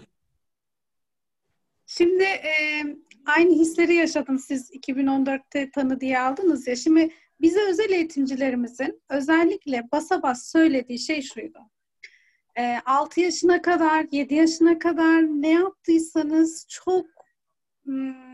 Şimdi 1.85 2.23
e, 2.23 2.83
aynı 3.25 3.53
hisleri 3.53 3.93
yaşadım 3.93 4.39
siz 4.39 4.71
2014'te 4.71 5.71
tanı 5.71 6.01
diye 6.01 6.19
aldınız 6.19 6.67
ya. 6.67 6.75
Şimdi 6.75 7.09
bize 7.41 7.69
özel 7.69 7.89
eğitimcilerimizin 7.89 9.01
özellikle 9.09 9.87
basa 9.91 10.21
bas 10.21 10.51
söylediği 10.51 10.99
şey 10.99 11.21
şuydu. 11.21 11.59
E, 12.57 12.77
6 12.85 13.21
yaşına 13.21 13.61
kadar, 13.61 14.05
7 14.11 14.35
yaşına 14.35 14.79
kadar 14.79 15.21
ne 15.21 15.49
yaptıysanız 15.51 16.65
çok 16.69 17.05
hmm, 17.83 18.28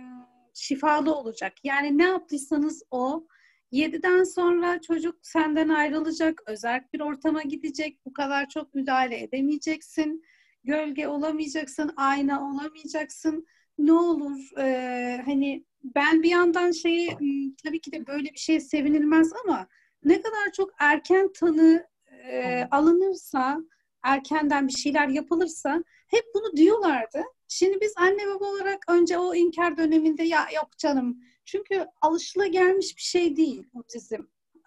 şifalı 0.56 1.16
olacak. 1.16 1.54
Yani 1.64 1.98
ne 1.98 2.04
yaptıysanız 2.04 2.84
o 2.92 3.28
7'den 3.72 4.24
sonra 4.24 4.82
çocuk 4.82 5.16
senden 5.22 5.70
ayrılacak, 5.70 6.42
özel 6.48 6.84
bir 6.94 7.00
ortama 7.00 7.42
gidecek, 7.42 8.06
bu 8.06 8.14
kadar 8.14 8.50
çok 8.50 8.76
müdahale 8.76 9.24
edemeyeceksin, 9.24 10.24
gölge 10.64 11.08
olamayacaksın, 11.08 11.92
ayna 11.98 12.50
olamayacaksın. 12.50 13.48
Ne 13.78 13.94
olur 13.94 14.58
e, 14.60 15.22
hani 15.26 15.66
ben 15.84 16.24
bir 16.24 16.30
yandan 16.30 16.72
şeyi 16.72 17.18
tabii 17.64 17.82
ki 17.82 17.92
de 17.92 18.08
böyle 18.08 18.34
bir 18.34 18.40
şey 18.40 18.60
sevinilmez 18.60 19.32
ama 19.46 19.68
ne 20.04 20.22
kadar 20.22 20.52
çok 20.58 20.70
erken 20.80 21.34
tanı 21.34 21.88
e, 22.32 22.68
alınırsa, 22.72 23.60
erkenden 24.04 24.68
bir 24.68 24.74
şeyler 24.74 25.08
yapılırsa 25.08 25.84
hep 26.08 26.24
bunu 26.36 26.58
diyorlardı. 26.58 27.24
Şimdi 27.48 27.82
biz 27.82 27.94
anne 27.98 28.28
baba 28.28 28.46
olarak 28.46 28.90
önce 28.90 29.18
o 29.18 29.36
inkar 29.36 29.78
döneminde 29.78 30.24
ya 30.24 30.48
yok 30.56 30.78
canım 30.78 31.22
çünkü 31.46 31.88
alışılagelmiş 32.02 32.98
bir 32.98 33.02
şey 33.02 33.36
değil 33.36 33.64
otizm 33.74 34.22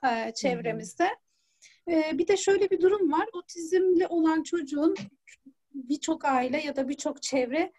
e, 0.04 0.32
çevremizde. 0.34 1.08
E, 1.88 2.18
bir 2.18 2.28
de 2.28 2.36
şöyle 2.36 2.70
bir 2.70 2.80
durum 2.80 3.12
var. 3.12 3.28
Otizmli 3.32 4.06
olan 4.06 4.42
çocuğun 4.42 4.94
birçok 5.74 6.24
aile 6.24 6.60
ya 6.60 6.76
da 6.76 6.88
birçok 6.88 7.22
çevre 7.22 7.72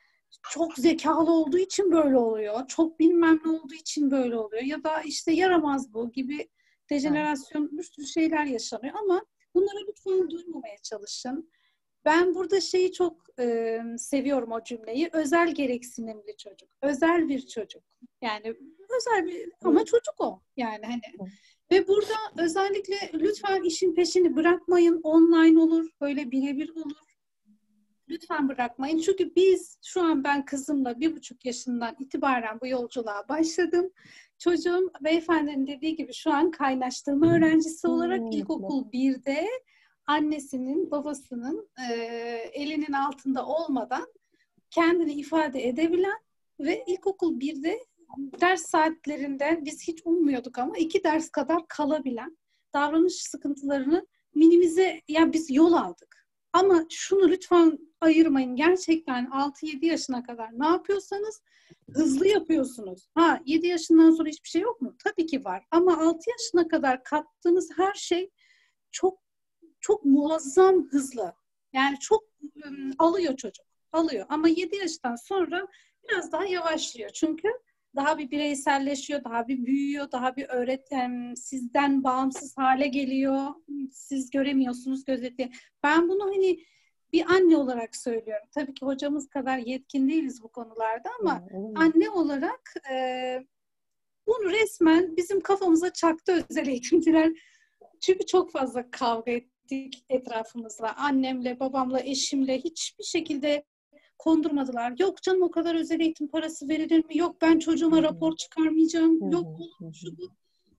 çok 0.52 0.78
zekalı 0.78 1.32
olduğu 1.32 1.58
için 1.58 1.92
böyle 1.92 2.18
oluyor. 2.18 2.68
Çok 2.68 3.00
bilmem 3.00 3.40
ne 3.46 3.52
olduğu 3.52 3.74
için 3.74 4.12
böyle 4.12 4.36
oluyor. 4.36 4.64
Ya 4.64 4.84
da 4.84 5.02
işte 5.02 5.32
yaramaz 5.32 5.94
bu 5.94 6.12
gibi 6.12 6.50
dejenerasyon 6.90 7.78
bir 7.78 7.84
sürü 7.84 8.06
şeyler 8.06 8.46
yaşanıyor 8.46 8.96
ama 9.04 9.26
bunlara 9.56 9.80
lütfen 9.88 10.30
duymamaya 10.30 10.78
çalışın. 10.84 11.52
Ben 12.06 12.36
burada 12.36 12.62
şeyi 12.62 12.92
çok 12.92 13.40
e, 13.40 13.80
seviyorum 13.98 14.52
o 14.52 14.64
cümleyi. 14.64 15.10
Özel 15.14 15.54
gereksinimli 15.54 16.38
çocuk. 16.38 16.70
Özel 16.82 17.30
bir 17.30 17.48
çocuk. 17.48 17.84
Yani 18.22 18.56
özel 18.98 19.28
bir 19.28 19.52
ama 19.64 19.86
çocuk 19.86 20.16
o. 20.20 20.42
Yani 20.58 20.86
hani 20.86 21.02
ve 21.72 21.88
burada 21.88 22.14
özellikle 22.38 22.96
lütfen 23.14 23.64
işin 23.64 23.96
peşini 23.96 24.36
bırakmayın. 24.36 25.00
Online 25.04 25.60
olur, 25.60 25.90
böyle 26.02 26.32
birebir 26.32 26.70
olur. 26.70 27.10
Lütfen 28.10 28.50
bırakmayın. 28.50 29.00
Çünkü 29.00 29.36
biz 29.36 29.78
şu 29.86 30.02
an 30.02 30.24
ben 30.24 30.46
kızımla 30.46 31.00
bir 31.00 31.16
buçuk 31.16 31.46
yaşından 31.46 31.96
itibaren 32.00 32.60
bu 32.62 32.68
yolculuğa 32.68 33.30
başladım. 33.30 33.92
Çocuğum 34.38 34.92
beyefendinin 35.02 35.68
dediği 35.68 35.96
gibi 35.96 36.14
şu 36.14 36.32
an 36.32 36.52
kaynaştırma 36.52 37.36
öğrencisi 37.36 37.88
olarak 37.88 38.34
ilkokul 38.34 38.92
1'de 38.92 39.48
annesinin, 40.10 40.92
babasının 40.92 41.70
e, 41.90 41.94
elinin 42.54 42.94
altında 42.94 43.46
olmadan 43.46 44.14
kendini 44.70 45.14
ifade 45.14 45.68
edebilen 45.68 46.20
ve 46.60 46.84
ilkokul 46.88 47.40
1'de 47.40 47.80
ders 48.42 48.62
saatlerinden 48.62 49.66
biz 49.66 49.88
hiç 49.88 50.02
ummuyorduk 50.06 50.58
ama 50.58 50.78
iki 50.78 51.04
ders 51.04 51.30
kadar 51.30 51.68
kalabilen 51.68 52.38
davranış 52.74 53.14
sıkıntılarını 53.14 54.08
minimize, 54.36 55.02
yani 55.08 55.34
biz 55.34 55.52
yol 55.52 55.74
aldık. 55.74 56.28
Ama 56.54 56.86
şunu 56.90 57.30
lütfen 57.30 57.80
ayırmayın. 58.02 58.56
Gerçekten 58.56 59.26
6-7 59.26 59.86
yaşına 59.86 60.24
kadar 60.24 60.60
ne 60.60 60.68
yapıyorsanız 60.68 61.42
hızlı 61.94 62.28
yapıyorsunuz. 62.28 63.10
Ha 63.16 63.40
7 63.46 63.68
yaşından 63.68 64.12
sonra 64.12 64.30
hiçbir 64.30 64.50
şey 64.50 64.62
yok 64.62 64.82
mu? 64.82 64.96
Tabii 65.04 65.26
ki 65.26 65.46
var. 65.46 65.64
Ama 65.72 65.98
6 65.98 66.20
yaşına 66.30 66.68
kadar 66.68 67.04
kattığınız 67.04 67.70
her 67.78 67.94
şey 67.94 68.30
çok 68.92 69.29
çok 69.80 70.06
muazzam 70.06 70.88
hızlı. 70.90 71.34
Yani 71.74 72.00
çok 72.00 72.24
ım, 72.66 72.94
alıyor 73.00 73.38
çocuk. 73.38 73.66
Alıyor. 73.92 74.26
Ama 74.30 74.48
7 74.48 74.76
yaştan 74.76 75.16
sonra 75.16 75.68
biraz 76.04 76.32
daha 76.32 76.46
yavaşlıyor. 76.46 77.10
Çünkü 77.10 77.48
daha 77.96 78.18
bir 78.18 78.32
bireyselleşiyor, 78.32 79.24
daha 79.24 79.48
bir 79.48 79.66
büyüyor, 79.66 80.12
daha 80.12 80.36
bir 80.36 80.50
öğreten 80.50 81.34
sizden 81.34 82.04
bağımsız 82.04 82.58
hale 82.58 82.88
geliyor. 82.88 83.46
Siz 83.92 84.30
göremiyorsunuz, 84.30 85.06
gözetli. 85.06 85.52
Ben 85.84 86.10
bunu 86.10 86.26
hani 86.26 86.60
bir 87.14 87.26
anne 87.26 87.58
olarak 87.58 87.96
söylüyorum. 87.96 88.48
Tabii 88.56 88.74
ki 88.74 88.86
hocamız 88.86 89.30
kadar 89.30 89.58
yetkin 89.58 90.10
değiliz 90.10 90.44
bu 90.44 90.52
konularda 90.52 91.10
ama 91.20 91.44
anne 91.76 92.10
olarak 92.10 92.74
e, 92.92 92.96
bunu 94.28 94.50
resmen 94.50 95.18
bizim 95.18 95.42
kafamıza 95.42 95.94
çaktı 95.94 96.46
özel 96.50 96.68
eğitimciler. 96.68 97.32
Çünkü 98.02 98.26
çok 98.26 98.52
fazla 98.52 98.92
kavga 98.92 99.32
ettik 99.32 99.59
etrafımızla. 100.10 100.96
Annemle, 100.96 101.60
babamla, 101.60 102.00
eşimle 102.00 102.58
hiçbir 102.58 103.04
şekilde 103.04 103.64
kondurmadılar. 104.18 104.94
Yok 105.00 105.22
canım 105.24 105.42
o 105.42 105.52
kadar 105.52 105.76
özel 105.76 106.00
eğitim 106.00 106.28
parası 106.28 106.70
verilir 106.70 107.06
mi? 107.06 107.18
Yok 107.18 107.42
ben 107.42 107.60
çocuğuma 107.60 108.04
rapor 108.04 108.36
çıkarmayacağım. 108.36 109.32
Yok 109.32 109.60
şu 109.94 110.18
bu. 110.18 110.30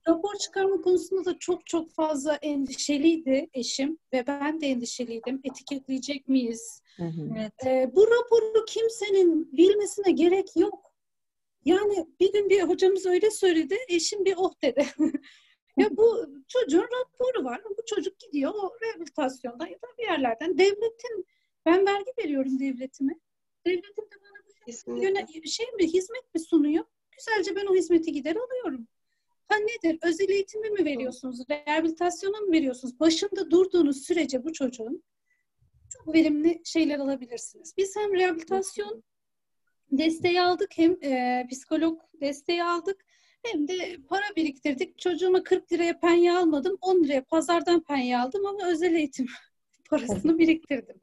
Rapor 0.07 0.35
çıkarma 0.35 0.81
konusunda 0.81 1.25
da 1.25 1.39
çok 1.39 1.65
çok 1.65 1.91
fazla 1.91 2.35
endişeliydi 2.35 3.49
eşim 3.53 3.97
ve 4.13 4.27
ben 4.27 4.61
de 4.61 4.67
endişeliydim. 4.67 5.41
Etiketleyecek 5.43 6.27
miyiz? 6.27 6.81
Evet. 6.99 7.53
Ee, 7.65 7.91
bu 7.95 8.07
raporu 8.07 8.65
kimsenin 8.65 9.57
bilmesine 9.57 10.11
gerek 10.11 10.55
yok. 10.55 10.91
Yani 11.65 12.05
bir 12.19 12.33
gün 12.33 12.49
bir 12.49 12.61
hocamız 12.61 13.05
öyle 13.05 13.31
söyledi, 13.31 13.75
eşim 13.87 14.25
bir 14.25 14.33
oh 14.37 14.53
dedi. 14.61 14.85
ya 15.77 15.97
bu 15.97 16.27
çocuğun 16.47 16.87
raporu 16.99 17.43
var. 17.43 17.61
Bu 17.65 17.85
çocuk 17.85 18.19
gidiyor 18.19 18.53
o 18.53 18.73
rehabilitasyonda 18.81 19.67
ya 19.67 19.75
da 19.75 19.87
bir 19.97 20.03
yerlerden. 20.03 20.57
Devletin, 20.57 21.25
ben 21.65 21.85
vergi 21.85 22.11
veriyorum 22.19 22.59
devletime. 22.59 23.19
Devletin 23.65 24.03
de 24.03 24.15
bana 24.21 24.41
bu 24.87 25.03
yöne, 25.03 25.27
şey 25.45 25.65
mi, 25.71 25.87
hizmet 25.87 26.35
mi 26.35 26.41
sunuyor? 26.41 26.85
Güzelce 27.11 27.55
ben 27.55 27.65
o 27.65 27.75
hizmeti 27.75 28.11
gider 28.11 28.35
alıyorum. 28.35 28.87
Ha 29.47 29.55
nedir? 29.57 29.99
Özel 30.01 30.29
eğitimi 30.29 30.69
mi 30.69 30.85
veriyorsunuz? 30.85 31.49
Rehabilitasyona 31.49 32.37
mı 32.37 32.51
veriyorsunuz? 32.51 32.99
Başında 32.99 33.51
durduğunuz 33.51 34.03
sürece 34.03 34.43
bu 34.43 34.53
çocuğun 34.53 35.03
çok 35.89 36.13
verimli 36.13 36.61
şeyler 36.65 36.99
alabilirsiniz. 36.99 37.73
Biz 37.77 37.95
hem 37.95 38.13
rehabilitasyon 38.13 39.03
desteği 39.91 40.41
aldık 40.41 40.77
hem 40.77 41.03
e, 41.03 41.47
psikolog 41.51 42.01
desteği 42.21 42.63
aldık 42.63 43.05
hem 43.43 43.67
de 43.67 43.97
para 44.09 44.35
biriktirdik. 44.37 44.99
Çocuğuma 44.99 45.43
40 45.43 45.71
liraya 45.71 45.99
penye 45.99 46.33
almadım. 46.33 46.77
10 46.81 47.03
liraya 47.03 47.23
pazardan 47.23 47.83
penye 47.83 48.19
aldım 48.19 48.45
ama 48.45 48.67
özel 48.67 48.95
eğitim 48.95 49.27
parasını 49.89 50.37
biriktirdim. 50.37 50.95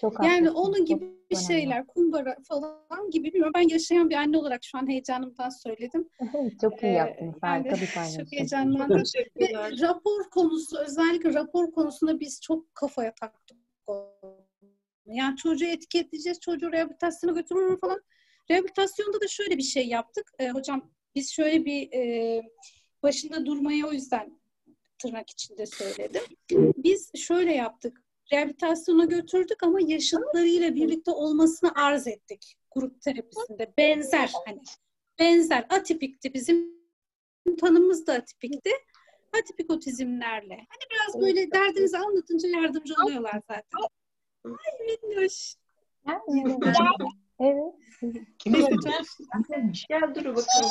Çok 0.00 0.24
Yani 0.24 0.32
haklısın, 0.48 0.54
onun 0.54 0.76
çok 0.78 0.86
gibi 0.86 1.04
bir 1.30 1.36
şeyler, 1.36 1.86
kumbara 1.86 2.36
falan 2.48 3.10
gibi 3.10 3.24
bilmiyorum. 3.28 3.52
Ben 3.56 3.68
yaşayan 3.68 4.10
bir 4.10 4.14
anne 4.14 4.38
olarak 4.38 4.64
şu 4.64 4.78
an 4.78 4.88
heyecanımdan 4.88 5.48
söyledim. 5.48 6.08
Çok 6.60 6.82
iyi 6.82 6.86
Ee, 6.86 6.92
yaptınız. 6.92 7.34
Harika 7.40 7.68
yani 7.68 7.80
bir 7.80 7.86
Çok 7.86 7.94
paylaşım. 7.94 8.26
heyecanlandım. 8.30 9.02
Ve 9.40 9.52
rapor 9.80 10.30
konusu, 10.30 10.78
özellikle 10.78 11.34
rapor 11.34 11.72
konusunda 11.72 12.20
biz 12.20 12.40
çok 12.40 12.74
kafaya 12.74 13.14
taktık. 13.14 13.58
Yani 15.06 15.36
çocuğu 15.36 15.66
etiketleyeceğiz, 15.66 16.40
çocuğu 16.40 16.72
rehabilitasyona 16.72 17.32
götürürüm 17.40 17.76
falan. 17.80 18.02
Rehabilitasyonda 18.50 19.20
da 19.20 19.28
şöyle 19.28 19.58
bir 19.58 19.62
şey 19.62 19.88
yaptık. 19.88 20.32
Ee, 20.38 20.48
hocam 20.50 20.90
biz 21.14 21.32
şöyle 21.32 21.64
bir 21.64 21.92
e, 21.92 22.42
başında 23.02 23.46
durmayı 23.46 23.86
o 23.86 23.92
yüzden 23.92 24.40
tırnak 24.98 25.30
içinde 25.30 25.66
söyledim. 25.66 26.22
Biz 26.76 27.10
şöyle 27.16 27.54
yaptık. 27.54 28.04
Rehabilitasyona 28.32 29.04
götürdük 29.04 29.62
ama 29.62 29.78
yaşıtlarıyla 29.80 30.74
birlikte 30.74 31.10
olmasını 31.10 31.72
arz 31.74 32.06
ettik 32.06 32.56
grup 32.70 33.02
terapisinde. 33.02 33.72
Benzer 33.78 34.32
hani 34.46 34.60
benzer 35.18 35.66
atipikti 35.68 36.34
bizim 36.34 36.74
tanımımız 37.60 38.06
da 38.06 38.12
atipikti. 38.12 38.70
Atipik 39.38 39.70
otizmlerle. 39.70 40.54
Hani 40.54 40.82
biraz 40.90 41.22
böyle 41.22 41.50
derdinizi 41.50 41.98
anlatınca 41.98 42.48
yardımcı 42.48 42.94
oluyorlar 43.04 43.40
zaten. 43.48 43.88
Ay 44.44 44.86
minnoş. 44.86 45.54
Evet. 47.40 47.74
Kim 48.38 48.52
Neyse, 48.52 48.68
geldi? 48.68 48.80
çok- 48.84 49.16
Kim 49.32 49.42
gelmiş? 49.56 49.86
Gel 49.88 50.14
dur 50.14 50.24
bakalım. 50.24 50.70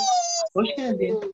Hoş 0.53 0.68
geldin. 0.78 1.34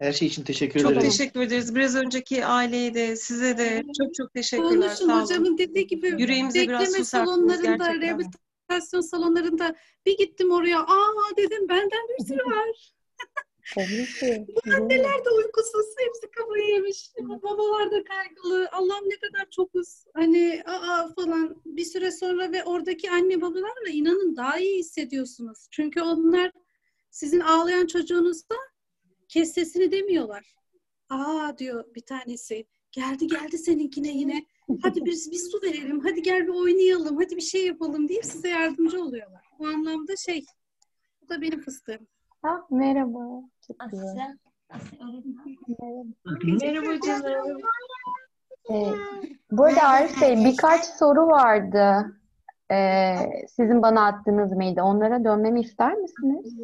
Her 0.00 0.12
şey 0.12 0.28
için 0.28 0.42
teşekkür 0.44 0.80
Çok 0.80 0.92
ederim. 0.92 1.08
teşekkür 1.08 1.40
ederiz. 1.40 1.74
Biraz 1.74 1.96
önceki 1.96 2.46
aileye 2.46 2.94
de 2.94 3.16
size 3.16 3.58
de 3.58 3.82
çok 3.98 4.14
çok 4.14 4.34
teşekkürler. 4.34 4.70
Konuşun 4.70 5.06
Sağ 5.06 5.14
olun. 5.14 5.22
hocamın 5.22 5.58
dediği 5.58 5.86
gibi 5.86 6.06
Yüreğimize 6.08 6.62
biraz 6.68 6.80
bekleme 6.86 7.04
salonlarında, 7.04 7.94
rehabilitasyon 7.94 9.00
salonlarında 9.00 9.74
bir 10.06 10.18
gittim 10.18 10.50
oraya. 10.50 10.80
Aa 10.80 11.36
dedim 11.36 11.68
benden 11.68 12.08
bir 12.18 12.24
sürü 12.24 12.44
var. 12.44 12.92
Bu 14.48 14.74
anneler 14.74 15.24
de 15.24 15.30
uykusuz, 15.30 15.86
hepsi 15.98 16.30
kafayı 16.30 16.64
yemiş. 16.64 17.10
Babalar 17.20 17.90
da 17.90 18.04
kaygılı. 18.04 18.68
Allah'ım 18.72 19.08
ne 19.08 19.16
kadar 19.16 19.50
çokuz. 19.50 20.04
Hani 20.14 20.62
aa 20.66 21.08
falan 21.16 21.62
bir 21.64 21.84
süre 21.84 22.10
sonra 22.10 22.52
ve 22.52 22.64
oradaki 22.64 23.10
anne 23.10 23.40
babalarla 23.40 23.88
inanın 23.92 24.36
daha 24.36 24.58
iyi 24.58 24.78
hissediyorsunuz. 24.78 25.68
Çünkü 25.70 26.00
onlar 26.00 26.52
sizin 27.10 27.40
ağlayan 27.40 27.86
çocuğunuzda 27.86 28.54
kes 29.28 29.52
sesini 29.52 29.92
demiyorlar. 29.92 30.54
Aa 31.10 31.58
diyor 31.58 31.94
bir 31.94 32.00
tanesi. 32.00 32.66
Geldi 32.92 33.26
geldi 33.26 33.58
seninkine 33.58 34.16
yine. 34.16 34.46
Hadi 34.82 35.04
biz 35.04 35.30
bir 35.30 35.38
su 35.38 35.62
verelim. 35.62 36.00
Hadi 36.00 36.22
gel 36.22 36.42
bir 36.46 36.52
oynayalım. 36.52 37.16
Hadi 37.16 37.36
bir 37.36 37.42
şey 37.42 37.66
yapalım 37.66 38.08
deyip 38.08 38.24
size 38.24 38.48
yardımcı 38.48 39.02
oluyorlar. 39.02 39.44
Bu 39.58 39.66
anlamda 39.66 40.16
şey. 40.16 40.44
Bu 41.22 41.28
da 41.28 41.42
benim 41.42 41.60
fıstığım. 41.60 42.08
Ha, 42.42 42.66
merhaba. 42.70 43.18
Çok 43.66 43.90
güzel. 43.90 44.08
Asya. 44.08 44.36
Asya 44.70 44.98
öğretmen. 45.08 46.14
Merhaba 46.62 47.00
canım. 47.00 47.58
Ee, 48.70 48.92
bu 49.50 49.64
arada 49.64 49.82
Arif 49.82 50.22
Bey 50.22 50.36
birkaç 50.44 50.84
soru 50.84 51.26
vardı. 51.26 52.16
Ee, 52.72 53.16
sizin 53.48 53.82
bana 53.82 54.06
attığınız 54.06 54.52
mıydı? 54.52 54.82
Onlara 54.82 55.24
dönmemi 55.24 55.60
ister 55.60 55.94
misiniz? 55.94 56.54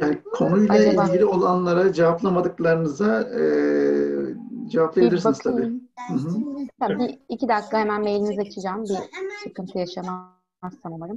Yani 0.00 0.22
konuyla 0.22 0.74
Acaba- 0.74 1.08
ilgili 1.08 1.24
olanlara 1.24 1.92
cevaplamadıklarınıza 1.92 3.20
e, 3.22 3.42
cevaplayabilirsiniz 4.68 5.38
tabii. 5.38 5.62
Hı 6.08 6.14
hı. 6.14 6.28
Tamam, 6.80 6.98
bir 6.98 7.18
iki 7.28 7.48
dakika 7.48 7.78
hemen 7.78 8.02
mailinizi 8.02 8.40
açacağım. 8.40 8.84
Bir 8.84 8.98
sıkıntı 9.44 9.78
yaşamazsam 9.78 10.92
umarım. 10.92 11.16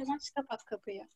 Yavaş 0.00 0.30
kapat 0.30 0.64
kapıyı. 0.64 1.08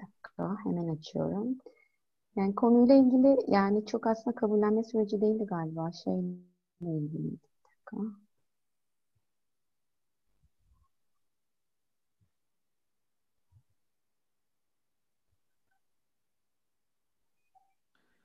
dakika, 0.00 0.56
hemen 0.64 0.88
açıyorum. 0.88 1.58
Yani 2.36 2.54
konuyla 2.54 2.94
ilgili 2.94 3.36
yani 3.48 3.86
çok 3.86 4.06
aslında 4.06 4.36
kabullenme 4.36 4.84
süreci 4.84 5.20
değildi 5.20 5.46
galiba. 5.46 5.90
Şeyle 6.04 6.36
ilgili. 6.80 7.32
Bir 7.32 7.38
dakika. 7.64 7.96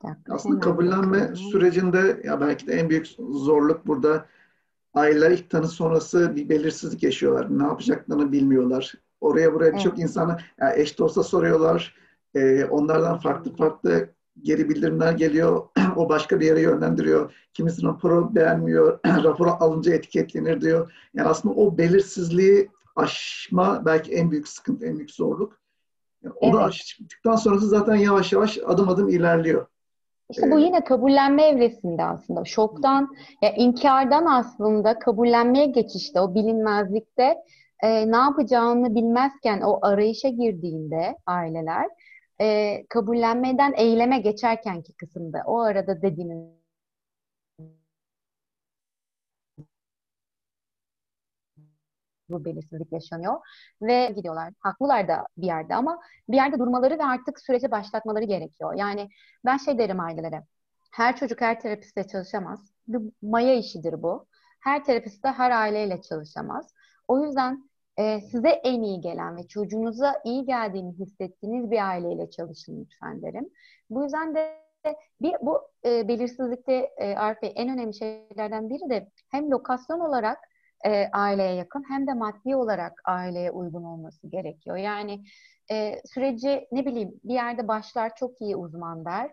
Bir 0.02 0.08
dakika, 0.08 0.34
Aslında 0.34 0.60
kabullenme 0.60 1.36
sürecinde 1.36 2.20
ya 2.24 2.40
belki 2.40 2.66
de 2.66 2.72
en 2.72 2.90
büyük 2.90 3.06
zorluk 3.18 3.86
burada 3.86 4.26
aileler 4.94 5.30
ilk 5.30 5.50
tanı 5.50 5.68
sonrası 5.68 6.36
bir 6.36 6.48
belirsizlik 6.48 7.02
yaşıyorlar. 7.02 7.58
Ne 7.58 7.62
yapacaklarını 7.62 8.32
bilmiyorlar. 8.32 8.94
Oraya 9.20 9.54
buraya 9.54 9.72
birçok 9.74 9.92
Evet. 9.92 10.02
insana 10.02 10.38
ya 10.60 10.74
eş 10.76 10.98
dosta 10.98 11.22
soruyorlar. 11.22 11.94
Ee, 12.34 12.64
onlardan 12.64 13.18
farklı 13.18 13.56
farklı 13.56 14.08
geri 14.42 14.68
bildirimler 14.68 15.12
geliyor. 15.12 15.68
o 15.96 16.08
başka 16.08 16.40
bir 16.40 16.46
yere 16.46 16.60
yönlendiriyor. 16.60 17.32
Kimisi 17.52 17.82
raporu 17.82 18.34
beğenmiyor. 18.34 18.98
Raporu 19.06 19.50
alınca 19.50 19.94
etiketlenir 19.94 20.60
diyor. 20.60 20.92
Yani 21.14 21.28
aslında 21.28 21.54
o 21.54 21.78
belirsizliği 21.78 22.70
aşma 22.96 23.82
belki 23.84 24.12
en 24.12 24.30
büyük 24.30 24.48
sıkıntı, 24.48 24.86
en 24.86 24.96
büyük 24.96 25.10
zorluk. 25.10 25.58
Yani 26.22 26.34
onu 26.40 26.56
Evet. 26.56 26.68
aştıktan 26.68 27.36
sonrası 27.36 27.68
zaten 27.68 27.94
yavaş 27.94 28.32
yavaş 28.32 28.58
adım 28.66 28.88
adım 28.88 29.08
ilerliyor. 29.08 29.66
İşte 30.30 30.50
bu 30.50 30.58
yine 30.58 30.84
kabullenme 30.84 31.42
evresinde 31.42 32.04
aslında. 32.04 32.44
Şoktan, 32.44 33.14
ya 33.42 33.52
inkardan 33.52 34.26
aslında 34.26 34.98
kabullenmeye 34.98 35.66
geçişte, 35.66 36.20
o 36.20 36.34
bilinmezlikte 36.34 37.36
e, 37.82 38.12
ne 38.12 38.16
yapacağını 38.16 38.94
bilmezken 38.94 39.60
o 39.60 39.78
arayışa 39.82 40.28
girdiğinde 40.28 41.16
aileler 41.26 41.88
e, 42.40 42.78
kabullenmeden 42.86 43.74
eyleme 43.76 44.18
geçerkenki 44.18 44.92
kısımda 44.92 45.42
o 45.46 45.60
arada 45.60 46.02
dediğiniz 46.02 46.63
bu 52.30 52.44
belirsizlik 52.44 52.92
yaşanıyor 52.92 53.34
ve 53.82 54.12
gidiyorlar. 54.16 54.52
Haklılar 54.58 55.08
da 55.08 55.26
bir 55.36 55.46
yerde 55.46 55.74
ama 55.74 56.00
bir 56.28 56.36
yerde 56.36 56.58
durmaları 56.58 56.98
ve 56.98 57.04
artık 57.04 57.40
sürece 57.40 57.70
başlatmaları 57.70 58.24
gerekiyor. 58.24 58.74
Yani 58.74 59.08
ben 59.44 59.56
şey 59.56 59.78
derim 59.78 60.00
ailelere. 60.00 60.42
Her 60.92 61.16
çocuk 61.16 61.40
her 61.40 61.60
terapistle 61.60 62.06
çalışamaz. 62.06 62.70
Bir 62.88 63.00
maya 63.22 63.54
işidir 63.54 64.02
bu. 64.02 64.26
Her 64.60 64.84
terapist 64.84 65.24
de 65.24 65.28
her 65.28 65.50
aileyle 65.50 66.02
çalışamaz. 66.02 66.74
O 67.08 67.24
yüzden 67.24 67.70
e, 67.96 68.20
size 68.20 68.48
en 68.48 68.82
iyi 68.82 69.00
gelen 69.00 69.36
ve 69.36 69.46
çocuğunuza 69.46 70.20
iyi 70.24 70.44
geldiğini 70.44 70.92
hissettiğiniz 70.92 71.70
bir 71.70 71.88
aileyle 71.88 72.30
çalışın 72.30 72.80
lütfen 72.80 73.22
derim. 73.22 73.50
Bu 73.90 74.02
yüzden 74.02 74.34
de 74.34 74.64
bir 75.22 75.34
bu 75.40 75.60
e, 75.84 76.08
belirsizlikte 76.08 76.72
e, 76.96 77.14
Arif 77.14 77.38
en 77.42 77.68
önemli 77.68 77.94
şeylerden 77.94 78.70
biri 78.70 78.90
de 78.90 79.08
hem 79.30 79.50
lokasyon 79.50 80.00
olarak 80.00 80.38
e, 80.86 81.10
aileye 81.12 81.54
yakın 81.54 81.84
hem 81.88 82.06
de 82.06 82.14
maddi 82.14 82.56
olarak 82.56 83.02
aileye 83.04 83.50
uygun 83.50 83.84
olması 83.84 84.26
gerekiyor. 84.28 84.76
Yani 84.76 85.24
e, 85.70 86.02
süreci 86.06 86.68
ne 86.72 86.86
bileyim 86.86 87.20
bir 87.24 87.34
yerde 87.34 87.68
başlar 87.68 88.16
çok 88.16 88.40
iyi 88.40 88.56
uzman 88.56 89.04
der 89.04 89.30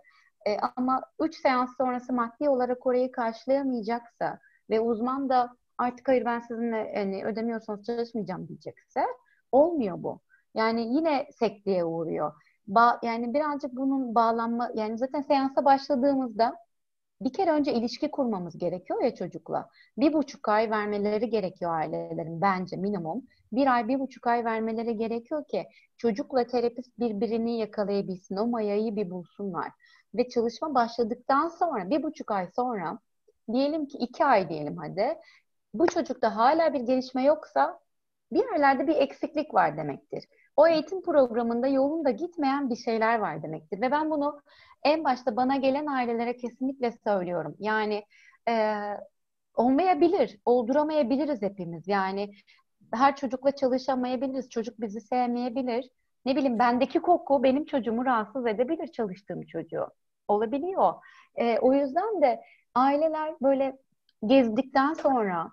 E, 0.48 0.58
ama 0.76 1.04
3 1.20 1.36
seans 1.36 1.78
sonrası 1.78 2.14
maddi 2.14 2.50
olarak 2.50 2.86
orayı 2.86 3.12
karşılayamayacaksa 3.12 4.40
ve 4.70 4.80
uzman 4.80 5.30
da 5.30 5.56
artık 5.78 6.08
hayır 6.08 6.26
ben 6.26 6.40
sizinle 6.40 6.94
hani, 6.96 7.26
ödemiyorsanız 7.26 7.86
çalışmayacağım 7.86 8.48
diyecekse 8.48 9.06
olmuyor 9.52 10.04
bu. 10.04 10.20
Yani 10.56 10.96
yine 10.96 11.28
sekteye 11.32 11.86
uğruyor. 11.86 12.34
Ba 12.68 13.00
yani 13.04 13.34
birazcık 13.34 13.76
bunun 13.76 14.16
bağlanma 14.16 14.72
yani 14.76 14.98
zaten 14.98 15.22
seansa 15.22 15.66
başladığımızda 15.66 16.56
bir 17.22 17.34
kere 17.34 17.52
önce 17.52 17.74
ilişki 17.74 18.12
kurmamız 18.12 18.58
gerekiyor 18.58 19.04
ya 19.04 19.16
çocukla. 19.16 19.70
Bir 19.98 20.14
buçuk 20.14 20.50
ay 20.50 20.72
vermeleri 20.72 21.30
gerekiyor 21.30 21.72
ailelerin 21.72 22.42
bence 22.42 22.76
minimum. 22.78 23.28
Bir 23.52 23.74
ay, 23.76 23.88
bir 23.88 24.00
buçuk 24.00 24.28
ay 24.28 24.46
vermeleri 24.46 24.98
gerekiyor 24.98 25.48
ki 25.48 25.68
çocukla 25.98 26.48
terapist 26.48 27.00
birbirini 27.00 27.58
yakalayabilsin. 27.58 28.38
O 28.38 28.48
mayayı 28.48 28.96
bir 28.96 29.10
bulsunlar. 29.10 29.72
Ve 30.16 30.30
çalışma 30.30 30.76
başladıktan 30.76 31.48
sonra, 31.48 31.90
bir 31.90 32.04
buçuk 32.04 32.32
ay 32.32 32.48
sonra, 32.56 33.00
diyelim 33.54 33.86
ki 33.86 33.98
iki 33.98 34.26
ay 34.26 34.50
diyelim 34.50 34.78
hadi. 34.78 35.18
Bu 35.74 35.88
çocukta 35.88 36.36
hala 36.36 36.74
bir 36.74 36.80
gelişme 36.80 37.24
yoksa 37.24 37.80
bir 38.32 38.52
yerlerde 38.52 38.88
bir 38.88 38.96
eksiklik 38.96 39.54
var 39.54 39.78
demektir. 39.78 40.24
O 40.56 40.68
eğitim 40.68 41.02
programında 41.02 41.68
yolunda 41.68 42.12
gitmeyen 42.12 42.70
bir 42.70 42.76
şeyler 42.76 43.20
var 43.20 43.44
demektir. 43.44 43.82
Ve 43.82 43.92
ben 43.92 44.10
bunu 44.12 44.42
en 44.84 45.04
başta 45.04 45.36
bana 45.36 45.56
gelen 45.56 45.86
ailelere 45.86 46.38
kesinlikle 46.38 46.92
söylüyorum. 47.04 47.56
Yani 47.60 48.06
e, 48.50 48.76
olmayabilir, 49.56 50.40
olduramayabiliriz 50.46 51.42
hepimiz. 51.42 51.88
Yani 51.88 52.34
her 52.94 53.16
çocukla 53.16 53.52
çalışamayabiliriz, 53.52 54.50
çocuk 54.50 54.82
bizi 54.82 55.02
sevmeyebilir. 55.02 55.90
Ne 56.26 56.36
bileyim 56.36 56.60
bendeki 56.60 57.00
koku 57.00 57.44
benim 57.44 57.66
çocuğumu 57.66 58.06
rahatsız 58.06 58.48
edebilir 58.48 58.88
çalıştığım 58.88 59.46
çocuğu. 59.46 59.88
Olabiliyor. 60.28 60.94
E, 61.36 61.60
o 61.60 61.74
yüzden 61.74 62.22
de 62.22 62.42
aileler 62.76 63.34
böyle 63.42 63.78
gezdikten 64.26 64.94
sonra 64.94 65.50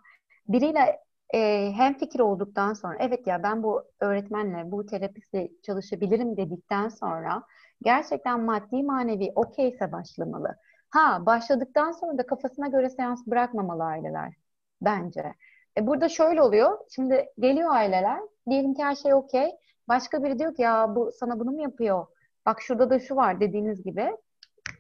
biriyle 0.49 1.01
e, 1.35 1.73
hem 1.77 1.99
fikir 1.99 2.21
olduktan 2.21 2.73
sonra 2.73 2.97
evet 3.01 3.27
ya 3.27 3.43
ben 3.43 3.63
bu 3.63 3.85
öğretmenle, 4.01 4.71
bu 4.73 4.87
terapistle 4.87 5.49
çalışabilirim 5.63 6.37
dedikten 6.37 6.89
sonra 6.89 7.43
gerçekten 7.83 8.41
maddi 8.41 8.83
manevi 8.83 9.33
okeyse 9.35 9.93
başlamalı. 9.93 10.57
Ha 10.91 11.27
başladıktan 11.27 11.93
sonra 11.93 12.19
da 12.19 12.27
kafasına 12.27 12.69
göre 12.69 12.91
seans 12.91 13.27
bırakmamalı 13.27 13.85
aileler 13.85 14.35
bence. 14.83 15.35
E, 15.79 15.87
burada 15.87 16.09
şöyle 16.09 16.43
oluyor. 16.43 16.79
Şimdi 16.95 17.27
geliyor 17.39 17.71
aileler. 17.71 18.21
Diyelim 18.51 18.75
ki 18.75 18.85
her 18.85 18.95
şey 18.95 19.15
okey. 19.15 19.51
Başka 19.89 20.25
biri 20.25 20.39
diyor 20.39 20.55
ki 20.55 20.63
ya 20.63 20.95
bu 20.97 21.13
sana 21.13 21.41
bunu 21.41 21.51
mu 21.51 21.63
yapıyor? 21.63 22.07
Bak 22.47 22.61
şurada 22.63 22.91
da 22.91 22.99
şu 23.01 23.17
var 23.17 23.41
dediğiniz 23.41 23.85
gibi. 23.85 24.17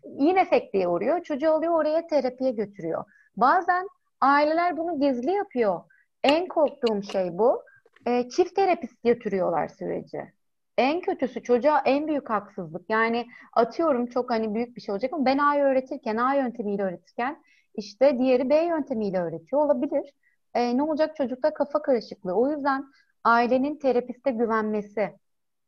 Yine 0.04 0.44
sekteye 0.44 0.88
uğruyor. 0.88 1.22
Çocuğu 1.22 1.50
alıyor 1.52 1.74
oraya 1.74 2.06
terapiye 2.06 2.50
götürüyor. 2.50 3.04
Bazen 3.36 3.88
aileler 4.20 4.76
bunu 4.76 5.00
gizli 5.00 5.30
yapıyor. 5.30 5.80
En 6.24 6.48
korktuğum 6.48 7.02
şey 7.02 7.38
bu. 7.38 7.62
E, 8.06 8.28
çift 8.28 8.54
terapist 8.56 9.04
yatırıyorlar 9.04 9.68
süreci. 9.68 10.32
En 10.78 11.00
kötüsü 11.00 11.42
çocuğa 11.42 11.82
en 11.84 12.08
büyük 12.08 12.30
haksızlık. 12.30 12.90
Yani 12.90 13.26
atıyorum 13.52 14.06
çok 14.06 14.30
hani 14.30 14.54
büyük 14.54 14.76
bir 14.76 14.80
şey 14.80 14.92
olacak 14.92 15.12
ama 15.12 15.26
ben 15.26 15.38
A'yı 15.38 15.62
öğretirken, 15.64 16.16
A 16.16 16.34
yöntemiyle 16.34 16.82
öğretirken 16.82 17.42
işte 17.74 18.18
diğeri 18.18 18.50
B 18.50 18.54
yöntemiyle 18.54 19.20
öğretiyor 19.20 19.62
olabilir. 19.62 20.14
E, 20.54 20.76
ne 20.76 20.82
olacak 20.82 21.16
çocukta 21.16 21.54
kafa 21.54 21.82
karışıklığı. 21.82 22.34
O 22.34 22.50
yüzden 22.50 22.84
ailenin 23.24 23.76
terapiste 23.78 24.30
güvenmesi, 24.30 25.18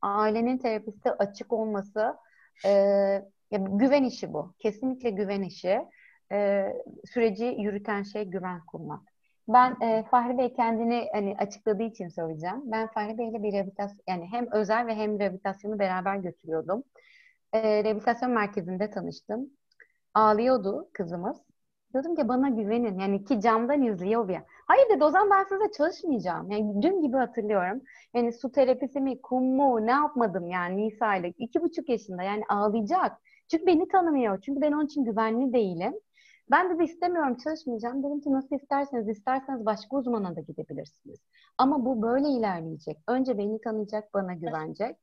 ailenin 0.02 0.58
terapiste 0.58 1.12
açık 1.12 1.52
olması 1.52 2.16
e, 2.64 2.70
ya 3.50 3.58
güven 3.58 4.04
işi 4.04 4.32
bu. 4.32 4.54
Kesinlikle 4.58 5.10
güven 5.10 5.42
işi. 5.42 5.80
E, 6.32 6.66
süreci 7.12 7.44
yürüten 7.44 8.02
şey 8.02 8.24
güven 8.24 8.60
kurmak. 8.66 9.09
Ben 9.52 9.76
e, 9.80 10.04
Fahri 10.10 10.38
Bey 10.38 10.52
kendini 10.52 11.08
hani 11.12 11.36
açıkladığı 11.38 11.82
için 11.82 12.08
söyleyeceğim. 12.08 12.62
Ben 12.64 12.86
Fahri 12.86 13.18
Bey'le 13.18 13.42
bir 13.42 13.52
rehabilitasyon 13.52 14.00
yani 14.08 14.26
hem 14.30 14.52
özel 14.52 14.86
ve 14.86 14.94
hem 14.94 15.18
rehabilitasyonu 15.18 15.78
beraber 15.78 16.16
götürüyordum. 16.16 16.84
E, 17.52 17.84
rehabilitasyon 17.84 18.30
merkezinde 18.30 18.90
tanıştım. 18.90 19.50
Ağlıyordu 20.14 20.88
kızımız. 20.92 21.36
Dedim 21.94 22.16
ki 22.16 22.28
bana 22.28 22.48
güvenin. 22.48 22.98
Yani 22.98 23.24
ki 23.24 23.40
camdan 23.40 23.82
izliyor 23.82 24.28
ya. 24.28 24.44
Hayır 24.66 24.88
dedi 24.90 25.04
o 25.04 25.10
zaman 25.10 25.30
ben 25.30 25.44
size 25.44 25.72
çalışmayacağım. 25.72 26.50
Yani 26.50 26.82
dün 26.82 27.02
gibi 27.02 27.16
hatırlıyorum. 27.16 27.82
Yani 28.14 28.32
su 28.32 28.52
terapisi 28.52 29.00
mi, 29.00 29.22
kum 29.22 29.44
mu 29.56 29.86
ne 29.86 29.90
yapmadım 29.90 30.48
yani 30.50 30.76
Nisa 30.76 31.16
ile. 31.16 31.28
iki 31.38 31.62
buçuk 31.62 31.88
yaşında 31.88 32.22
yani 32.22 32.42
ağlayacak. 32.48 33.12
Çünkü 33.50 33.66
beni 33.66 33.88
tanımıyor. 33.88 34.40
Çünkü 34.40 34.60
ben 34.60 34.72
onun 34.72 34.86
için 34.86 35.04
güvenli 35.04 35.52
değilim. 35.52 35.94
Ben 36.50 36.78
de 36.78 36.84
istemiyorum 36.84 37.36
çalışmayacağım. 37.36 38.02
Dedim 38.02 38.20
ki 38.20 38.32
nasıl 38.32 38.56
isterseniz 38.56 39.08
isterseniz 39.08 39.66
başka 39.66 39.96
uzmana 39.96 40.36
da 40.36 40.40
gidebilirsiniz. 40.40 41.18
Ama 41.58 41.84
bu 41.84 42.02
böyle 42.02 42.28
ilerleyecek. 42.28 42.98
Önce 43.08 43.38
beni 43.38 43.60
tanıyacak, 43.60 44.14
bana 44.14 44.34
güvenecek. 44.34 44.96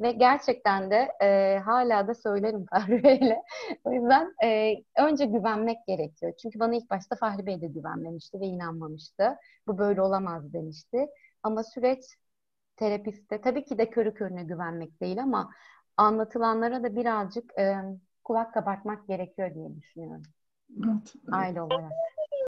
Ve 0.00 0.12
gerçekten 0.12 0.90
de 0.90 1.08
e, 1.22 1.58
hala 1.58 2.08
da 2.08 2.14
söylerim 2.14 2.66
Fahri 2.70 3.02
Bey'le. 3.04 3.36
O 3.84 3.92
yüzden 3.92 4.34
e, 4.44 4.74
önce 4.98 5.24
güvenmek 5.24 5.86
gerekiyor. 5.86 6.32
Çünkü 6.42 6.60
bana 6.60 6.74
ilk 6.74 6.90
başta 6.90 7.16
Fahri 7.16 7.46
Bey 7.46 7.60
de 7.60 7.66
güvenmemişti 7.66 8.40
ve 8.40 8.46
inanmamıştı. 8.46 9.36
Bu 9.66 9.78
böyle 9.78 10.02
olamaz 10.02 10.52
demişti. 10.52 11.06
Ama 11.42 11.64
süreç 11.64 12.04
terapiste 12.76 13.40
tabii 13.40 13.64
ki 13.64 13.78
de 13.78 13.90
körü 13.90 14.14
körüne 14.14 14.44
güvenmek 14.44 15.00
değil 15.00 15.22
ama 15.22 15.50
anlatılanlara 15.96 16.82
da 16.82 16.96
birazcık 16.96 17.58
e, 17.58 17.76
kulak 18.24 18.54
kabartmak 18.54 19.08
gerekiyor 19.08 19.54
diye 19.54 19.76
düşünüyorum. 19.76 20.22
Evet. 20.78 21.14
Aile 21.32 21.62
olarak. 21.62 21.92